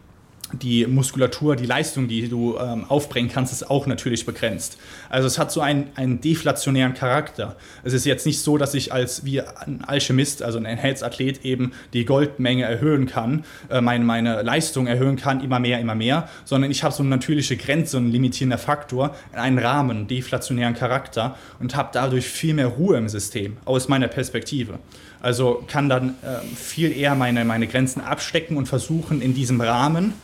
die 0.52 0.86
Muskulatur, 0.86 1.56
die 1.56 1.66
Leistung, 1.66 2.08
die 2.08 2.28
du 2.28 2.56
ähm, 2.58 2.84
aufbringen 2.88 3.30
kannst, 3.32 3.52
ist 3.52 3.70
auch 3.70 3.86
natürlich 3.86 4.26
begrenzt. 4.26 4.78
Also 5.08 5.26
es 5.26 5.38
hat 5.38 5.50
so 5.50 5.60
einen, 5.60 5.90
einen 5.94 6.20
deflationären 6.20 6.94
Charakter. 6.94 7.56
Es 7.84 7.92
ist 7.92 8.04
jetzt 8.04 8.26
nicht 8.26 8.40
so, 8.40 8.58
dass 8.58 8.74
ich 8.74 8.92
als 8.92 9.24
wie 9.24 9.40
ein 9.40 9.82
Alchemist, 9.86 10.42
also 10.42 10.58
ein 10.58 10.64
Enhanced-Athlet 10.64 11.44
eben 11.44 11.72
die 11.92 12.04
Goldmenge 12.04 12.64
erhöhen 12.64 13.06
kann, 13.06 13.44
äh, 13.70 13.80
meine, 13.80 14.04
meine 14.04 14.42
Leistung 14.42 14.86
erhöhen 14.86 15.16
kann, 15.16 15.42
immer 15.42 15.58
mehr, 15.58 15.80
immer 15.80 15.94
mehr, 15.94 16.28
sondern 16.44 16.70
ich 16.70 16.82
habe 16.82 16.94
so 16.94 17.02
eine 17.02 17.10
natürliche 17.10 17.56
Grenze, 17.56 17.96
einen 17.96 18.10
limitierender 18.10 18.58
Faktor, 18.58 19.16
einen 19.32 19.58
Rahmen, 19.58 20.06
deflationären 20.06 20.74
Charakter 20.74 21.36
und 21.60 21.76
habe 21.76 21.90
dadurch 21.92 22.26
viel 22.26 22.54
mehr 22.54 22.68
Ruhe 22.68 22.96
im 22.96 23.08
System, 23.08 23.56
aus 23.64 23.88
meiner 23.88 24.08
Perspektive. 24.08 24.78
Also 25.20 25.64
kann 25.68 25.88
dann 25.88 26.16
äh, 26.22 26.44
viel 26.56 26.96
eher 26.96 27.14
meine, 27.14 27.44
meine 27.44 27.68
Grenzen 27.68 28.00
abstecken 28.00 28.56
und 28.56 28.66
versuchen, 28.66 29.22
in 29.22 29.34
diesem 29.34 29.60
Rahmen 29.60 30.14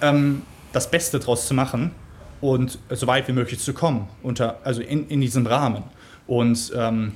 ähm, 0.00 0.42
das 0.72 0.90
Beste 0.90 1.18
draus 1.18 1.46
zu 1.46 1.54
machen 1.54 1.92
und 2.40 2.78
so 2.90 3.06
weit 3.06 3.28
wie 3.28 3.32
möglich 3.32 3.60
zu 3.60 3.72
kommen, 3.72 4.08
unter, 4.22 4.58
also 4.64 4.80
in, 4.80 5.08
in 5.08 5.20
diesem 5.20 5.46
Rahmen. 5.46 5.82
Und 6.26 6.72
ähm, 6.76 7.12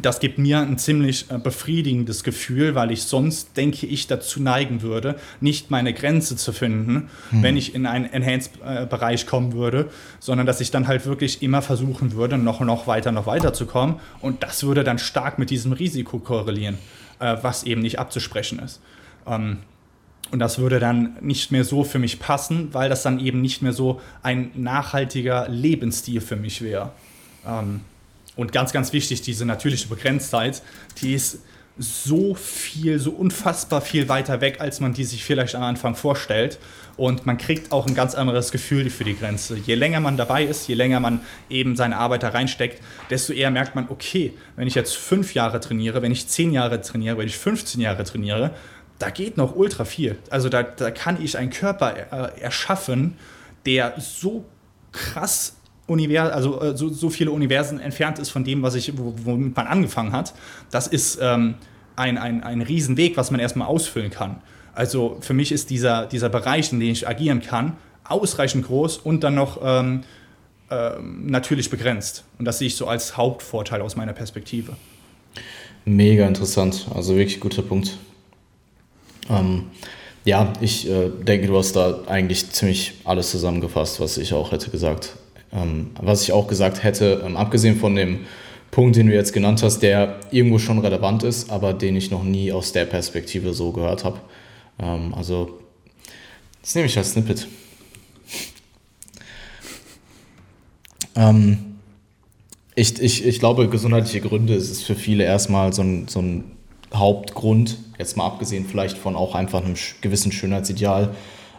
das 0.00 0.20
gibt 0.20 0.38
mir 0.38 0.60
ein 0.60 0.78
ziemlich 0.78 1.30
äh, 1.30 1.38
befriedigendes 1.38 2.22
Gefühl, 2.22 2.74
weil 2.74 2.92
ich 2.92 3.02
sonst, 3.02 3.56
denke 3.56 3.86
ich, 3.86 4.06
dazu 4.06 4.40
neigen 4.40 4.82
würde, 4.82 5.16
nicht 5.40 5.70
meine 5.70 5.92
Grenze 5.92 6.36
zu 6.36 6.52
finden, 6.52 7.10
hm. 7.30 7.42
wenn 7.42 7.56
ich 7.56 7.74
in 7.74 7.86
einen 7.86 8.04
Enhanced-Bereich 8.04 9.26
kommen 9.26 9.52
würde, 9.52 9.90
sondern 10.20 10.46
dass 10.46 10.60
ich 10.60 10.70
dann 10.70 10.86
halt 10.86 11.06
wirklich 11.06 11.42
immer 11.42 11.60
versuchen 11.60 12.12
würde, 12.12 12.38
noch, 12.38 12.60
noch 12.60 12.86
weiter, 12.86 13.10
noch 13.10 13.26
weiter 13.26 13.52
zu 13.52 13.66
kommen. 13.66 13.98
Und 14.20 14.44
das 14.44 14.62
würde 14.62 14.84
dann 14.84 14.98
stark 14.98 15.38
mit 15.38 15.50
diesem 15.50 15.72
Risiko 15.72 16.20
korrelieren, 16.20 16.78
äh, 17.18 17.36
was 17.42 17.64
eben 17.64 17.80
nicht 17.80 17.98
abzusprechen 17.98 18.60
ist. 18.60 18.80
Und 20.30 20.38
das 20.38 20.58
würde 20.58 20.78
dann 20.78 21.16
nicht 21.20 21.50
mehr 21.50 21.64
so 21.64 21.82
für 21.82 21.98
mich 21.98 22.20
passen, 22.20 22.72
weil 22.72 22.88
das 22.88 23.02
dann 23.02 23.18
eben 23.18 23.40
nicht 23.40 23.62
mehr 23.62 23.72
so 23.72 24.00
ein 24.22 24.50
nachhaltiger 24.54 25.48
Lebensstil 25.48 26.20
für 26.20 26.36
mich 26.36 26.62
wäre. 26.62 26.92
Ähm, 27.46 27.80
und 28.36 28.52
ganz, 28.52 28.72
ganz 28.72 28.92
wichtig, 28.92 29.22
diese 29.22 29.44
natürliche 29.44 29.88
Begrenztheit, 29.88 30.62
die 31.02 31.14
ist 31.14 31.40
so 31.78 32.34
viel, 32.34 32.98
so 32.98 33.10
unfassbar 33.10 33.80
viel 33.80 34.08
weiter 34.08 34.40
weg, 34.40 34.60
als 34.60 34.80
man 34.80 34.92
die 34.92 35.04
sich 35.04 35.24
vielleicht 35.24 35.54
am 35.54 35.62
Anfang 35.62 35.94
vorstellt. 35.94 36.58
Und 36.96 37.24
man 37.24 37.38
kriegt 37.38 37.72
auch 37.72 37.86
ein 37.86 37.94
ganz 37.94 38.14
anderes 38.14 38.52
Gefühl 38.52 38.90
für 38.90 39.04
die 39.04 39.16
Grenze. 39.16 39.56
Je 39.56 39.74
länger 39.74 40.00
man 40.00 40.18
dabei 40.18 40.44
ist, 40.44 40.68
je 40.68 40.74
länger 40.74 41.00
man 41.00 41.20
eben 41.48 41.76
seine 41.76 41.96
Arbeit 41.96 42.22
da 42.22 42.28
reinsteckt, 42.28 42.82
desto 43.08 43.32
eher 43.32 43.50
merkt 43.50 43.74
man, 43.74 43.86
okay, 43.88 44.34
wenn 44.56 44.66
ich 44.66 44.74
jetzt 44.74 44.96
fünf 44.96 45.32
Jahre 45.32 45.60
trainiere, 45.60 46.02
wenn 46.02 46.12
ich 46.12 46.28
zehn 46.28 46.52
Jahre 46.52 46.82
trainiere, 46.82 47.16
wenn 47.16 47.26
ich 47.26 47.38
15 47.38 47.80
Jahre 47.80 48.04
trainiere, 48.04 48.50
da 49.00 49.10
geht 49.10 49.36
noch 49.36 49.56
ultra 49.56 49.84
viel. 49.84 50.18
Also 50.28 50.48
da, 50.48 50.62
da 50.62 50.92
kann 50.92 51.20
ich 51.20 51.36
einen 51.36 51.50
Körper 51.50 51.94
äh, 51.96 52.40
erschaffen, 52.40 53.16
der 53.66 53.94
so 53.98 54.44
krass 54.92 55.56
Univers 55.86 56.30
also 56.30 56.60
äh, 56.60 56.76
so, 56.76 56.88
so 56.88 57.10
viele 57.10 57.32
Universen 57.32 57.80
entfernt 57.80 58.18
ist 58.20 58.30
von 58.30 58.44
dem, 58.44 58.62
was 58.62 58.76
ich, 58.76 58.92
womit 58.96 59.56
man 59.56 59.66
angefangen 59.66 60.12
hat. 60.12 60.34
Das 60.70 60.86
ist 60.86 61.18
ähm, 61.20 61.54
ein, 61.96 62.18
ein, 62.18 62.44
ein 62.44 62.62
Riesenweg, 62.62 63.16
was 63.16 63.30
man 63.30 63.40
erstmal 63.40 63.66
ausfüllen 63.66 64.10
kann. 64.10 64.40
Also 64.74 65.16
für 65.20 65.34
mich 65.34 65.50
ist 65.50 65.70
dieser, 65.70 66.06
dieser 66.06 66.28
Bereich, 66.28 66.72
in 66.72 66.78
dem 66.78 66.92
ich 66.92 67.08
agieren 67.08 67.40
kann, 67.40 67.76
ausreichend 68.04 68.66
groß 68.66 68.98
und 68.98 69.24
dann 69.24 69.34
noch 69.34 69.60
ähm, 69.64 70.02
äh, 70.70 70.90
natürlich 71.00 71.70
begrenzt. 71.70 72.24
Und 72.38 72.44
das 72.44 72.58
sehe 72.58 72.68
ich 72.68 72.76
so 72.76 72.86
als 72.86 73.16
Hauptvorteil 73.16 73.80
aus 73.80 73.96
meiner 73.96 74.12
Perspektive. 74.12 74.76
Mega 75.86 76.26
interessant, 76.26 76.86
also 76.94 77.16
wirklich 77.16 77.40
guter 77.40 77.62
Punkt. 77.62 77.96
Ähm, 79.28 79.66
ja, 80.24 80.52
ich 80.60 80.88
äh, 80.88 81.08
denke, 81.08 81.46
du 81.46 81.56
hast 81.56 81.74
da 81.76 82.02
eigentlich 82.06 82.50
ziemlich 82.50 82.94
alles 83.04 83.30
zusammengefasst, 83.30 84.00
was 84.00 84.18
ich 84.18 84.34
auch 84.34 84.52
hätte 84.52 84.70
gesagt. 84.70 85.16
Ähm, 85.52 85.90
was 86.00 86.22
ich 86.22 86.32
auch 86.32 86.46
gesagt 86.46 86.82
hätte, 86.82 87.22
ähm, 87.24 87.36
abgesehen 87.36 87.76
von 87.76 87.94
dem 87.94 88.20
Punkt, 88.70 88.96
den 88.96 89.08
du 89.08 89.14
jetzt 89.14 89.32
genannt 89.32 89.62
hast, 89.62 89.80
der 89.80 90.20
irgendwo 90.30 90.58
schon 90.58 90.78
relevant 90.78 91.22
ist, 91.22 91.50
aber 91.50 91.72
den 91.72 91.96
ich 91.96 92.10
noch 92.10 92.22
nie 92.22 92.52
aus 92.52 92.72
der 92.72 92.84
Perspektive 92.84 93.52
so 93.52 93.72
gehört 93.72 94.04
habe. 94.04 94.20
Ähm, 94.78 95.14
also, 95.14 95.58
das 96.62 96.74
nehme 96.74 96.86
ich 96.86 96.96
als 96.96 97.12
Snippet. 97.12 97.48
Ähm, 101.16 101.58
ich, 102.74 103.00
ich, 103.00 103.26
ich 103.26 103.38
glaube, 103.40 103.68
gesundheitliche 103.68 104.20
Gründe 104.20 104.54
ist 104.54 104.70
es 104.70 104.82
für 104.82 104.94
viele 104.94 105.24
erstmal 105.24 105.72
so 105.72 105.82
ein, 105.82 106.06
so 106.08 106.20
ein 106.20 106.44
Hauptgrund, 106.94 107.78
jetzt 107.98 108.16
mal 108.16 108.26
abgesehen 108.26 108.66
vielleicht 108.66 108.98
von 108.98 109.16
auch 109.16 109.34
einfach 109.34 109.64
einem 109.64 109.74
gewissen 110.00 110.32
Schönheitsideal. 110.32 111.14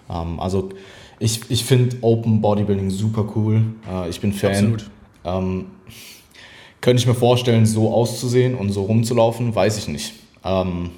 Ähm, 0.10 0.40
also 0.40 0.70
ich, 1.20 1.42
ich 1.50 1.64
finde 1.64 1.98
Open 2.02 2.42
Bodybuilding 2.42 2.90
super 2.90 3.32
cool. 3.36 3.64
Äh, 3.90 4.10
ich 4.10 4.20
bin 4.20 4.34
Fan. 4.34 4.52
Absolut. 4.52 4.90
Ähm, 5.24 5.66
könnte 6.82 7.00
ich 7.00 7.08
mir 7.08 7.14
vorstellen, 7.14 7.66
so 7.66 7.94
auszusehen 7.94 8.56
und 8.56 8.72
so 8.72 8.84
rumzulaufen, 8.84 9.54
weiß 9.54 9.78
ich 9.78 9.88
nicht. 9.88 10.14
Ähm, 10.44 10.90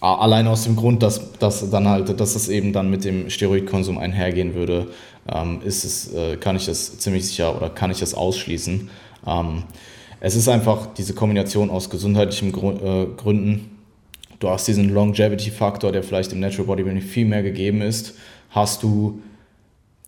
allein 0.00 0.46
aus 0.46 0.64
dem 0.64 0.76
Grund, 0.76 1.02
dass, 1.02 1.32
dass 1.38 1.68
dann 1.70 1.88
halt, 1.88 2.20
dass 2.20 2.34
es 2.34 2.48
eben 2.48 2.72
dann 2.72 2.90
mit 2.90 3.04
dem 3.04 3.30
Steroidkonsum 3.30 3.98
einhergehen 3.98 4.54
würde, 4.54 4.88
ähm, 5.28 5.60
ist 5.62 5.84
es, 5.84 6.12
äh, 6.12 6.36
kann 6.36 6.56
ich 6.56 6.66
das 6.66 6.98
ziemlich 6.98 7.26
sicher 7.26 7.56
oder 7.56 7.70
kann 7.70 7.90
ich 7.90 8.00
das 8.00 8.14
ausschließen. 8.14 8.90
Ähm, 9.26 9.64
es 10.20 10.36
ist 10.36 10.48
einfach 10.48 10.86
diese 10.94 11.14
Kombination 11.14 11.70
aus 11.70 11.90
gesundheitlichen 11.90 12.48
äh, 12.50 13.06
Gründen. 13.16 13.78
Du 14.38 14.48
hast 14.48 14.68
diesen 14.68 14.88
Longevity-Faktor, 14.90 15.92
der 15.92 16.02
vielleicht 16.02 16.32
im 16.32 16.40
Natural 16.40 16.66
Bodybuilding 16.66 17.02
viel 17.02 17.26
mehr 17.26 17.42
gegeben 17.42 17.82
ist. 17.82 18.14
Hast 18.50 18.82
du 18.82 19.20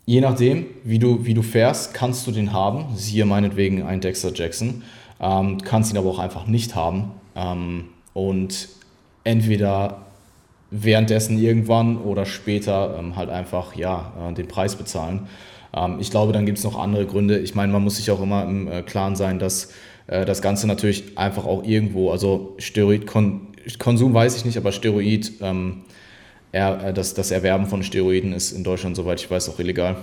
Je 0.05 0.19
nachdem, 0.19 0.65
wie 0.83 0.99
du, 0.99 1.25
wie 1.25 1.33
du 1.33 1.41
fährst, 1.41 1.93
kannst 1.93 2.27
du 2.27 2.31
den 2.31 2.51
haben. 2.51 2.85
Siehe 2.95 3.25
meinetwegen 3.25 3.83
ein 3.83 4.01
Dexter 4.01 4.33
Jackson. 4.33 4.83
Ähm, 5.21 5.59
kannst 5.63 5.93
ihn 5.93 5.97
aber 5.97 6.09
auch 6.09 6.19
einfach 6.19 6.45
nicht 6.45 6.75
haben. 6.75 7.11
Ähm, 7.35 7.85
und 8.13 8.67
entweder 9.23 10.05
währenddessen 10.71 11.39
irgendwann 11.39 11.97
oder 11.97 12.25
später 12.25 12.97
ähm, 12.99 13.15
halt 13.15 13.29
einfach 13.29 13.75
ja, 13.75 14.11
äh, 14.29 14.33
den 14.33 14.49
Preis 14.49 14.75
bezahlen. 14.75 15.27
Ähm, 15.73 15.99
ich 16.01 16.11
glaube, 16.11 16.33
dann 16.33 16.45
gibt 16.45 16.57
es 16.57 16.65
noch 16.65 16.77
andere 16.77 17.05
Gründe. 17.05 17.39
Ich 17.39 17.55
meine, 17.55 17.71
man 17.71 17.81
muss 17.81 17.95
sich 17.95 18.11
auch 18.11 18.21
immer 18.21 18.43
im 18.43 18.67
äh, 18.67 18.81
Klaren 18.81 19.15
sein, 19.15 19.39
dass 19.39 19.69
das 20.25 20.41
Ganze 20.41 20.67
natürlich 20.67 21.17
einfach 21.17 21.45
auch 21.45 21.63
irgendwo, 21.63 22.11
also 22.11 22.55
Steroidkonsum 22.59 24.13
weiß 24.13 24.37
ich 24.37 24.45
nicht, 24.45 24.57
aber 24.57 24.71
Steroid 24.71 25.31
ähm, 25.41 25.83
äh, 26.53 26.93
das, 26.93 27.13
das 27.13 27.31
Erwerben 27.31 27.65
von 27.65 27.83
Steroiden 27.83 28.31
ist 28.31 28.53
in 28.53 28.63
Deutschland, 28.63 28.95
soweit 28.95 29.19
ich 29.19 29.29
weiß, 29.29 29.49
auch 29.49 29.59
illegal. 29.59 29.97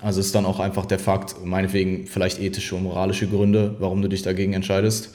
Also 0.00 0.20
ist 0.20 0.34
dann 0.34 0.44
auch 0.44 0.58
einfach 0.58 0.86
der 0.86 0.98
Fakt, 0.98 1.36
meinetwegen 1.44 2.06
vielleicht 2.06 2.40
ethische 2.40 2.74
und 2.74 2.82
moralische 2.82 3.28
Gründe, 3.28 3.76
warum 3.78 4.02
du 4.02 4.08
dich 4.08 4.22
dagegen 4.22 4.52
entscheidest 4.52 5.14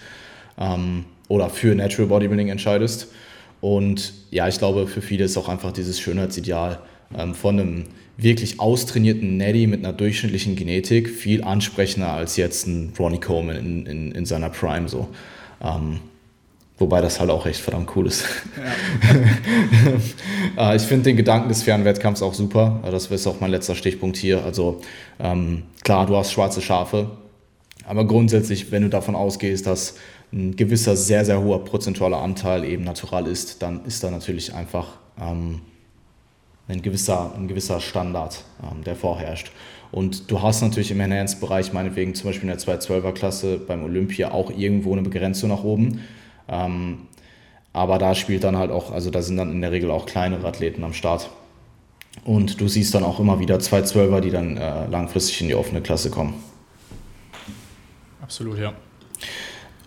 ähm, 0.57 1.05
oder 1.27 1.49
für 1.49 1.75
Natural 1.75 2.07
Bodybuilding 2.07 2.47
entscheidest. 2.47 3.09
Und 3.61 4.13
ja, 4.31 4.47
ich 4.47 4.57
glaube, 4.57 4.87
für 4.87 5.01
viele 5.01 5.25
ist 5.25 5.37
auch 5.37 5.49
einfach 5.49 5.73
dieses 5.73 5.99
Schönheitsideal 5.99 6.79
ähm, 7.17 7.33
von 7.33 7.59
einem 7.59 7.83
wirklich 8.17 8.59
austrainierten 8.59 9.37
Neddy 9.37 9.67
mit 9.67 9.83
einer 9.85 9.93
durchschnittlichen 9.93 10.55
Genetik 10.55 11.09
viel 11.09 11.43
ansprechender 11.43 12.11
als 12.11 12.35
jetzt 12.35 12.67
ein 12.67 12.93
Ronnie 12.99 13.19
Coleman 13.19 13.55
in, 13.55 13.85
in, 13.85 14.11
in 14.11 14.25
seiner 14.25 14.49
Prime 14.49 14.89
so. 14.89 15.07
Ähm, 15.63 15.99
Wobei 16.79 17.01
das 17.01 17.19
halt 17.19 17.29
auch 17.29 17.45
echt 17.45 17.59
verdammt 17.59 17.91
cool 17.95 18.07
ist. 18.07 18.23
Ja. 18.57 19.91
Äh, 20.57 20.75
ich 20.75 20.81
finde 20.83 21.03
den 21.03 21.17
Gedanken 21.17 21.49
des 21.49 21.63
fairen 21.63 21.85
Wettkampfs 21.85 22.21
auch 22.21 22.33
super. 22.33 22.79
Das 22.83 23.07
ist 23.07 23.27
auch 23.27 23.39
mein 23.39 23.51
letzter 23.51 23.75
Stichpunkt 23.75 24.17
hier. 24.17 24.43
Also 24.43 24.81
ähm, 25.19 25.63
klar, 25.83 26.05
du 26.05 26.15
hast 26.15 26.31
schwarze 26.31 26.61
Schafe. 26.61 27.11
Aber 27.85 28.05
grundsätzlich, 28.05 28.71
wenn 28.71 28.83
du 28.83 28.89
davon 28.89 29.15
ausgehst, 29.15 29.67
dass 29.67 29.95
ein 30.33 30.55
gewisser, 30.55 30.95
sehr, 30.95 31.23
sehr 31.23 31.41
hoher 31.41 31.63
prozentualer 31.65 32.17
Anteil 32.21 32.63
eben 32.63 32.83
natural 32.83 33.27
ist, 33.27 33.61
dann 33.61 33.85
ist 33.85 34.03
da 34.03 34.09
natürlich 34.09 34.53
einfach 34.53 34.97
ähm, 35.21 35.61
ein, 36.69 36.81
gewisser, 36.81 37.33
ein 37.35 37.47
gewisser 37.47 37.81
Standard, 37.81 38.43
ähm, 38.63 38.83
der 38.83 38.95
vorherrscht. 38.95 39.51
Und 39.91 40.29
du 40.29 40.41
hast 40.41 40.61
natürlich 40.61 40.91
im 40.91 40.99
Enhanced-Bereich, 40.99 41.73
meinetwegen 41.73 42.13
zum 42.13 42.29
Beispiel 42.29 42.49
in 42.49 42.55
der 42.55 42.59
212er-Klasse 42.59 43.57
beim 43.57 43.83
Olympia, 43.83 44.31
auch 44.31 44.51
irgendwo 44.51 44.93
eine 44.93 45.01
Begrenzung 45.01 45.49
nach 45.49 45.63
oben. 45.63 46.01
Ähm, 46.47 47.07
aber 47.73 47.97
da 47.97 48.13
spielt 48.13 48.43
dann 48.43 48.55
halt 48.55 48.71
auch, 48.71 48.91
also 48.91 49.09
da 49.09 49.21
sind 49.21 49.37
dann 49.37 49.51
in 49.51 49.61
der 49.61 49.71
Regel 49.71 49.89
auch 49.89 50.05
kleinere 50.05 50.47
Athleten 50.47 50.83
am 50.83 50.93
Start. 50.93 51.29
Und 52.23 52.61
du 52.61 52.67
siehst 52.67 52.93
dann 52.93 53.03
auch 53.03 53.19
immer 53.19 53.39
wieder 53.39 53.59
zwei 53.59 53.81
Zwölfer, 53.81 54.21
die 54.21 54.31
dann 54.31 54.57
äh, 54.57 54.87
langfristig 54.87 55.41
in 55.41 55.47
die 55.47 55.55
offene 55.55 55.81
Klasse 55.81 56.09
kommen. 56.09 56.35
Absolut, 58.21 58.59
ja. 58.59 58.73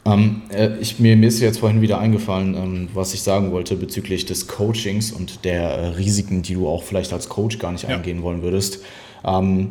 Ähm, 0.05 0.43
äh, 0.53 0.77
ich, 0.79 0.99
mir, 0.99 1.17
mir 1.17 1.29
ist 1.29 1.41
jetzt 1.41 1.61
vorhin 1.61 1.81
wieder 1.81 1.99
eingefallen, 1.99 2.55
ähm, 2.55 2.89
was 2.93 3.15
ich 3.15 3.23
sagen 3.23 3.53
wollte 3.53 3.77
bezüglich 3.77 4.27
des 4.27 4.49
Coachings 4.49 5.13
und 5.13 5.45
der 5.45 5.63
äh, 5.63 5.87
Risiken, 5.89 6.43
die 6.43 6.55
du 6.55 6.69
auch 6.69 6.83
vielleicht 6.83 7.13
als 7.13 7.29
Coach 7.29 7.59
gar 7.59 7.73
nicht 7.73 7.89
ja. 7.89 7.97
eingehen 7.97 8.23
wollen 8.23 8.43
würdest. 8.43 8.81
Ähm, 9.25 9.71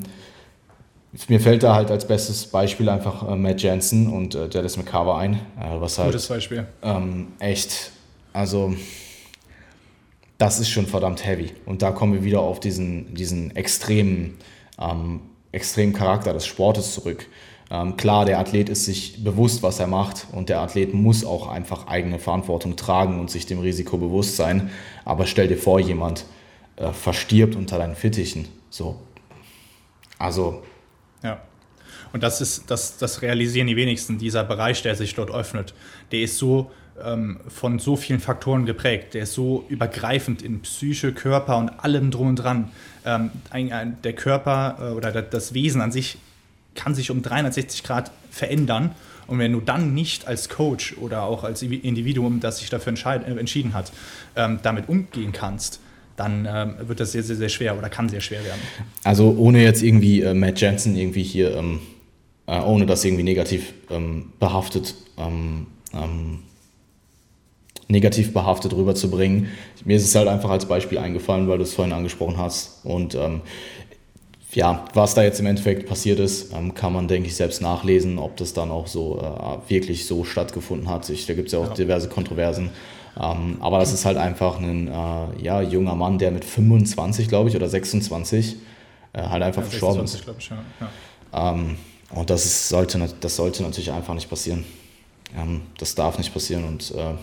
mir 1.28 1.42
fällt 1.42 1.64
da 1.64 1.76
halt 1.76 1.92
als 1.92 2.08
bestes 2.08 2.46
Beispiel 2.46 2.88
einfach 2.88 3.28
äh, 3.28 3.36
Matt 3.36 3.62
Jensen 3.62 4.08
und 4.08 4.34
äh, 4.36 4.48
Dallas 4.48 4.78
McCarver 4.78 5.18
ein. 5.18 5.34
Äh, 5.34 5.40
was 5.80 6.00
halt, 6.00 6.12
Gutes 6.12 6.28
Beispiel. 6.28 6.66
Ähm, 6.82 7.28
echt, 7.40 7.92
also 8.32 8.74
das 10.38 10.60
ist 10.60 10.70
schon 10.70 10.88
verdammt 10.88 11.26
heavy. 11.26 11.52
Und 11.66 11.82
da 11.82 11.92
kommen 11.92 12.14
wir 12.14 12.24
wieder 12.24 12.40
auf 12.40 12.62
diesen, 12.62 13.14
diesen 13.14 13.54
extremen, 13.56 14.38
ähm, 14.80 15.20
extremen 15.52 15.92
Charakter 15.92 16.34
des 16.34 16.46
Sportes 16.46 16.94
zurück. 16.94 17.28
Ähm, 17.72 17.96
klar, 17.96 18.26
der 18.26 18.38
Athlet 18.38 18.68
ist 18.68 18.84
sich 18.84 19.24
bewusst, 19.24 19.64
was 19.64 19.80
er 19.80 19.88
macht 19.88 20.28
und 20.34 20.50
der 20.50 20.60
Athlet 20.60 20.94
muss 20.94 21.24
auch 21.24 21.48
einfach 21.48 21.88
eigene 21.88 22.20
Verantwortung 22.20 22.76
tragen 22.76 23.18
und 23.18 23.32
sich 23.32 23.46
dem 23.46 23.60
Risiko 23.60 23.98
bewusst 23.98 24.36
sein. 24.36 24.70
Aber 25.06 25.26
stell 25.26 25.48
dir 25.48 25.58
vor, 25.58 25.80
jemand 25.80 26.26
äh, 26.76 26.92
verstirbt 26.92 27.56
unter 27.56 27.78
deinen 27.78 27.96
Fittichen. 27.96 28.50
So. 28.70 29.00
Also 30.20 30.64
ja. 31.24 31.40
Und 32.12 32.24
das 32.24 32.42
ist, 32.42 32.70
das, 32.70 32.98
das 32.98 33.22
realisieren 33.22 33.68
die 33.68 33.78
wenigsten. 33.78 34.18
Dieser 34.18 34.44
Bereich, 34.44 34.82
der 34.82 34.96
sich 34.96 35.16
dort 35.16 35.32
öffnet, 35.32 35.74
der 36.12 36.20
ist 36.20 36.38
so 36.38 36.72
ähm, 37.02 37.40
von 37.48 37.80
so 37.80 37.96
vielen 37.96 38.20
Faktoren 38.20 38.66
geprägt. 38.66 39.14
Der 39.14 39.24
ist 39.24 39.34
so 39.34 39.64
übergreifend 39.70 40.42
in 40.42 40.60
Psyche, 40.60 41.14
Körper 41.14 41.58
und 41.58 41.70
allem 41.70 42.12
drum 42.12 42.28
und 42.28 42.36
dran. 42.36 42.70
Ähm, 43.06 43.32
ein, 43.50 43.72
ein, 43.72 44.02
der 44.04 44.12
Körper 44.12 44.78
äh, 44.82 44.94
oder 44.94 45.22
das 45.22 45.54
Wesen 45.54 45.80
an 45.80 45.94
sich 45.94 46.18
kann 46.76 46.96
sich 46.96 47.12
um 47.12 47.22
360 47.22 47.84
Grad 47.84 48.12
verändern. 48.30 48.92
Und 49.28 49.40
wenn 49.40 49.54
du 49.54 49.62
dann 49.62 49.94
nicht 49.94 50.28
als 50.28 50.50
Coach 50.50 50.98
oder 50.98 51.24
auch 51.24 51.44
als 51.44 51.62
Individuum, 51.62 52.40
das 52.40 52.60
sich 52.60 52.70
dafür 52.70 52.94
äh, 53.06 53.40
entschieden 53.40 53.74
hat, 53.74 53.92
ähm, 54.36 54.60
damit 54.62 54.90
umgehen 54.90 55.32
kannst, 55.32 55.80
dann 56.18 56.48
ähm, 56.50 56.76
wird 56.88 57.00
das 57.00 57.14
sehr, 57.14 57.24
sehr, 57.24 57.36
sehr 57.36 57.50
schwer 57.50 57.78
oder 57.78 57.90
kann 57.90 58.10
sehr 58.10 58.22
schwer 58.22 58.44
werden. 58.44 58.60
Also 59.04 59.36
ohne 59.38 59.64
jetzt 59.64 59.82
irgendwie 59.82 60.22
äh, 60.22 60.34
Matt 60.34 60.60
Jensen 60.60 60.96
irgendwie 60.96 61.24
hier, 61.24 61.56
ähm, 61.56 61.80
äh, 62.48 62.60
ohne 62.60 62.86
das 62.86 63.06
irgendwie 63.06 63.24
negativ 63.24 63.74
ähm, 63.90 64.34
behaftet, 64.40 64.96
ähm, 65.18 65.68
ähm, 65.94 66.40
negativ 67.88 68.34
behaftet 68.34 68.74
rüberzubringen. 68.74 69.48
Mir 69.84 69.98
ist 69.98 70.06
es 70.06 70.16
halt 70.16 70.28
einfach 70.28 70.50
als 70.50 70.66
Beispiel 70.66 70.98
eingefallen, 70.98 71.48
weil 71.48 71.58
du 71.58 71.64
es 71.64 71.74
vorhin 71.74 71.94
angesprochen 71.94 72.38
hast. 72.38 72.86
Und 72.86 73.18
ja, 74.54 74.86
was 74.94 75.14
da 75.14 75.24
jetzt 75.24 75.40
im 75.40 75.46
Endeffekt 75.46 75.88
passiert 75.88 76.20
ist, 76.20 76.52
kann 76.76 76.94
man, 76.94 77.08
denke 77.08 77.28
ich, 77.28 77.36
selbst 77.36 77.62
nachlesen, 77.62 78.20
ob 78.20 78.36
das 78.38 78.54
dann 78.54 78.70
auch 78.70 78.88
so 78.88 79.20
äh, 79.20 79.70
wirklich 79.70 80.06
so 80.06 80.24
stattgefunden 80.26 80.90
hat. 80.90 81.10
Ich, 81.10 81.26
da 81.26 81.34
gibt 81.34 81.48
es 81.48 81.54
ja 81.54 81.60
auch 81.60 81.70
ja. 81.70 81.74
diverse 81.74 82.10
Kontroversen. 82.10 82.70
Ähm, 83.20 83.58
aber 83.60 83.80
das 83.80 83.94
ist 83.94 84.06
halt 84.06 84.18
einfach 84.18 84.60
ein 84.60 84.88
äh, 84.88 85.42
ja, 85.42 85.62
junger 85.62 85.96
Mann, 85.96 86.18
der 86.18 86.32
mit 86.32 86.46
25, 86.46 87.28
glaube 87.28 87.50
ich, 87.50 87.56
oder 87.56 87.68
26 87.68 88.58
äh, 89.14 89.22
halt 89.22 89.44
einfach 89.44 89.64
ja, 89.64 89.70
verstorben 89.70 90.08
26, 90.08 90.38
ist. 90.38 90.52
Ich, 90.52 90.52
ja. 91.34 91.52
Ähm, 91.54 91.78
und 92.10 92.30
das, 92.30 92.46
ist, 92.46 92.70
sollte, 92.70 93.00
das 93.20 93.36
sollte 93.36 93.64
natürlich 93.64 93.92
einfach 93.92 94.14
nicht 94.14 94.30
passieren. 94.30 94.66
Ähm, 95.38 95.62
das 95.78 95.96
darf 95.96 96.18
nicht 96.18 96.34
passieren 96.34 96.66
und 96.66 96.92
äh, 96.92 97.14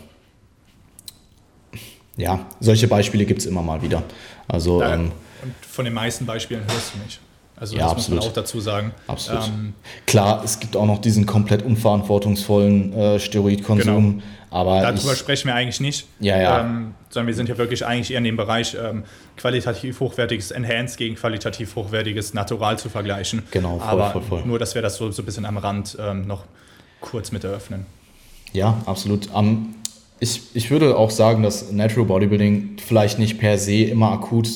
ja, 2.16 2.46
solche 2.60 2.88
Beispiele 2.88 3.24
gibt 3.26 3.40
es 3.40 3.46
immer 3.46 3.62
mal 3.62 3.80
wieder. 3.80 4.02
Also, 4.48 4.82
ähm, 4.82 5.12
und 5.42 5.54
von 5.64 5.84
den 5.84 5.94
meisten 5.94 6.26
Beispielen 6.26 6.62
hörst 6.62 6.94
du 6.94 6.98
nicht. 7.04 7.20
Also 7.60 7.76
ja, 7.76 7.82
das 7.82 7.92
absolut. 7.92 8.16
muss 8.16 8.24
man 8.24 8.30
auch 8.30 8.34
dazu 8.34 8.60
sagen. 8.60 8.92
Absolut. 9.06 9.48
Ähm, 9.48 9.74
Klar, 10.06 10.42
es 10.44 10.60
gibt 10.60 10.76
auch 10.76 10.86
noch 10.86 11.00
diesen 11.00 11.26
komplett 11.26 11.62
unverantwortungsvollen 11.62 12.92
äh, 12.92 13.18
Steroidkonsum. 13.18 14.18
Genau. 14.18 14.22
Aber 14.50 14.80
Darüber 14.80 15.12
ich, 15.12 15.18
sprechen 15.18 15.48
wir 15.48 15.54
eigentlich 15.54 15.80
nicht. 15.80 16.06
Ja, 16.20 16.40
ja. 16.40 16.60
Ähm, 16.60 16.94
sondern 17.10 17.26
wir 17.26 17.34
sind 17.34 17.48
ja 17.48 17.58
wirklich 17.58 17.84
eigentlich 17.84 18.12
eher 18.12 18.18
in 18.18 18.24
dem 18.24 18.36
Bereich, 18.36 18.76
ähm, 18.80 19.04
qualitativ 19.36 20.00
hochwertiges 20.00 20.50
Enhanced 20.52 20.96
gegen 20.96 21.16
qualitativ 21.16 21.74
hochwertiges 21.74 22.32
Natural 22.32 22.78
zu 22.78 22.88
vergleichen. 22.88 23.42
Genau, 23.50 23.78
voll, 23.78 23.88
Aber 23.88 24.10
voll, 24.10 24.22
voll. 24.22 24.42
Nur, 24.46 24.58
dass 24.58 24.74
wir 24.74 24.82
das 24.82 24.96
so, 24.96 25.10
so 25.10 25.22
ein 25.22 25.26
bisschen 25.26 25.44
am 25.44 25.58
Rand 25.58 25.98
ähm, 26.00 26.26
noch 26.26 26.44
kurz 27.00 27.32
mit 27.32 27.44
eröffnen. 27.44 27.86
Ja, 28.52 28.80
absolut. 28.86 29.32
Um, 29.34 29.74
ich, 30.20 30.42
ich 30.54 30.70
würde 30.70 30.96
auch 30.96 31.10
sagen, 31.10 31.42
dass 31.42 31.70
Natural 31.70 32.06
Bodybuilding 32.06 32.76
vielleicht 32.84 33.18
nicht 33.18 33.38
per 33.38 33.58
se 33.58 33.82
immer 33.84 34.12
akut 34.12 34.48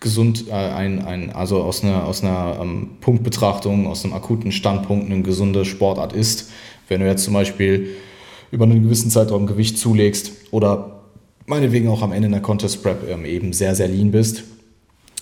gesund, 0.00 0.48
äh, 0.48 0.52
ein, 0.52 1.04
ein, 1.04 1.32
also 1.32 1.62
aus 1.62 1.82
einer, 1.82 2.04
aus 2.04 2.22
einer 2.22 2.58
ähm, 2.60 2.90
Punktbetrachtung, 3.00 3.86
aus 3.86 4.04
einem 4.04 4.14
akuten 4.14 4.52
Standpunkt 4.52 5.10
eine 5.10 5.22
gesunde 5.22 5.64
Sportart 5.64 6.12
ist. 6.12 6.50
Wenn 6.88 7.00
du 7.00 7.06
jetzt 7.06 7.24
zum 7.24 7.34
Beispiel 7.34 7.88
über 8.50 8.64
einen 8.64 8.82
gewissen 8.82 9.10
Zeitraum 9.10 9.46
Gewicht 9.46 9.78
zulegst 9.78 10.32
oder 10.50 11.00
meinetwegen 11.46 11.88
auch 11.88 12.02
am 12.02 12.12
Ende 12.12 12.26
in 12.26 12.32
der 12.32 12.42
Contest 12.42 12.82
Prep 12.82 13.08
ähm, 13.08 13.24
eben 13.24 13.52
sehr, 13.52 13.74
sehr 13.74 13.88
lean 13.88 14.10
bist. 14.10 14.44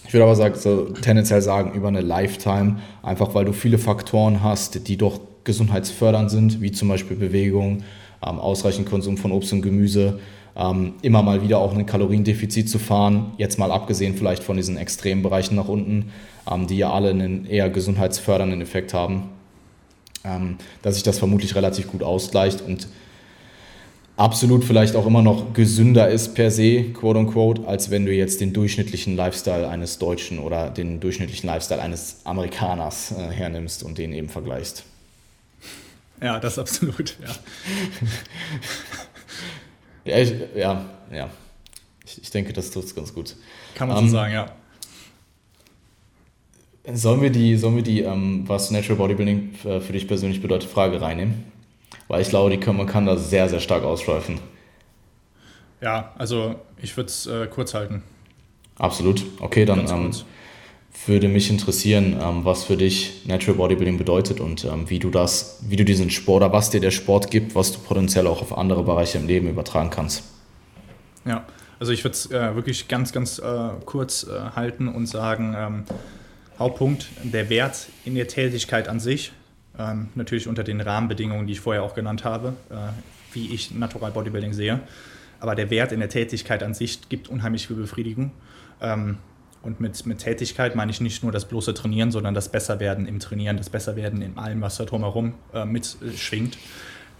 Ich 0.06 0.12
würde 0.12 0.24
aber 0.24 0.36
sagen, 0.36 0.54
so 0.58 0.84
tendenziell 0.90 1.40
sagen, 1.40 1.72
über 1.72 1.88
eine 1.88 2.00
Lifetime, 2.00 2.78
einfach 3.02 3.34
weil 3.34 3.44
du 3.44 3.52
viele 3.52 3.78
Faktoren 3.78 4.42
hast, 4.42 4.86
die 4.88 4.96
doch 4.96 5.20
gesundheitsfördernd 5.44 6.30
sind, 6.30 6.60
wie 6.60 6.72
zum 6.72 6.88
Beispiel 6.88 7.16
Bewegung, 7.16 7.84
ähm, 8.26 8.38
ausreichend 8.38 8.88
Konsum 8.88 9.16
von 9.16 9.32
Obst 9.32 9.52
und 9.52 9.62
Gemüse, 9.62 10.18
ähm, 10.56 10.94
immer 11.02 11.22
mal 11.22 11.42
wieder 11.42 11.58
auch 11.58 11.74
ein 11.74 11.86
Kaloriendefizit 11.86 12.68
zu 12.68 12.78
fahren, 12.78 13.32
jetzt 13.38 13.58
mal 13.58 13.72
abgesehen 13.72 14.14
vielleicht 14.16 14.42
von 14.42 14.56
diesen 14.56 14.76
extremen 14.76 15.22
Bereichen 15.22 15.56
nach 15.56 15.68
unten, 15.68 16.12
ähm, 16.50 16.66
die 16.66 16.78
ja 16.78 16.92
alle 16.92 17.10
einen 17.10 17.46
eher 17.46 17.70
gesundheitsfördernden 17.70 18.60
Effekt 18.60 18.94
haben, 18.94 19.30
ähm, 20.24 20.56
dass 20.82 20.94
sich 20.94 21.02
das 21.02 21.18
vermutlich 21.18 21.54
relativ 21.54 21.88
gut 21.88 22.02
ausgleicht 22.02 22.62
und 22.62 22.88
absolut 24.16 24.64
vielleicht 24.64 24.94
auch 24.94 25.06
immer 25.06 25.22
noch 25.22 25.52
gesünder 25.54 26.08
ist 26.08 26.34
per 26.34 26.50
se, 26.50 26.84
quote 26.92 27.18
unquote, 27.18 27.66
als 27.66 27.90
wenn 27.90 28.06
du 28.06 28.12
jetzt 28.12 28.40
den 28.40 28.52
durchschnittlichen 28.52 29.16
Lifestyle 29.16 29.68
eines 29.68 29.98
Deutschen 29.98 30.38
oder 30.38 30.70
den 30.70 31.00
durchschnittlichen 31.00 31.48
Lifestyle 31.48 31.82
eines 31.82 32.20
Amerikaners 32.24 33.12
äh, 33.12 33.32
hernimmst 33.32 33.82
und 33.82 33.98
den 33.98 34.12
eben 34.12 34.28
vergleichst. 34.28 34.84
Ja, 36.22 36.38
das 36.38 36.58
absolut, 36.58 37.16
ja. 37.20 37.34
ja, 40.04 40.18
ich, 40.18 40.34
ja, 40.54 40.84
ja. 41.12 41.30
Ich, 42.04 42.22
ich 42.22 42.30
denke, 42.30 42.52
das 42.52 42.70
tut 42.70 42.84
es 42.84 42.94
ganz 42.94 43.14
gut. 43.14 43.36
Kann 43.74 43.88
man 43.88 43.96
so 43.96 44.02
um, 44.02 44.06
ähm, 44.06 44.12
sagen, 44.12 44.34
ja. 44.34 44.46
Sollen 46.92 47.22
wir 47.22 47.30
die, 47.30 47.56
sollen 47.56 47.76
wir 47.76 47.82
die 47.82 48.02
ähm, 48.02 48.44
was 48.46 48.70
Natural 48.70 48.96
Bodybuilding 48.96 49.54
für, 49.54 49.80
für 49.80 49.92
dich 49.94 50.06
persönlich 50.06 50.42
bedeutet, 50.42 50.68
Frage 50.68 51.00
reinnehmen? 51.00 51.44
Weil 52.08 52.20
ich 52.20 52.28
glaube, 52.28 52.50
die 52.50 52.58
kann, 52.58 52.76
man 52.76 52.86
kann 52.86 53.06
da 53.06 53.16
sehr, 53.16 53.48
sehr 53.48 53.60
stark 53.60 53.84
ausschweifen. 53.84 54.38
Ja, 55.80 56.12
also 56.18 56.56
ich 56.80 56.96
würde 56.96 57.08
es 57.08 57.26
äh, 57.26 57.46
kurz 57.46 57.72
halten. 57.72 58.02
Absolut. 58.76 59.24
Okay, 59.40 59.64
dann 59.64 59.88
ähm, 59.88 60.12
würde 61.06 61.28
mich 61.28 61.50
interessieren, 61.50 62.16
ähm, 62.20 62.44
was 62.44 62.64
für 62.64 62.76
dich 62.76 63.26
Natural 63.26 63.56
Bodybuilding 63.56 63.98
bedeutet 63.98 64.40
und 64.40 64.64
ähm, 64.64 64.88
wie 64.88 64.98
du 64.98 65.10
das, 65.10 65.58
wie 65.68 65.76
du 65.76 65.84
diesen 65.84 66.10
Sport 66.10 66.42
oder 66.42 66.52
was 66.52 66.70
dir 66.70 66.80
der 66.80 66.90
Sport 66.90 67.30
gibt, 67.30 67.54
was 67.54 67.72
du 67.72 67.78
potenziell 67.80 68.26
auch 68.26 68.40
auf 68.40 68.56
andere 68.56 68.82
Bereiche 68.82 69.18
im 69.18 69.26
Leben 69.26 69.48
übertragen 69.48 69.90
kannst. 69.90 70.24
Ja, 71.26 71.44
also 71.78 71.92
ich 71.92 72.04
würde 72.04 72.14
es 72.14 72.30
äh, 72.30 72.54
wirklich 72.54 72.88
ganz, 72.88 73.12
ganz 73.12 73.38
äh, 73.38 73.68
kurz 73.84 74.24
äh, 74.24 74.50
halten 74.54 74.88
und 74.88 75.06
sagen, 75.06 75.54
ähm, 75.56 75.84
Hauptpunkt, 76.58 77.08
der 77.22 77.50
Wert 77.50 77.88
in 78.04 78.14
der 78.14 78.28
Tätigkeit 78.28 78.88
an 78.88 79.00
sich, 79.00 79.32
ähm, 79.78 80.08
natürlich 80.14 80.46
unter 80.46 80.62
den 80.62 80.80
Rahmenbedingungen, 80.80 81.46
die 81.46 81.54
ich 81.54 81.60
vorher 81.60 81.82
auch 81.82 81.94
genannt 81.94 82.24
habe, 82.24 82.54
äh, 82.70 82.74
wie 83.32 83.52
ich 83.52 83.72
Natural 83.72 84.12
Bodybuilding 84.12 84.52
sehe. 84.52 84.80
Aber 85.40 85.54
der 85.54 85.68
Wert 85.70 85.92
in 85.92 86.00
der 86.00 86.08
Tätigkeit 86.08 86.62
an 86.62 86.74
sich 86.74 87.08
gibt 87.08 87.28
unheimlich 87.28 87.66
viel 87.66 87.76
Befriedigung. 87.76 88.30
Ähm, 88.80 89.18
und 89.64 89.80
mit, 89.80 90.04
mit 90.06 90.18
Tätigkeit 90.18 90.76
meine 90.76 90.90
ich 90.90 91.00
nicht 91.00 91.22
nur 91.22 91.32
das 91.32 91.46
bloße 91.46 91.74
Trainieren, 91.74 92.10
sondern 92.10 92.34
das 92.34 92.48
Besserwerden 92.48 93.06
im 93.06 93.18
Trainieren, 93.18 93.56
das 93.56 93.70
Besserwerden 93.70 94.22
in 94.22 94.38
allem, 94.38 94.60
was 94.60 94.76
da 94.76 94.84
drumherum 94.84 95.34
äh, 95.52 95.64
mitschwingt. 95.64 96.58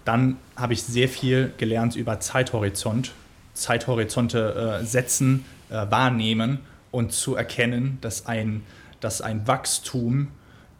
Dann 0.05 0.37
habe 0.55 0.75
ich 0.75 0.83
sehr 0.83 1.09
viel 1.09 1.53
gelernt 1.57 1.97
über 1.97 2.21
Zeithorizont, 2.21 3.13
Zeithorizonte 3.55 4.81
äh, 4.83 4.85
setzen, 4.85 5.45
äh, 5.71 5.87
wahrnehmen 5.91 6.61
und 6.91 7.13
zu 7.13 7.35
erkennen, 7.35 7.99
dass 8.01 8.27
ein, 8.27 8.63
dass 9.01 9.23
ein 9.23 9.47
Wachstum 9.49 10.29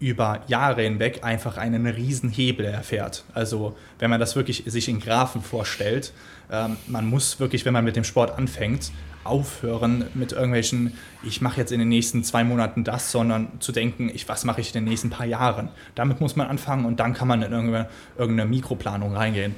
über 0.01 0.43
Jahre 0.49 0.83
hinweg 0.83 1.25
einfach 1.25 1.57
einen 1.57 1.87
riesen 1.87 2.29
Hebel 2.29 2.67
erfährt. 2.67 3.25
Also 3.33 3.75
wenn 3.99 4.11
man 4.11 4.21
das 4.21 4.37
wirklich 4.37 4.65
sich 4.67 4.89
in 4.89 5.01
Graphen 5.01 5.41
vorstellt, 5.41 6.13
ähm, 6.51 6.77
man 6.87 7.07
muss 7.07 7.41
wirklich, 7.41 7.65
wenn 7.65 7.73
man 7.73 7.85
mit 7.85 7.97
dem 7.97 8.05
Sport 8.05 8.37
anfängt, 8.37 8.91
aufhören 9.25 10.05
mit 10.15 10.33
irgendwelchen, 10.33 10.97
ich 11.23 11.41
mache 11.41 11.59
jetzt 11.61 11.73
in 11.73 11.79
den 11.79 11.89
nächsten 11.89 12.25
zwei 12.25 12.45
Monaten 12.45 12.85
das, 12.85 13.11
sondern 13.11 13.49
zu 13.61 13.73
denken, 13.73 14.11
ich, 14.13 14.29
was 14.29 14.45
mache 14.45 14.61
ich 14.61 14.69
in 14.69 14.85
den 14.85 14.85
nächsten 14.85 15.11
paar 15.11 15.27
Jahren. 15.27 15.69
Damit 15.95 16.21
muss 16.21 16.37
man 16.37 16.47
anfangen 16.47 16.85
und 16.85 17.01
dann 17.01 17.15
kann 17.15 17.29
man 17.29 17.43
in 17.43 17.53
irgendeine, 17.53 17.89
irgendeine 18.19 18.49
Mikroplanung 18.49 19.15
reingehen. 19.15 19.55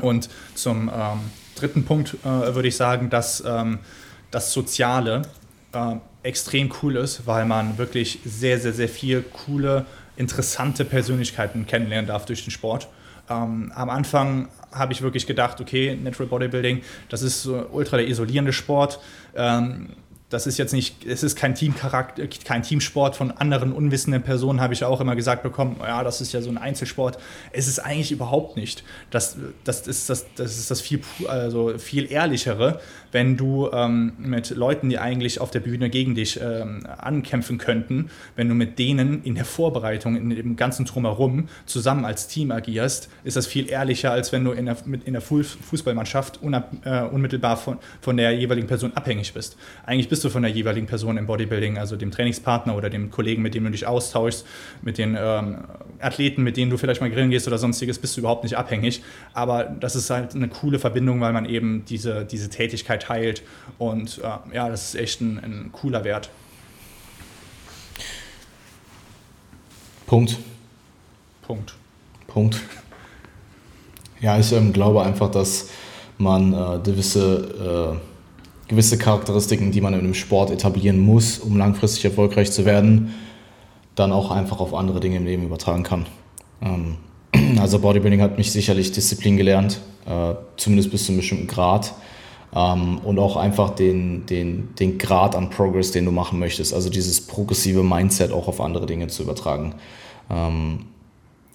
Und 0.00 0.28
zum 0.54 0.88
ähm, 0.88 1.20
dritten 1.54 1.84
Punkt 1.84 2.16
äh, 2.24 2.54
würde 2.54 2.68
ich 2.68 2.76
sagen, 2.76 3.10
dass 3.10 3.42
ähm, 3.46 3.78
das 4.30 4.52
Soziale 4.52 5.22
äh, 5.72 5.96
extrem 6.22 6.70
cool 6.82 6.96
ist, 6.96 7.26
weil 7.26 7.46
man 7.46 7.78
wirklich 7.78 8.20
sehr, 8.24 8.58
sehr, 8.58 8.72
sehr 8.72 8.88
viel 8.88 9.22
coole, 9.22 9.86
interessante 10.16 10.84
Persönlichkeiten 10.84 11.66
kennenlernen 11.66 12.06
darf 12.06 12.26
durch 12.26 12.44
den 12.44 12.50
Sport. 12.50 12.88
Ähm, 13.30 13.72
am 13.74 13.90
Anfang 13.90 14.48
habe 14.72 14.92
ich 14.92 15.02
wirklich 15.02 15.26
gedacht, 15.26 15.60
okay, 15.60 15.96
Natural 16.02 16.28
Bodybuilding, 16.28 16.82
das 17.08 17.22
ist 17.22 17.42
so 17.42 17.66
ultra 17.72 17.96
der 17.96 18.08
isolierende 18.08 18.52
Sport. 18.52 19.00
Ähm, 19.34 19.90
das 20.30 20.46
ist 20.46 20.58
jetzt 20.58 20.72
nicht, 20.72 21.04
es 21.04 21.24
ist 21.24 21.36
kein 21.36 21.56
Teamcharakter, 21.56 22.26
kein 22.44 22.62
Teamsport 22.62 23.16
von 23.16 23.32
anderen 23.32 23.72
unwissenden 23.72 24.22
Personen, 24.22 24.60
habe 24.60 24.72
ich 24.72 24.84
auch 24.84 25.00
immer 25.00 25.16
gesagt 25.16 25.42
bekommen, 25.42 25.76
ja, 25.80 26.04
das 26.04 26.20
ist 26.20 26.32
ja 26.32 26.40
so 26.40 26.50
ein 26.50 26.56
Einzelsport. 26.56 27.18
Es 27.52 27.66
ist 27.66 27.80
eigentlich 27.80 28.12
überhaupt 28.12 28.56
nicht. 28.56 28.84
Das, 29.10 29.36
das, 29.64 29.86
ist, 29.88 30.08
das, 30.08 30.26
das 30.36 30.56
ist 30.56 30.70
das 30.70 30.80
viel, 30.80 31.00
also 31.28 31.76
viel 31.78 32.10
ehrlichere, 32.10 32.80
wenn 33.10 33.36
du 33.36 33.68
ähm, 33.72 34.12
mit 34.18 34.50
Leuten, 34.50 34.88
die 34.88 35.00
eigentlich 35.00 35.40
auf 35.40 35.50
der 35.50 35.60
Bühne 35.60 35.90
gegen 35.90 36.14
dich 36.14 36.40
ähm, 36.40 36.86
ankämpfen 36.86 37.58
könnten, 37.58 38.10
wenn 38.36 38.48
du 38.48 38.54
mit 38.54 38.78
denen 38.78 39.24
in 39.24 39.34
der 39.34 39.44
Vorbereitung, 39.44 40.14
in 40.14 40.30
dem 40.30 40.54
ganzen 40.54 40.84
Drumherum 40.84 41.48
zusammen 41.66 42.04
als 42.04 42.28
Team 42.28 42.52
agierst, 42.52 43.08
ist 43.24 43.36
das 43.36 43.48
viel 43.48 43.68
ehrlicher, 43.68 44.12
als 44.12 44.30
wenn 44.30 44.44
du 44.44 44.52
in 44.52 44.66
der, 44.66 44.76
mit, 44.84 45.02
in 45.04 45.14
der 45.14 45.22
Fußballmannschaft 45.22 46.40
unab, 46.40 46.70
äh, 46.84 47.02
unmittelbar 47.02 47.56
von, 47.56 47.78
von 48.00 48.16
der 48.16 48.30
jeweiligen 48.30 48.68
Person 48.68 48.92
abhängig 48.94 49.34
bist. 49.34 49.56
Eigentlich 49.84 50.08
bist 50.08 50.19
du 50.24 50.30
von 50.30 50.42
der 50.42 50.50
jeweiligen 50.50 50.86
Person 50.86 51.16
im 51.16 51.26
Bodybuilding, 51.26 51.78
also 51.78 51.96
dem 51.96 52.10
Trainingspartner 52.10 52.76
oder 52.76 52.90
dem 52.90 53.10
Kollegen, 53.10 53.42
mit 53.42 53.54
dem 53.54 53.64
du 53.64 53.70
dich 53.70 53.86
austauschst, 53.86 54.46
mit 54.82 54.98
den 54.98 55.16
ähm, 55.18 55.64
Athleten, 56.00 56.42
mit 56.42 56.56
denen 56.56 56.70
du 56.70 56.76
vielleicht 56.76 57.00
mal 57.00 57.10
grillen 57.10 57.30
gehst 57.30 57.46
oder 57.46 57.58
sonstiges, 57.58 57.98
bist 57.98 58.16
du 58.16 58.20
überhaupt 58.20 58.44
nicht 58.44 58.56
abhängig. 58.56 59.02
Aber 59.32 59.64
das 59.64 59.96
ist 59.96 60.10
halt 60.10 60.34
eine 60.34 60.48
coole 60.48 60.78
Verbindung, 60.78 61.20
weil 61.20 61.32
man 61.32 61.44
eben 61.44 61.84
diese, 61.86 62.24
diese 62.24 62.50
Tätigkeit 62.50 63.02
teilt. 63.02 63.42
Und 63.78 64.18
äh, 64.18 64.56
ja, 64.56 64.68
das 64.68 64.94
ist 64.94 65.00
echt 65.00 65.20
ein, 65.20 65.38
ein 65.38 65.72
cooler 65.72 66.04
Wert. 66.04 66.30
Punkt. 70.06 70.38
Punkt. 71.42 71.74
Punkt. 72.26 72.60
Ja, 74.20 74.38
ich 74.38 74.52
ähm, 74.52 74.72
glaube 74.72 75.02
einfach, 75.02 75.30
dass 75.30 75.70
man 76.18 76.52
äh, 76.52 76.78
gewisse, 76.84 77.96
äh, 77.96 78.09
gewisse 78.70 78.96
Charakteristiken, 78.96 79.72
die 79.72 79.80
man 79.80 79.94
in 79.94 80.00
einem 80.00 80.14
Sport 80.14 80.50
etablieren 80.52 81.00
muss, 81.00 81.40
um 81.40 81.58
langfristig 81.58 82.04
erfolgreich 82.04 82.52
zu 82.52 82.64
werden, 82.64 83.12
dann 83.96 84.12
auch 84.12 84.30
einfach 84.30 84.60
auf 84.60 84.74
andere 84.74 85.00
Dinge 85.00 85.16
im 85.16 85.26
Leben 85.26 85.42
übertragen 85.42 85.82
kann. 85.82 86.06
Ähm, 86.62 86.96
also 87.60 87.80
Bodybuilding 87.80 88.22
hat 88.22 88.38
mich 88.38 88.52
sicherlich 88.52 88.92
Disziplin 88.92 89.36
gelernt, 89.36 89.80
äh, 90.06 90.34
zumindest 90.56 90.92
bis 90.92 91.04
zu 91.04 91.10
einem 91.10 91.18
bestimmten 91.18 91.48
Grad. 91.48 91.94
Ähm, 92.54 92.98
und 92.98 93.18
auch 93.18 93.36
einfach 93.36 93.70
den, 93.70 94.24
den, 94.26 94.68
den 94.78 94.98
Grad 94.98 95.34
an 95.34 95.50
Progress, 95.50 95.90
den 95.90 96.04
du 96.04 96.12
machen 96.12 96.38
möchtest. 96.38 96.72
Also 96.72 96.90
dieses 96.90 97.26
progressive 97.26 97.82
Mindset 97.82 98.30
auch 98.30 98.46
auf 98.46 98.60
andere 98.60 98.86
Dinge 98.86 99.08
zu 99.08 99.24
übertragen. 99.24 99.74
Ähm, 100.30 100.86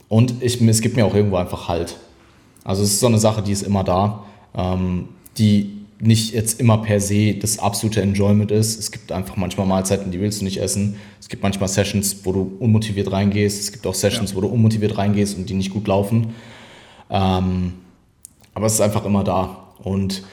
und 0.09 0.43
ich, 0.43 0.61
es 0.61 0.81
gibt 0.81 0.97
mir 0.97 1.05
auch 1.05 1.15
irgendwo 1.15 1.37
einfach 1.37 1.69
Halt. 1.69 1.95
Also 2.65 2.83
es 2.83 2.91
ist 2.91 2.99
so 2.99 3.07
eine 3.07 3.19
Sache, 3.19 3.41
die 3.41 3.53
ist 3.53 3.61
immer 3.61 3.85
da, 3.85 4.25
ähm, 4.53 5.07
die 5.37 5.84
nicht 5.99 6.33
jetzt 6.33 6.59
immer 6.59 6.79
per 6.79 6.99
se 6.99 7.35
das 7.35 7.59
absolute 7.59 8.01
Enjoyment 8.01 8.51
ist. 8.51 8.79
Es 8.79 8.91
gibt 8.91 9.11
einfach 9.11 9.37
manchmal 9.37 9.65
Mahlzeiten, 9.65 10.11
die 10.11 10.19
willst 10.19 10.41
du 10.41 10.45
nicht 10.45 10.57
essen. 10.57 10.97
Es 11.19 11.29
gibt 11.29 11.43
manchmal 11.43 11.69
Sessions, 11.69 12.17
wo 12.23 12.33
du 12.33 12.57
unmotiviert 12.59 13.11
reingehst. 13.11 13.59
Es 13.59 13.71
gibt 13.71 13.87
auch 13.87 13.93
Sessions, 13.93 14.31
ja. 14.31 14.37
wo 14.37 14.41
du 14.41 14.47
unmotiviert 14.47 14.97
reingehst 14.97 15.37
und 15.37 15.49
die 15.49 15.53
nicht 15.53 15.71
gut 15.71 15.87
laufen. 15.87 16.33
Ähm, 17.09 17.73
aber 18.53 18.65
es 18.65 18.73
ist 18.73 18.81
einfach 18.81 19.05
immer 19.05 19.23
da. 19.23 19.73
Und 19.83 20.23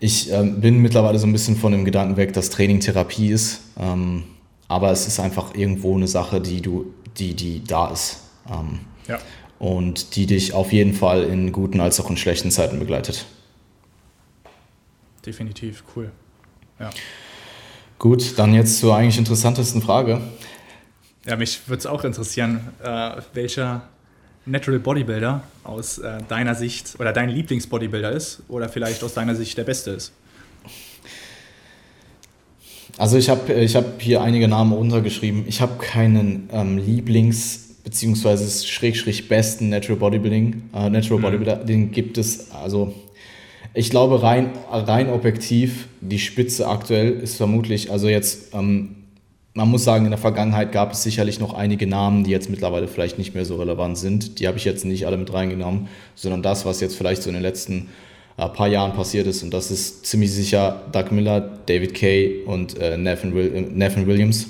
ich 0.00 0.30
ähm, 0.30 0.60
bin 0.60 0.82
mittlerweile 0.82 1.18
so 1.18 1.26
ein 1.26 1.32
bisschen 1.32 1.56
von 1.56 1.72
dem 1.72 1.84
Gedanken 1.84 2.16
weg, 2.16 2.32
dass 2.32 2.50
Training 2.50 2.80
Therapie 2.80 3.28
ist. 3.28 3.62
Ähm, 3.78 4.24
aber 4.68 4.90
es 4.90 5.06
ist 5.06 5.20
einfach 5.20 5.54
irgendwo 5.54 5.94
eine 5.94 6.08
Sache, 6.08 6.40
die 6.40 6.60
du, 6.60 6.92
die, 7.18 7.34
die 7.34 7.64
da 7.64 7.88
ist. 7.88 8.20
Ähm, 8.50 8.80
ja. 9.08 9.18
Und 9.58 10.16
die 10.16 10.26
dich 10.26 10.52
auf 10.52 10.72
jeden 10.72 10.92
Fall 10.92 11.22
in 11.24 11.52
guten 11.52 11.80
als 11.80 11.98
auch 12.00 12.10
in 12.10 12.18
schlechten 12.18 12.50
Zeiten 12.50 12.78
begleitet. 12.78 13.24
Definitiv, 15.26 15.82
cool. 15.94 16.10
Ja. 16.78 16.90
Gut, 17.98 18.38
dann 18.38 18.54
jetzt 18.54 18.78
zur 18.78 18.94
eigentlich 18.94 19.18
interessantesten 19.18 19.82
Frage. 19.82 20.20
Ja, 21.26 21.36
mich 21.36 21.68
würde 21.68 21.80
es 21.80 21.86
auch 21.86 22.04
interessieren, 22.04 22.60
äh, 22.82 23.20
welcher 23.34 23.82
Natural 24.44 24.78
Bodybuilder 24.78 25.42
aus 25.64 25.98
äh, 25.98 26.18
deiner 26.28 26.54
Sicht 26.54 26.94
oder 27.00 27.12
dein 27.12 27.28
Lieblingsbodybuilder 27.30 28.12
ist 28.12 28.42
oder 28.48 28.68
vielleicht 28.68 29.02
aus 29.02 29.14
deiner 29.14 29.34
Sicht 29.34 29.58
der 29.58 29.64
beste 29.64 29.90
ist? 29.90 30.12
Also 32.96 33.18
ich 33.18 33.28
habe 33.28 33.52
ich 33.52 33.74
hab 33.74 34.00
hier 34.00 34.22
einige 34.22 34.46
Namen 34.46 34.72
runtergeschrieben. 34.72 35.44
Ich 35.48 35.60
habe 35.60 35.82
keinen 35.82 36.48
ähm, 36.52 36.78
Lieblings- 36.78 37.66
bzw. 37.86 38.66
schräg, 38.66 39.28
besten 39.28 39.68
Natural 39.68 39.98
Bodybuilding. 39.98 40.70
Äh, 40.74 40.90
Natural 40.90 41.18
mhm. 41.18 41.22
Bodybuilder, 41.22 41.56
den 41.64 41.90
gibt 41.90 42.18
es, 42.18 42.50
also 42.50 42.94
ich 43.76 43.90
glaube 43.90 44.22
rein, 44.22 44.50
rein 44.70 45.10
objektiv, 45.10 45.88
die 46.00 46.18
Spitze 46.18 46.66
aktuell 46.66 47.12
ist 47.12 47.36
vermutlich, 47.36 47.92
also 47.92 48.08
jetzt 48.08 48.54
ähm, 48.54 48.96
man 49.56 49.70
muss 49.70 49.84
sagen, 49.84 50.04
in 50.04 50.10
der 50.10 50.18
Vergangenheit 50.18 50.70
gab 50.70 50.92
es 50.92 51.02
sicherlich 51.02 51.40
noch 51.40 51.54
einige 51.54 51.86
Namen, 51.86 52.24
die 52.24 52.30
jetzt 52.30 52.50
mittlerweile 52.50 52.88
vielleicht 52.88 53.16
nicht 53.16 53.34
mehr 53.34 53.46
so 53.46 53.56
relevant 53.56 53.96
sind. 53.96 54.38
Die 54.38 54.46
habe 54.46 54.58
ich 54.58 54.66
jetzt 54.66 54.84
nicht 54.84 55.06
alle 55.06 55.16
mit 55.16 55.32
reingenommen, 55.32 55.88
sondern 56.14 56.42
das, 56.42 56.66
was 56.66 56.82
jetzt 56.82 56.94
vielleicht 56.94 57.22
so 57.22 57.30
in 57.30 57.34
den 57.34 57.42
letzten 57.42 57.88
äh, 58.36 58.48
paar 58.50 58.68
Jahren 58.68 58.92
passiert 58.92 59.26
ist. 59.26 59.42
Und 59.42 59.54
das 59.54 59.70
ist 59.70 60.04
ziemlich 60.04 60.30
sicher 60.30 60.82
Doug 60.92 61.10
Miller, 61.10 61.40
David 61.40 61.94
Kay 61.94 62.42
und 62.44 62.78
äh, 62.78 62.98
Nathan, 62.98 63.34
Will 63.34 63.70
Nathan 63.74 64.06
Williams. 64.06 64.48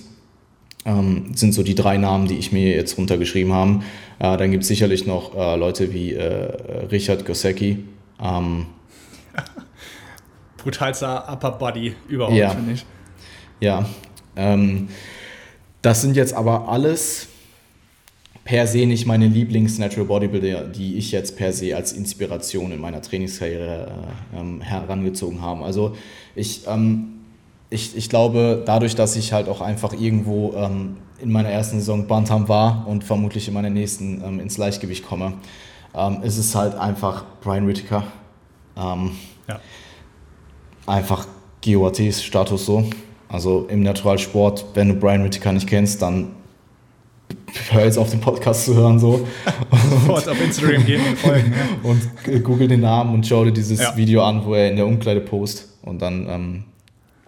Ähm, 0.84 1.32
sind 1.36 1.54
so 1.54 1.62
die 1.62 1.76
drei 1.76 1.98
Namen, 1.98 2.26
die 2.26 2.38
ich 2.38 2.50
mir 2.50 2.74
jetzt 2.74 2.98
runtergeschrieben 2.98 3.52
habe. 3.52 3.82
Äh, 4.18 4.36
dann 4.36 4.50
gibt 4.50 4.62
es 4.62 4.68
sicherlich 4.68 5.06
noch 5.06 5.36
äh, 5.36 5.56
Leute 5.56 5.94
wie 5.94 6.14
äh, 6.14 6.24
Richard 6.90 7.24
Gosecki. 7.24 7.84
Ähm, 8.20 8.66
Brutalster 10.66 11.32
Upper 11.32 11.52
Body 11.52 11.94
überhaupt, 12.08 12.36
ja. 12.36 12.50
finde 12.50 12.72
ich. 12.72 12.84
Ja. 13.60 13.86
Ähm, 14.34 14.88
das 15.80 16.02
sind 16.02 16.16
jetzt 16.16 16.34
aber 16.34 16.68
alles 16.68 17.28
per 18.42 18.66
se 18.66 18.84
nicht 18.86 19.06
meine 19.06 19.28
Lieblings-Natural 19.28 20.06
Bodybuilder, 20.06 20.64
die 20.64 20.96
ich 20.96 21.12
jetzt 21.12 21.36
per 21.36 21.52
se 21.52 21.76
als 21.76 21.92
Inspiration 21.92 22.72
in 22.72 22.80
meiner 22.80 23.00
Trainingskarriere 23.00 23.92
äh, 24.34 24.40
ähm, 24.40 24.60
herangezogen 24.60 25.40
habe. 25.40 25.64
Also 25.64 25.96
ich, 26.34 26.66
ähm, 26.66 27.20
ich, 27.70 27.96
ich 27.96 28.08
glaube, 28.08 28.64
dadurch, 28.66 28.96
dass 28.96 29.14
ich 29.14 29.32
halt 29.32 29.48
auch 29.48 29.60
einfach 29.60 29.92
irgendwo 29.92 30.52
ähm, 30.56 30.96
in 31.20 31.30
meiner 31.30 31.48
ersten 31.48 31.78
Saison 31.78 32.08
Bantam 32.08 32.48
war 32.48 32.88
und 32.88 33.04
vermutlich 33.04 33.46
in 33.46 33.54
meiner 33.54 33.70
nächsten 33.70 34.20
ähm, 34.24 34.40
ins 34.40 34.58
Leichtgewicht 34.58 35.06
komme, 35.06 35.34
ähm, 35.94 36.22
ist 36.24 36.38
es 36.38 36.56
halt 36.56 36.74
einfach 36.74 37.24
Brian 37.40 37.68
Whittaker. 37.68 38.02
Ähm, 38.76 39.12
Ja. 39.48 39.60
Einfach 40.86 41.26
GOAT-Status 41.64 42.66
so. 42.66 42.84
Also 43.28 43.66
im 43.68 43.82
Naturalsport, 43.82 44.64
wenn 44.74 44.88
du 44.88 44.94
Brian 44.94 45.24
Whittaker 45.24 45.52
nicht 45.52 45.66
kennst, 45.66 46.00
dann 46.02 46.28
hör 47.70 47.84
jetzt 47.84 47.98
auf 47.98 48.10
den 48.10 48.20
Podcast 48.20 48.66
zu 48.66 48.74
hören 48.74 48.98
so 49.00 49.26
Sofort 49.90 50.28
auf 50.28 50.40
Instagram 50.40 50.84
gehen 50.84 51.00
und 51.08 51.18
folgen. 51.18 51.52
Ja. 51.52 51.90
und 51.90 52.02
äh, 52.28 52.40
google 52.40 52.68
den 52.68 52.80
Namen 52.80 53.14
und 53.14 53.26
schau 53.26 53.44
dir 53.44 53.52
dieses 53.52 53.80
Ja. 53.80 53.96
Video 53.96 54.22
an, 54.22 54.44
wo 54.44 54.54
er 54.54 54.70
in 54.70 54.76
der 54.76 54.86
Umkleide 54.86 55.20
post 55.20 55.68
und 55.82 56.00
dann 56.02 56.28
ähm, 56.28 56.64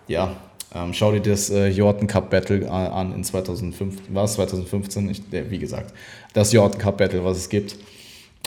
ja, 0.07 0.37
ähm, 0.75 0.92
schau 0.92 1.12
dir 1.12 1.21
das 1.21 1.51
äh, 1.51 1.68
Jordan 1.68 2.07
Cup 2.07 2.31
Battle 2.31 2.71
an, 2.71 2.87
an 2.87 3.14
in 3.14 3.25
2005, 3.25 3.97
war 4.11 4.25
es 4.25 4.35
2015? 4.35 5.11
Ich, 5.11 5.33
äh, 5.33 5.51
wie 5.51 5.59
gesagt, 5.59 5.94
das 6.33 6.53
Jordan 6.53 6.79
Cup 6.81 6.99
Battle, 6.99 7.25
was 7.25 7.38
es 7.38 7.49
gibt. 7.49 7.77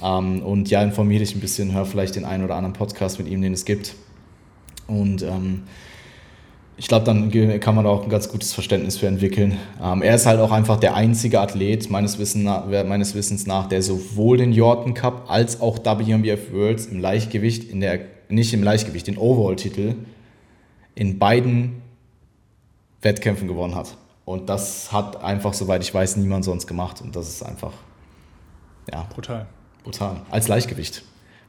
Ähm, 0.04 0.42
und 0.44 0.70
ja, 0.70 0.82
informiere 0.84 1.20
dich 1.20 1.36
ein 1.36 1.42
bisschen, 1.42 1.74
hör 1.74 1.86
vielleicht 1.86 2.16
den 2.16 2.26
einen 2.26 2.44
oder 2.44 2.56
anderen 2.56 2.74
Podcast 2.74 3.20
mit 3.20 3.28
ihm, 3.28 3.42
den 3.42 3.54
es 3.54 3.66
gibt. 3.66 3.94
Und 4.92 5.24
ähm, 5.24 5.64
ich 6.78 6.88
glaube, 6.88 7.06
dann 7.06 7.32
kann 7.60 7.76
man 7.76 7.86
auch 7.86 8.04
ein 8.04 8.10
ganz 8.10 8.28
gutes 8.28 8.54
Verständnis 8.54 8.98
für 8.98 9.08
entwickeln. 9.08 9.58
Ähm, 9.82 10.02
er 10.02 10.16
ist 10.16 10.26
halt 10.26 10.40
auch 10.40 10.52
einfach 10.52 10.80
der 10.80 10.96
einzige 10.96 11.40
Athlet, 11.40 11.90
meines, 11.90 12.20
Wissen 12.20 12.44
nach, 12.44 12.66
meines 12.66 13.16
Wissens 13.16 13.46
nach, 13.46 13.68
der 13.68 13.82
sowohl 13.82 14.38
den 14.38 14.52
Jordan 14.52 14.94
Cup 14.94 15.26
als 15.30 15.62
auch 15.62 15.80
WMBF 15.80 16.52
Worlds 16.52 16.88
im 16.88 17.00
Leichtgewicht, 17.00 17.70
in 17.70 17.82
der, 17.82 18.00
nicht 18.30 18.54
im 18.54 18.64
Leichtgewicht, 18.64 19.08
den 19.08 19.18
Overall-Titel, 19.18 19.96
in 20.96 21.20
beiden 21.20 21.82
Wettkämpfen 23.02 23.48
gewonnen 23.48 23.76
hat. 23.76 23.96
Und 24.26 24.50
das 24.50 24.92
hat 24.92 25.24
einfach, 25.24 25.54
soweit 25.54 25.84
ich 25.84 25.94
weiß, 25.94 26.18
niemand 26.18 26.46
sonst 26.46 26.68
gemacht. 26.68 27.02
Und 27.02 27.16
das 27.16 27.30
ist 27.30 27.44
einfach, 27.44 27.74
ja, 28.92 29.04
Brutal. 29.14 29.48
brutal. 29.84 30.18
Als 30.30 30.48
Leichtgewicht. 30.48 31.04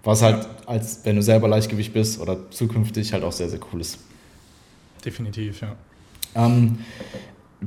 Was 0.04 0.22
halt, 0.22 0.48
als 0.66 1.00
wenn 1.04 1.16
du 1.16 1.22
selber 1.22 1.48
Leichtgewicht 1.48 1.92
bist 1.92 2.20
oder 2.20 2.50
zukünftig 2.50 3.12
halt 3.12 3.22
auch 3.22 3.32
sehr, 3.32 3.48
sehr 3.48 3.60
cool 3.72 3.80
ist. 3.80 3.98
Definitiv, 5.04 5.60
ja. 5.60 5.76
Ähm, 6.34 6.78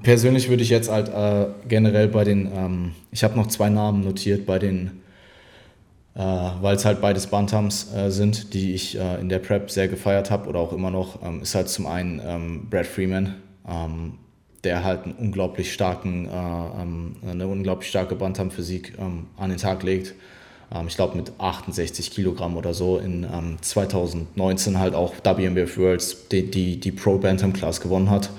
persönlich 0.02 0.50
würde 0.50 0.64
ich 0.64 0.70
jetzt 0.70 0.90
halt 0.90 1.10
äh, 1.10 1.48
generell 1.68 2.08
bei 2.08 2.24
den, 2.24 2.50
ähm, 2.54 2.92
ich 3.12 3.24
habe 3.24 3.36
noch 3.38 3.48
zwei 3.48 3.70
Namen 3.70 4.04
notiert 4.04 4.46
bei 4.46 4.60
den, 4.60 5.02
äh, 6.16 6.20
weil 6.20 6.76
es 6.76 6.86
halt 6.86 7.02
beides 7.02 7.28
Bantams 7.28 7.94
äh, 7.94 8.10
sind, 8.10 8.54
die 8.54 8.74
ich 8.74 8.98
äh, 8.98 9.20
in 9.20 9.30
der 9.30 9.40
Prep 9.40 9.70
sehr 9.72 9.88
gefeiert 9.88 10.32
habe 10.32 10.50
oder 10.50 10.60
auch 10.60 10.74
immer 10.74 10.92
noch, 10.92 11.22
ähm, 11.24 11.42
ist 11.42 11.56
halt 11.56 11.70
zum 11.70 11.86
einen 11.86 12.22
ähm, 12.26 12.68
Brad 12.70 12.88
Freeman, 12.88 13.36
ähm, 13.68 14.16
der 14.64 14.84
halt 14.84 15.04
einen 15.04 15.14
unglaublich 15.14 15.72
starken, 15.72 16.26
äh, 16.26 16.82
ähm, 16.82 17.16
eine 17.30 17.48
unglaublich 17.48 17.90
starke 17.90 18.16
Bantam-Physik 18.16 18.94
an 18.98 19.50
den 19.50 19.58
Tag 19.58 19.84
legt. 19.84 20.16
Ähm, 20.74 20.88
ich 20.88 20.96
glaube 20.96 21.16
mit 21.18 21.32
68 21.38 22.12
Kilogramm 22.12 22.58
oder 22.58 22.74
so 22.74 22.98
in 22.98 23.24
ähm, 23.24 23.58
2019 23.62 24.80
halt 24.80 24.96
auch 24.96 25.14
WMBF 25.24 25.78
Worlds 25.78 26.28
die, 26.30 26.50
die, 26.50 26.80
die 26.80 26.92
Pro 26.92 27.18
Bantam 27.18 27.54
Class 27.54 27.82
gewonnen 27.82 28.10
hat. 28.10 28.30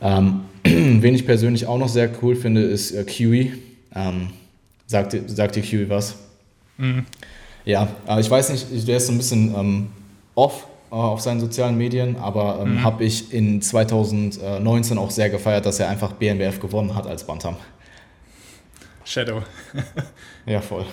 Ähm, 0.00 0.42
wen 0.64 1.14
ich 1.14 1.26
persönlich 1.26 1.66
auch 1.66 1.78
noch 1.78 1.88
sehr 1.88 2.10
cool 2.22 2.36
finde, 2.36 2.62
ist 2.62 2.92
äh, 2.92 3.04
Kiwi. 3.04 3.52
Ähm, 3.94 4.28
sagt, 4.86 5.12
dir- 5.12 5.22
sagt 5.28 5.56
dir 5.56 5.62
Kiwi 5.62 5.88
was? 5.88 6.16
Mhm. 6.78 7.04
Ja, 7.64 7.88
ich 8.18 8.30
weiß 8.30 8.50
nicht, 8.50 8.66
der 8.88 8.96
ist 8.98 9.06
so 9.06 9.12
ein 9.12 9.16
bisschen 9.18 9.54
ähm, 9.54 9.86
off 10.34 10.66
äh, 10.90 10.94
auf 10.96 11.20
seinen 11.20 11.40
sozialen 11.40 11.78
Medien, 11.78 12.16
aber 12.16 12.58
ähm, 12.60 12.82
habe 12.82 13.04
ich 13.04 13.32
in 13.32 13.62
2019 13.62 14.98
auch 14.98 15.10
sehr 15.10 15.30
gefeiert, 15.30 15.64
dass 15.64 15.80
er 15.80 15.88
einfach 15.88 16.12
BMWF 16.12 16.60
gewonnen 16.60 16.94
hat 16.94 17.06
als 17.06 17.24
Bantam. 17.24 17.56
Shadow. 19.04 19.42
Ja, 20.46 20.60
voll. 20.60 20.84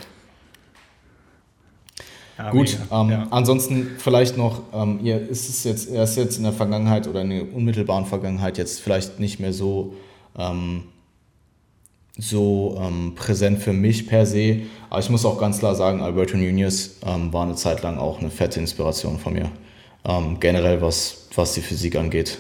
Ja, 2.45 2.51
Gut, 2.51 2.77
ähm, 2.91 3.10
ja. 3.10 3.27
ansonsten 3.30 3.91
vielleicht 3.97 4.38
noch, 4.38 4.62
ähm, 4.73 4.99
ihr 5.04 5.19
ist 5.30 5.49
es 5.49 5.63
jetzt, 5.63 5.89
er 5.89 6.04
ist 6.04 6.17
jetzt 6.17 6.38
in 6.38 6.43
der 6.43 6.54
Vergangenheit 6.54 7.08
oder 7.08 7.21
in 7.21 7.30
der 7.30 7.54
unmittelbaren 7.54 8.06
Vergangenheit 8.06 8.58
jetzt 8.58 8.82
vielleicht 8.82 9.19
nicht 9.19 9.39
mehr 9.39 9.54
so, 9.54 9.93
ähm, 10.38 10.84
so 12.17 12.80
ähm, 12.82 13.13
präsent 13.15 13.60
für 13.60 13.73
mich 13.73 14.08
per 14.08 14.25
se, 14.25 14.62
aber 14.89 14.99
ich 14.99 15.10
muss 15.10 15.25
auch 15.25 15.39
ganz 15.39 15.60
klar 15.60 15.75
sagen, 15.75 16.01
Alberto 16.01 16.36
Nunez 16.38 16.97
ähm, 17.06 17.32
war 17.32 17.43
eine 17.43 17.56
Zeit 17.56 17.82
lang 17.84 17.97
auch 17.97 18.19
eine 18.19 18.30
fette 18.30 18.60
Inspiration 18.60 19.17
von 19.19 19.34
mir. 19.34 19.49
Ähm, 20.04 20.39
generell 20.39 20.82
was, 20.82 21.27
was 21.36 21.54
die 21.54 21.62
Physik 21.62 21.95
angeht. 21.95 22.39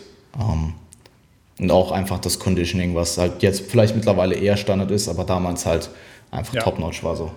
Und 1.59 1.69
auch 1.69 1.91
einfach 1.91 2.17
das 2.19 2.39
Conditioning, 2.39 2.95
was 2.95 3.17
halt 3.17 3.43
jetzt 3.43 3.61
vielleicht 3.69 3.95
mittlerweile 3.95 4.33
eher 4.35 4.57
Standard 4.57 4.89
ist, 4.89 5.07
aber 5.09 5.25
damals 5.25 5.65
halt 5.65 5.89
einfach 6.31 6.53
Ja. 6.55 6.61
top-notch 6.63 7.03
war 7.03 7.15
so. 7.15 7.31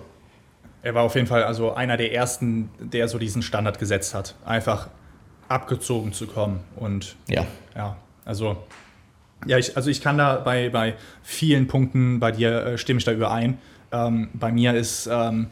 Er 0.85 0.93
war 0.93 1.01
auf 1.01 1.15
jeden 1.15 1.25
Fall 1.25 1.43
also 1.43 1.73
einer 1.73 1.97
der 1.97 2.13
ersten, 2.13 2.69
der 2.79 3.07
so 3.07 3.17
diesen 3.17 3.41
Standard 3.41 3.79
gesetzt 3.79 4.13
hat. 4.13 4.35
Einfach 4.45 4.87
abgezogen 5.47 6.13
zu 6.13 6.27
kommen. 6.27 6.59
Und 6.75 7.15
Ja. 7.27 7.47
ja, 7.75 7.97
also, 8.23 8.57
ja, 9.47 9.57
ich, 9.57 9.75
also 9.75 9.89
ich 9.89 9.99
kann 9.99 10.19
da 10.19 10.35
bei, 10.35 10.69
bei 10.69 10.93
vielen 11.23 11.65
Punkten 11.65 12.19
bei 12.19 12.31
dir 12.31 12.65
äh, 12.67 12.77
stimme 12.77 12.99
ich 12.99 13.03
da 13.03 13.13
überein. 13.13 13.57
Ähm, 13.91 14.29
bei 14.33 14.51
mir 14.51 14.75
ist, 14.75 15.09
ähm, 15.11 15.47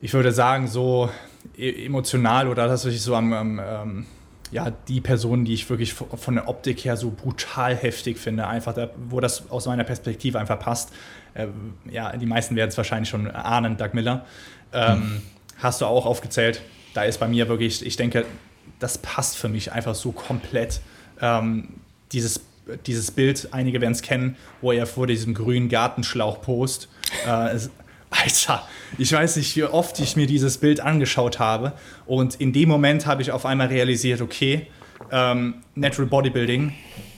ich 0.00 0.12
würde 0.14 0.32
sagen, 0.32 0.66
so 0.66 1.10
e- 1.56 1.86
emotional 1.86 2.48
oder 2.48 2.66
das, 2.66 2.84
was 2.84 2.92
ich 2.92 3.02
so 3.02 3.14
am, 3.14 3.32
am 3.32 3.60
ähm, 3.64 4.06
ja, 4.50 4.72
die 4.88 5.00
Personen, 5.00 5.44
die 5.44 5.54
ich 5.54 5.70
wirklich 5.70 5.94
von 5.94 6.34
der 6.34 6.48
Optik 6.48 6.84
her 6.84 6.96
so 6.96 7.12
brutal 7.12 7.76
heftig 7.76 8.18
finde, 8.18 8.48
einfach 8.48 8.74
da, 8.74 8.90
wo 9.08 9.20
das 9.20 9.48
aus 9.50 9.66
meiner 9.66 9.84
Perspektive 9.84 10.40
einfach 10.40 10.58
passt. 10.58 10.92
Äh, 11.34 11.48
ja, 11.90 12.16
die 12.16 12.26
meisten 12.26 12.56
werden 12.56 12.70
es 12.70 12.76
wahrscheinlich 12.76 13.08
schon 13.08 13.30
ahnen, 13.30 13.76
Doug 13.76 13.90
Miller. 13.92 14.24
Ähm, 14.72 15.22
Hast 15.58 15.80
du 15.80 15.86
auch 15.86 16.06
aufgezählt. 16.06 16.62
Da 16.94 17.04
ist 17.04 17.18
bei 17.18 17.28
mir 17.28 17.48
wirklich, 17.48 17.84
ich 17.84 17.96
denke, 17.96 18.24
das 18.78 18.98
passt 18.98 19.36
für 19.36 19.48
mich 19.48 19.72
einfach 19.72 19.94
so 19.94 20.12
komplett. 20.12 20.80
Ähm, 21.20 21.68
dieses, 22.12 22.40
dieses 22.86 23.10
Bild, 23.10 23.48
einige 23.52 23.80
werden 23.80 23.92
es 23.92 24.02
kennen, 24.02 24.36
wo 24.60 24.72
er 24.72 24.86
vor 24.86 25.06
diesem 25.06 25.34
grünen 25.34 25.68
Gartenschlauch 25.68 26.42
post. 26.42 26.88
Äh, 27.26 27.58
Alter, 28.10 28.68
ich 28.98 29.12
weiß 29.12 29.36
nicht, 29.36 29.56
wie 29.56 29.64
oft 29.64 29.98
ich 29.98 30.16
mir 30.16 30.26
dieses 30.26 30.58
Bild 30.58 30.80
angeschaut 30.80 31.38
habe. 31.38 31.72
Und 32.06 32.36
in 32.36 32.52
dem 32.52 32.68
Moment 32.68 33.06
habe 33.06 33.22
ich 33.22 33.32
auf 33.32 33.44
einmal 33.44 33.68
realisiert, 33.68 34.20
okay, 34.20 34.66
ähm, 35.10 35.62
Natural 35.74 36.08
Bodybuilding, 36.08 36.72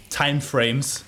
Timeframes, 0.09 1.05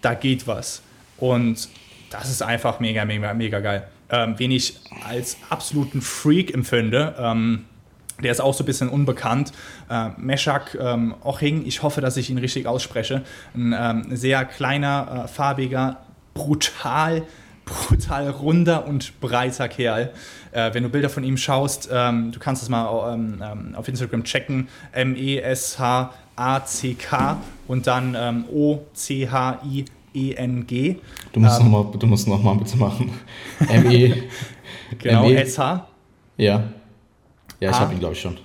da 0.00 0.14
geht 0.14 0.46
was. 0.46 0.82
Und 1.18 1.68
das 2.10 2.30
ist 2.30 2.42
einfach 2.42 2.80
mega, 2.80 3.04
mega, 3.04 3.34
mega 3.34 3.60
geil. 3.60 3.86
Ähm, 4.10 4.34
wen 4.38 4.50
ich 4.50 4.80
als 5.06 5.36
absoluten 5.50 6.00
Freak 6.00 6.54
empfinde, 6.54 7.14
ähm, 7.18 7.66
der 8.22 8.32
ist 8.32 8.40
auch 8.40 8.54
so 8.54 8.64
ein 8.64 8.66
bisschen 8.66 8.88
unbekannt. 8.88 9.52
Äh, 9.88 10.08
Meshak 10.16 10.76
ähm, 10.80 11.14
Oching, 11.22 11.64
ich 11.66 11.82
hoffe, 11.82 12.00
dass 12.00 12.16
ich 12.16 12.30
ihn 12.30 12.38
richtig 12.38 12.66
ausspreche. 12.66 13.22
Ein 13.54 13.74
ähm, 13.78 14.16
sehr 14.16 14.44
kleiner, 14.44 15.24
äh, 15.24 15.28
farbiger, 15.28 15.98
brutal, 16.34 17.22
brutal 17.64 18.30
runder 18.30 18.86
und 18.86 19.20
breiter 19.20 19.68
Kerl. 19.68 20.10
Äh, 20.52 20.74
wenn 20.74 20.82
du 20.82 20.88
Bilder 20.88 21.10
von 21.10 21.22
ihm 21.22 21.36
schaust, 21.36 21.88
ähm, 21.92 22.32
du 22.32 22.40
kannst 22.40 22.62
es 22.62 22.68
mal 22.68 23.14
ähm, 23.14 23.42
ähm, 23.42 23.74
auf 23.76 23.86
Instagram 23.86 24.24
checken. 24.24 24.68
M-E-S-H-A-C-K 24.92 26.16
und 27.68 27.86
dann 27.86 28.16
ähm, 28.18 28.46
O-C-H-I-E-N-G. 30.14 30.96
Du 31.32 31.40
musst 31.40 31.60
Ähm, 31.60 31.70
noch 31.70 31.84
mal, 31.84 32.26
noch 32.36 32.42
mal 32.42 32.54
bitte 32.54 32.76
machen. 32.76 33.10
ME. 33.60 34.14
Genau, 34.98 35.28
ME. 35.28 35.36
S-H. 35.42 35.86
Ja. 36.36 36.64
Ja, 37.60 37.70
ich 37.70 37.76
Ah. 37.76 37.80
habe 37.80 37.94
ihn, 37.94 37.98
glaube 38.00 38.14
ich, 38.14 38.20
schon. 38.20 38.36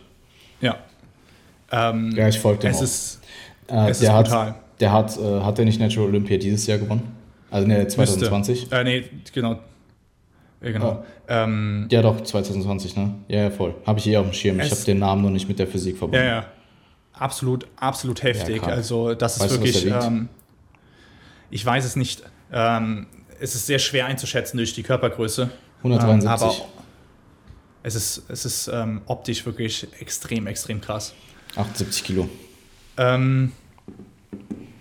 Ja. 0.62 0.78
Ähm, 1.72 2.12
Ja, 2.16 2.28
ich 2.28 2.40
folge 2.40 2.60
dem 2.62 2.72
es 2.72 2.78
auch. 2.78 2.84
ist, 2.84 3.22
Äh, 3.68 3.90
es 3.90 4.00
der 4.00 4.10
ist 4.10 4.16
hat, 4.16 4.26
brutal. 4.26 4.56
Der 4.80 4.92
hat, 4.92 5.18
äh, 5.18 5.42
hat 5.42 5.58
der 5.58 5.66
nicht 5.66 5.80
Natural 5.80 6.10
Olympia 6.10 6.38
dieses 6.38 6.66
Jahr 6.68 6.78
gewonnen? 6.78 7.16
Also 7.50 7.68
ne, 7.68 7.88
2020? 7.88 8.62
Müsste. 8.62 8.76
Äh, 8.76 8.84
nee, 8.84 9.04
genau. 9.34 9.60
Ja, 10.62 10.72
genau. 10.72 10.92
Oh. 11.02 11.06
Ähm, 11.28 11.88
ja, 11.92 12.02
doch, 12.02 12.22
2020, 12.22 12.96
ne? 12.96 13.14
Ja, 13.28 13.44
ja 13.44 13.50
voll. 13.52 13.76
Habe 13.86 14.00
ich 14.00 14.08
eh 14.08 14.18
auf 14.18 14.26
dem 14.26 14.34
Schirm. 14.34 14.60
Ich 14.60 14.72
habe 14.72 14.82
den 14.82 15.00
Namen 15.00 15.22
noch 15.22 15.30
nicht 15.30 15.48
mit 15.48 15.60
der 15.60 15.68
Physik 15.68 15.98
verbunden. 15.98 16.24
Ja, 16.26 16.32
ja. 16.36 16.46
Absolut, 17.14 17.68
absolut 17.76 18.24
heftig. 18.24 18.62
Ja, 18.62 18.70
also, 18.70 19.14
das 19.14 19.40
weißt 19.40 19.52
ist 19.52 19.58
wirklich. 19.60 19.84
Du, 19.84 19.90
ähm, 19.90 20.30
ich 21.54 21.64
weiß 21.64 21.86
es 21.86 21.96
nicht. 21.96 22.24
Ähm, 22.52 23.06
es 23.40 23.54
ist 23.54 23.68
sehr 23.68 23.80
schwer 23.80 24.08
einzuschätzen 24.08 24.58
durch 24.58 24.74
die 24.74 24.82
Körpergröße. 24.82 25.50
173. 25.80 26.24
Ähm, 26.24 26.28
aber 26.28 26.56
es 27.84 27.96
ist, 27.96 28.24
es 28.30 28.46
ist 28.46 28.68
ähm, 28.70 29.02
optisch 29.06 29.46
wirklich 29.46 29.88
extrem, 30.00 30.48
extrem 30.48 30.82
krass. 30.82 31.14
78 31.56 32.04
Kilo. 32.04 32.30
Ähm, 32.98 33.52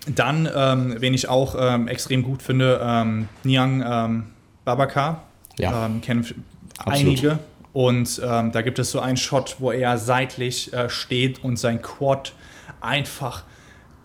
dann, 0.06 0.48
ähm, 0.54 0.96
wen 0.98 1.12
ich 1.12 1.28
auch 1.28 1.54
ähm, 1.58 1.88
extrem 1.88 2.22
gut 2.22 2.42
finde, 2.42 2.80
ähm, 2.82 3.28
Niang 3.44 3.84
ähm, 3.86 4.26
Babakar. 4.64 5.24
Ja. 5.58 5.86
Ähm, 5.86 6.00
kennen 6.00 6.44
einige. 6.78 7.38
Und 7.74 8.20
ähm, 8.24 8.52
da 8.52 8.62
gibt 8.62 8.78
es 8.78 8.90
so 8.90 9.00
einen 9.00 9.18
Shot, 9.18 9.56
wo 9.58 9.72
er 9.72 9.98
seitlich 9.98 10.72
äh, 10.72 10.88
steht 10.88 11.44
und 11.44 11.58
sein 11.58 11.82
Quad 11.82 12.32
einfach 12.80 13.44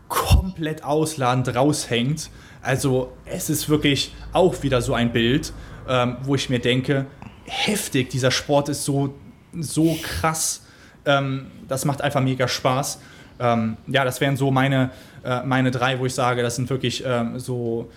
komplett 0.09 0.83
ausladend 0.83 1.53
raushängt. 1.55 2.29
Also 2.67 3.13
es 3.23 3.49
ist 3.49 3.69
wirklich 3.69 4.13
auch 4.33 4.61
wieder 4.61 4.81
so 4.81 4.93
ein 4.93 5.13
Bild, 5.13 5.53
ähm, 5.87 6.17
wo 6.23 6.35
ich 6.35 6.49
mir 6.49 6.59
denke, 6.59 7.05
heftig, 7.45 8.09
dieser 8.09 8.29
Sport 8.29 8.67
ist 8.67 8.83
so, 8.83 9.15
so 9.57 9.97
krass. 10.03 10.65
Ähm, 11.05 11.47
das 11.69 11.85
macht 11.85 12.01
einfach 12.01 12.19
mega 12.19 12.45
Spaß. 12.45 12.99
Ähm, 13.39 13.77
ja, 13.87 14.03
das 14.03 14.19
wären 14.19 14.35
so 14.35 14.51
meine, 14.51 14.89
äh, 15.23 15.43
meine 15.43 15.71
drei, 15.71 15.97
wo 15.97 16.07
ich 16.07 16.13
sage, 16.13 16.41
das 16.41 16.57
sind 16.57 16.69
wirklich 16.69 17.05
ähm, 17.05 17.39
so 17.39 17.89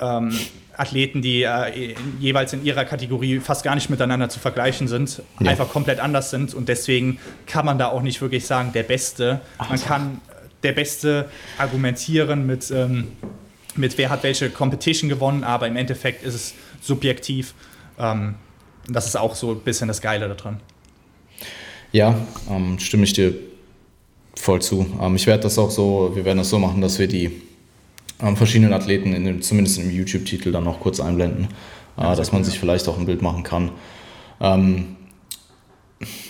ähm, 0.00 0.36
Athleten, 0.76 1.22
die 1.22 1.44
äh, 1.44 1.94
jeweils 2.18 2.52
in 2.52 2.64
ihrer 2.64 2.84
Kategorie 2.84 3.38
fast 3.38 3.62
gar 3.62 3.76
nicht 3.76 3.88
miteinander 3.88 4.28
zu 4.28 4.40
vergleichen 4.40 4.88
sind, 4.88 5.22
ja. 5.38 5.48
einfach 5.48 5.68
komplett 5.68 6.00
anders 6.00 6.30
sind 6.30 6.54
und 6.54 6.68
deswegen 6.68 7.20
kann 7.46 7.66
man 7.66 7.78
da 7.78 7.86
auch 7.86 8.02
nicht 8.02 8.20
wirklich 8.20 8.46
sagen, 8.46 8.72
der 8.72 8.82
Beste. 8.82 9.40
Man 9.68 9.80
kann 9.80 10.20
der 10.64 10.72
Beste 10.72 11.28
argumentieren 11.56 12.46
mit, 12.46 12.70
ähm, 12.72 13.12
mit 13.76 13.98
wer 13.98 14.10
hat 14.10 14.22
welche 14.22 14.50
Competition 14.50 15.08
gewonnen, 15.08 15.44
aber 15.44 15.66
im 15.68 15.76
Endeffekt 15.76 16.22
ist 16.22 16.34
es 16.34 16.54
subjektiv. 16.80 17.54
Ähm, 17.98 18.34
das 18.88 19.06
ist 19.06 19.16
auch 19.16 19.34
so 19.34 19.52
ein 19.52 19.60
bisschen 19.60 19.88
das 19.88 20.00
Geile 20.00 20.28
daran. 20.28 20.60
Ja, 21.92 22.14
ähm, 22.48 22.78
stimme 22.78 23.04
ich 23.04 23.12
dir 23.12 23.34
voll 24.34 24.62
zu. 24.62 24.86
Ähm, 25.00 25.16
ich 25.16 25.26
werde 25.26 25.42
das 25.42 25.58
auch 25.58 25.70
so, 25.70 26.12
wir 26.14 26.24
werden 26.24 26.38
das 26.38 26.50
so 26.50 26.58
machen, 26.58 26.80
dass 26.80 26.98
wir 26.98 27.08
die 27.08 27.42
ähm, 28.22 28.36
verschiedenen 28.36 28.72
Athleten 28.72 29.12
in 29.12 29.24
dem, 29.24 29.42
zumindest 29.42 29.78
im 29.78 29.90
YouTube-Titel 29.90 30.52
dann 30.52 30.64
noch 30.64 30.80
kurz 30.80 31.00
einblenden, 31.00 31.48
äh, 31.96 32.16
dass 32.16 32.32
man 32.32 32.44
sich 32.44 32.58
vielleicht 32.58 32.88
auch 32.88 32.98
ein 32.98 33.06
Bild 33.06 33.22
machen 33.22 33.42
kann. 33.42 33.72
Ähm, 34.40 34.96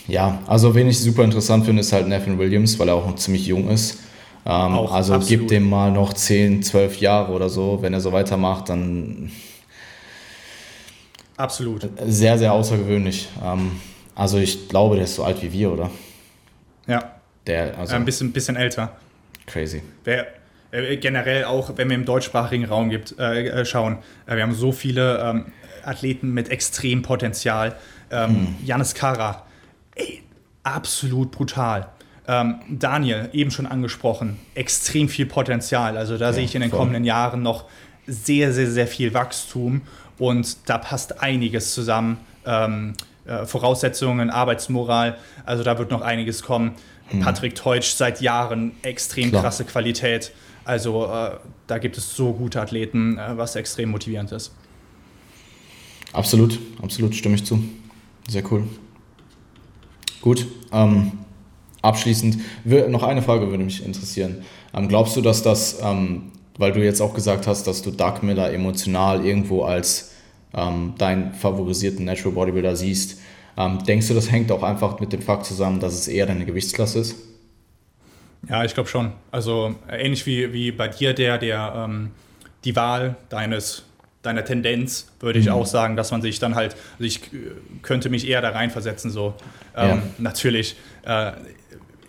ja, 0.08 0.40
also 0.46 0.74
wen 0.74 0.88
ich 0.88 0.98
super 0.98 1.22
interessant 1.22 1.64
finde, 1.64 1.80
ist 1.80 1.92
halt 1.92 2.08
Nathan 2.08 2.38
Williams, 2.38 2.78
weil 2.78 2.88
er 2.88 2.94
auch 2.94 3.06
noch 3.06 3.16
ziemlich 3.16 3.46
jung 3.46 3.68
ist. 3.68 3.98
Ähm, 4.46 4.74
also 4.74 5.14
absolut. 5.14 5.28
gib 5.28 5.48
dem 5.48 5.68
mal 5.68 5.90
noch 5.90 6.12
10, 6.12 6.62
12 6.62 7.00
Jahre 7.00 7.32
oder 7.32 7.48
so. 7.48 7.78
Wenn 7.82 7.92
er 7.92 8.00
so 8.00 8.12
weitermacht, 8.12 8.68
dann. 8.68 9.30
Absolut. 11.36 11.88
Sehr, 12.06 12.38
sehr 12.38 12.52
außergewöhnlich. 12.52 13.28
Ähm, 13.42 13.80
also 14.14 14.38
ich 14.38 14.68
glaube, 14.68 14.96
der 14.96 15.04
ist 15.04 15.14
so 15.14 15.24
alt 15.24 15.42
wie 15.42 15.52
wir, 15.52 15.72
oder? 15.72 15.90
Ja. 16.86 17.16
Der, 17.46 17.78
also 17.78 17.94
ein 17.94 18.04
bisschen, 18.04 18.32
bisschen 18.32 18.56
älter. 18.56 18.92
Crazy. 19.46 19.82
Wer, 20.04 20.26
äh, 20.70 20.96
generell 20.98 21.44
auch, 21.44 21.72
wenn 21.76 21.88
wir 21.88 21.96
im 21.96 22.04
deutschsprachigen 22.04 22.64
Raum 22.66 22.90
gibt, 22.90 23.18
äh, 23.18 23.46
äh 23.48 23.64
schauen, 23.64 23.98
äh, 24.26 24.36
wir 24.36 24.42
haben 24.42 24.54
so 24.54 24.72
viele 24.72 25.18
ähm, 25.18 25.46
Athleten 25.84 26.32
mit 26.32 26.50
extrem 26.50 27.02
Potenzial. 27.02 27.76
Ähm, 28.10 28.28
hm. 28.28 28.56
Janis 28.64 28.94
Kara, 28.94 29.46
ey, 29.94 30.22
absolut 30.62 31.30
brutal. 31.30 31.88
Ähm, 32.30 32.60
Daniel, 32.68 33.28
eben 33.32 33.50
schon 33.50 33.66
angesprochen, 33.66 34.38
extrem 34.54 35.08
viel 35.08 35.26
Potenzial. 35.26 35.96
Also 35.96 36.16
da 36.16 36.26
ja, 36.26 36.32
sehe 36.32 36.44
ich 36.44 36.54
in 36.54 36.60
den 36.60 36.70
voll. 36.70 36.78
kommenden 36.78 37.04
Jahren 37.04 37.42
noch 37.42 37.64
sehr, 38.06 38.52
sehr, 38.52 38.70
sehr 38.70 38.86
viel 38.86 39.12
Wachstum 39.14 39.80
und 40.16 40.68
da 40.68 40.78
passt 40.78 41.20
einiges 41.20 41.74
zusammen. 41.74 42.18
Ähm, 42.46 42.92
äh, 43.24 43.46
Voraussetzungen, 43.46 44.30
Arbeitsmoral, 44.30 45.18
also 45.44 45.64
da 45.64 45.76
wird 45.78 45.90
noch 45.90 46.02
einiges 46.02 46.42
kommen. 46.42 46.76
Hm. 47.08 47.18
Patrick 47.18 47.56
Teutsch 47.56 47.94
seit 47.94 48.20
Jahren 48.20 48.72
extrem 48.82 49.30
Klar. 49.30 49.42
krasse 49.42 49.64
Qualität. 49.64 50.30
Also 50.64 51.06
äh, 51.06 51.32
da 51.66 51.78
gibt 51.78 51.98
es 51.98 52.14
so 52.14 52.32
gute 52.32 52.60
Athleten, 52.60 53.18
äh, 53.18 53.36
was 53.38 53.56
extrem 53.56 53.90
motivierend 53.90 54.30
ist. 54.30 54.54
Absolut, 56.12 56.60
absolut, 56.80 57.16
stimme 57.16 57.34
ich 57.34 57.44
zu. 57.44 57.60
Sehr 58.28 58.44
cool. 58.52 58.68
Gut, 60.20 60.46
ähm, 60.70 61.12
abschließend, 61.82 62.38
noch 62.64 63.02
eine 63.02 63.22
Frage 63.22 63.50
würde 63.50 63.64
mich 63.64 63.84
interessieren. 63.84 64.44
Ähm, 64.74 64.88
glaubst 64.88 65.16
du, 65.16 65.20
dass 65.20 65.42
das, 65.42 65.80
ähm, 65.82 66.32
weil 66.58 66.72
du 66.72 66.84
jetzt 66.84 67.00
auch 67.00 67.14
gesagt 67.14 67.46
hast, 67.46 67.66
dass 67.66 67.82
du 67.82 67.90
Doug 67.90 68.22
Miller 68.22 68.52
emotional 68.52 69.24
irgendwo 69.24 69.64
als 69.64 70.12
ähm, 70.54 70.94
deinen 70.98 71.32
favorisierten 71.34 72.04
Natural 72.04 72.34
Bodybuilder 72.34 72.76
siehst, 72.76 73.18
ähm, 73.56 73.78
denkst 73.86 74.08
du, 74.08 74.14
das 74.14 74.30
hängt 74.30 74.52
auch 74.52 74.62
einfach 74.62 75.00
mit 75.00 75.12
dem 75.12 75.22
Fakt 75.22 75.46
zusammen, 75.46 75.80
dass 75.80 75.94
es 75.94 76.08
eher 76.08 76.26
deine 76.26 76.46
Gewichtsklasse 76.46 77.00
ist? 77.00 77.16
Ja, 78.48 78.64
ich 78.64 78.74
glaube 78.74 78.88
schon. 78.88 79.12
Also 79.30 79.74
ähnlich 79.90 80.24
wie, 80.26 80.52
wie 80.52 80.72
bei 80.72 80.88
dir, 80.88 81.12
der, 81.12 81.38
der 81.38 81.72
ähm, 81.76 82.10
die 82.64 82.74
Wahl 82.74 83.16
deines 83.28 83.84
deiner 84.22 84.44
Tendenz 84.44 85.06
würde 85.20 85.38
ich 85.38 85.46
mhm. 85.46 85.52
auch 85.52 85.66
sagen, 85.66 85.96
dass 85.96 86.10
man 86.10 86.20
sich 86.20 86.38
dann 86.38 86.54
halt, 86.54 86.76
also 86.92 87.04
ich 87.04 87.20
könnte 87.82 88.10
mich 88.10 88.28
eher 88.28 88.42
da 88.42 88.50
reinversetzen. 88.50 89.10
So 89.10 89.34
ähm, 89.76 89.88
ja. 89.88 90.02
natürlich 90.18 90.76
äh, 91.04 91.32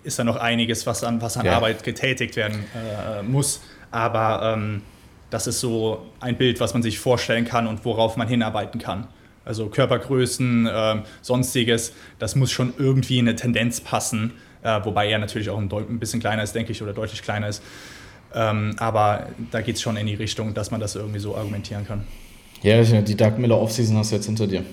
ist 0.04 0.20
da 0.20 0.24
noch 0.24 0.38
einiges, 0.38 0.86
was 0.88 1.04
an, 1.04 1.22
was 1.22 1.38
an 1.38 1.46
ja. 1.46 1.56
Arbeit 1.56 1.84
getätigt 1.84 2.36
werden 2.36 2.64
äh, 2.74 3.22
muss, 3.24 3.62
aber 3.92 4.54
ähm, 4.54 4.82
das 5.30 5.48
ist 5.48 5.60
so 5.60 6.06
ein 6.20 6.38
Bild, 6.38 6.60
was 6.60 6.74
man 6.74 6.84
sich 6.84 7.00
vorstellen 7.00 7.46
kann 7.46 7.68
und 7.68 7.86
worauf 7.86 8.18
man 8.18 8.28
hinarbeiten 8.28 8.82
kann. 8.82 9.08
Also 9.46 9.68
Körpergrößen, 9.68 10.68
äh, 10.68 10.96
sonstiges, 11.22 11.94
das 12.20 12.36
muss 12.36 12.52
schon 12.52 12.74
irgendwie 12.78 13.20
in 13.20 13.28
eine 13.28 13.36
Tendenz 13.36 13.82
passen 13.82 14.34
äh, 14.64 14.80
wobei 14.84 15.10
er 15.10 15.20
natürlich 15.20 15.50
auch 15.50 15.58
ein, 15.58 15.72
ein, 15.72 16.00
bisschen 16.00 16.20
kleiner 16.20 16.44
ist, 16.44 16.54
denke 16.54 16.72
ich, 16.72 16.82
oder 16.82 16.94
deutlich 16.94 17.22
kleiner 17.22 17.48
ist. 17.48 17.64
Ähm, 18.34 18.76
aber 18.78 19.28
da 19.52 19.62
geht 19.62 19.76
es 19.76 19.82
schon 19.82 19.98
in 19.98 20.08
die 20.08 20.14
Richtung, 20.14 20.54
dass 20.54 20.72
man 20.72 20.80
das 20.80 20.96
irgendwie 20.96 21.20
so 21.20 21.36
argumentieren 21.36 21.86
kann. 21.86 22.06
Ja, 22.62 22.82
die 22.84 23.18
Doug 23.18 23.38
Miller 23.38 23.60
Offseason 23.60 23.98
hast 23.98 24.12
du 24.12 24.16
jetzt 24.16 24.28
hinter 24.28 24.48
dir. 24.48 24.64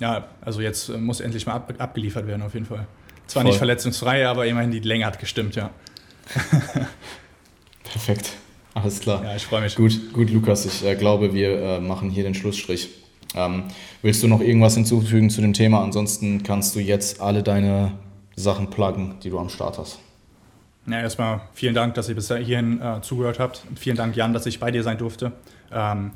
Ja, 0.00 0.26
also 0.40 0.60
jetzt 0.60 0.88
muss 0.90 1.20
endlich 1.20 1.46
mal 1.46 1.54
ab, 1.54 1.72
abgeliefert 1.78 2.26
werden, 2.26 2.42
auf 2.42 2.54
jeden 2.54 2.66
Fall. 2.66 2.86
Zwar 3.28 3.42
Voll. 3.42 3.50
nicht 3.50 3.58
verletzungsfrei, 3.58 4.26
aber 4.26 4.46
immerhin 4.46 4.70
die 4.70 4.80
Länge 4.80 5.06
hat 5.06 5.20
gestimmt, 5.20 5.54
ja. 5.54 5.70
Perfekt. 7.84 8.32
Alles 8.74 9.00
klar. 9.00 9.22
Ja, 9.22 9.36
ich 9.36 9.44
freue 9.44 9.62
mich. 9.62 9.76
Gut, 9.76 10.12
gut, 10.12 10.30
Lukas. 10.30 10.64
Ich 10.64 10.84
äh, 10.84 10.94
glaube, 10.94 11.34
wir 11.34 11.60
äh, 11.60 11.80
machen 11.80 12.10
hier 12.10 12.22
den 12.22 12.34
Schlussstrich. 12.34 12.88
Ähm, 13.34 13.64
willst 14.02 14.22
du 14.22 14.28
noch 14.28 14.40
irgendwas 14.40 14.74
hinzufügen 14.74 15.30
zu 15.30 15.40
dem 15.42 15.52
Thema? 15.52 15.82
Ansonsten 15.82 16.42
kannst 16.42 16.74
du 16.74 16.80
jetzt 16.80 17.20
alle 17.20 17.42
deine 17.42 17.92
Sachen 18.34 18.70
pluggen, 18.70 19.16
die 19.22 19.30
du 19.30 19.38
am 19.38 19.48
Start 19.48 19.78
hast. 19.78 19.98
Ja, 20.86 21.00
erstmal 21.00 21.42
vielen 21.52 21.74
Dank, 21.74 21.94
dass 21.94 22.08
ihr 22.08 22.14
bis 22.14 22.28
hierhin 22.28 22.80
äh, 22.80 23.02
zugehört 23.02 23.38
habt. 23.38 23.62
Und 23.68 23.78
vielen 23.78 23.96
Dank, 23.96 24.16
Jan, 24.16 24.32
dass 24.32 24.46
ich 24.46 24.58
bei 24.58 24.70
dir 24.70 24.82
sein 24.82 24.96
durfte. 24.96 25.32
Ähm, 25.70 26.12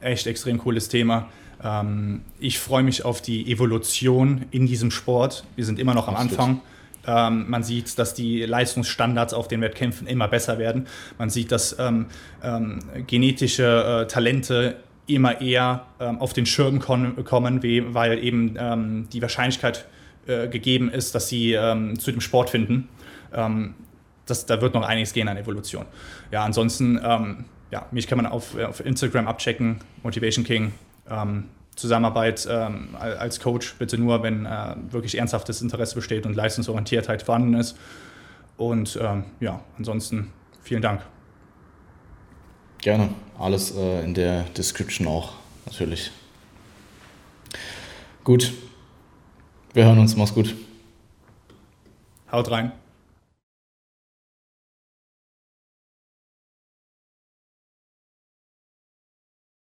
echt 0.00 0.26
extrem 0.26 0.58
cooles 0.58 0.88
Thema. 0.88 1.28
Ähm, 1.62 2.22
ich 2.38 2.58
freue 2.58 2.82
mich 2.82 3.04
auf 3.04 3.20
die 3.20 3.50
Evolution 3.50 4.44
in 4.50 4.66
diesem 4.66 4.90
Sport. 4.90 5.44
Wir 5.56 5.64
sind 5.64 5.78
immer 5.78 5.94
noch 5.94 6.08
am. 6.08 6.16
Anfang. 6.16 6.60
Ähm, 7.06 7.48
man 7.48 7.62
sieht, 7.62 7.98
dass 7.98 8.14
die 8.14 8.42
Leistungsstandards 8.42 9.32
auf 9.32 9.48
den 9.48 9.60
Wettkämpfen 9.60 10.06
immer 10.06 10.28
besser 10.28 10.58
werden. 10.58 10.86
Man 11.16 11.30
sieht, 11.30 11.52
dass 11.52 11.76
ähm, 11.78 12.06
genetische 13.06 14.02
äh, 14.02 14.06
Talente 14.06 14.76
immer 15.06 15.40
eher 15.40 15.86
auf 15.98 16.34
den 16.34 16.44
Schirm 16.44 16.80
kommen, 16.80 17.62
weil 17.94 18.22
eben 18.22 19.08
die 19.10 19.22
Wahrscheinlichkeit 19.22 19.86
äh, 20.26 20.48
gegeben 20.48 20.90
ist, 20.90 21.14
dass 21.14 21.30
sie 21.30 21.56
zu 21.98 22.12
dem 22.12 22.20
Sport 22.20 22.50
finden. 22.50 22.90
Das, 24.26 24.44
da 24.44 24.60
wird 24.60 24.74
noch 24.74 24.82
einiges 24.82 25.14
gehen 25.14 25.28
an 25.28 25.38
Evolution. 25.38 25.86
Ja, 26.30 26.44
ansonsten, 26.44 27.00
ja, 27.70 27.86
mich 27.90 28.06
kann 28.06 28.18
man 28.18 28.26
auf, 28.26 28.54
auf 28.58 28.84
Instagram 28.84 29.28
abchecken, 29.28 29.78
Motivation 30.02 30.44
King. 30.44 30.72
Ähm, 31.10 31.48
Zusammenarbeit 31.78 32.46
ähm, 32.50 32.96
als 32.98 33.38
Coach 33.40 33.76
bitte 33.78 33.98
nur, 33.98 34.22
wenn 34.22 34.46
äh, 34.46 34.74
wirklich 34.90 35.16
ernsthaftes 35.16 35.62
Interesse 35.62 35.94
besteht 35.94 36.26
und 36.26 36.34
Leistungsorientiertheit 36.34 37.22
vorhanden 37.22 37.54
ist. 37.54 37.76
Und 38.56 38.98
ähm, 39.00 39.24
ja, 39.38 39.60
ansonsten 39.78 40.32
vielen 40.62 40.82
Dank. 40.82 41.02
Gerne. 42.80 43.10
Alles 43.38 43.74
äh, 43.76 44.02
in 44.02 44.14
der 44.14 44.42
Description 44.56 45.06
auch, 45.06 45.34
natürlich. 45.66 46.10
Gut, 48.24 48.52
wir 49.72 49.84
hören 49.84 49.98
uns. 49.98 50.16
Mach's 50.16 50.34
gut. 50.34 50.54
Haut 52.30 52.50
rein. 52.50 52.72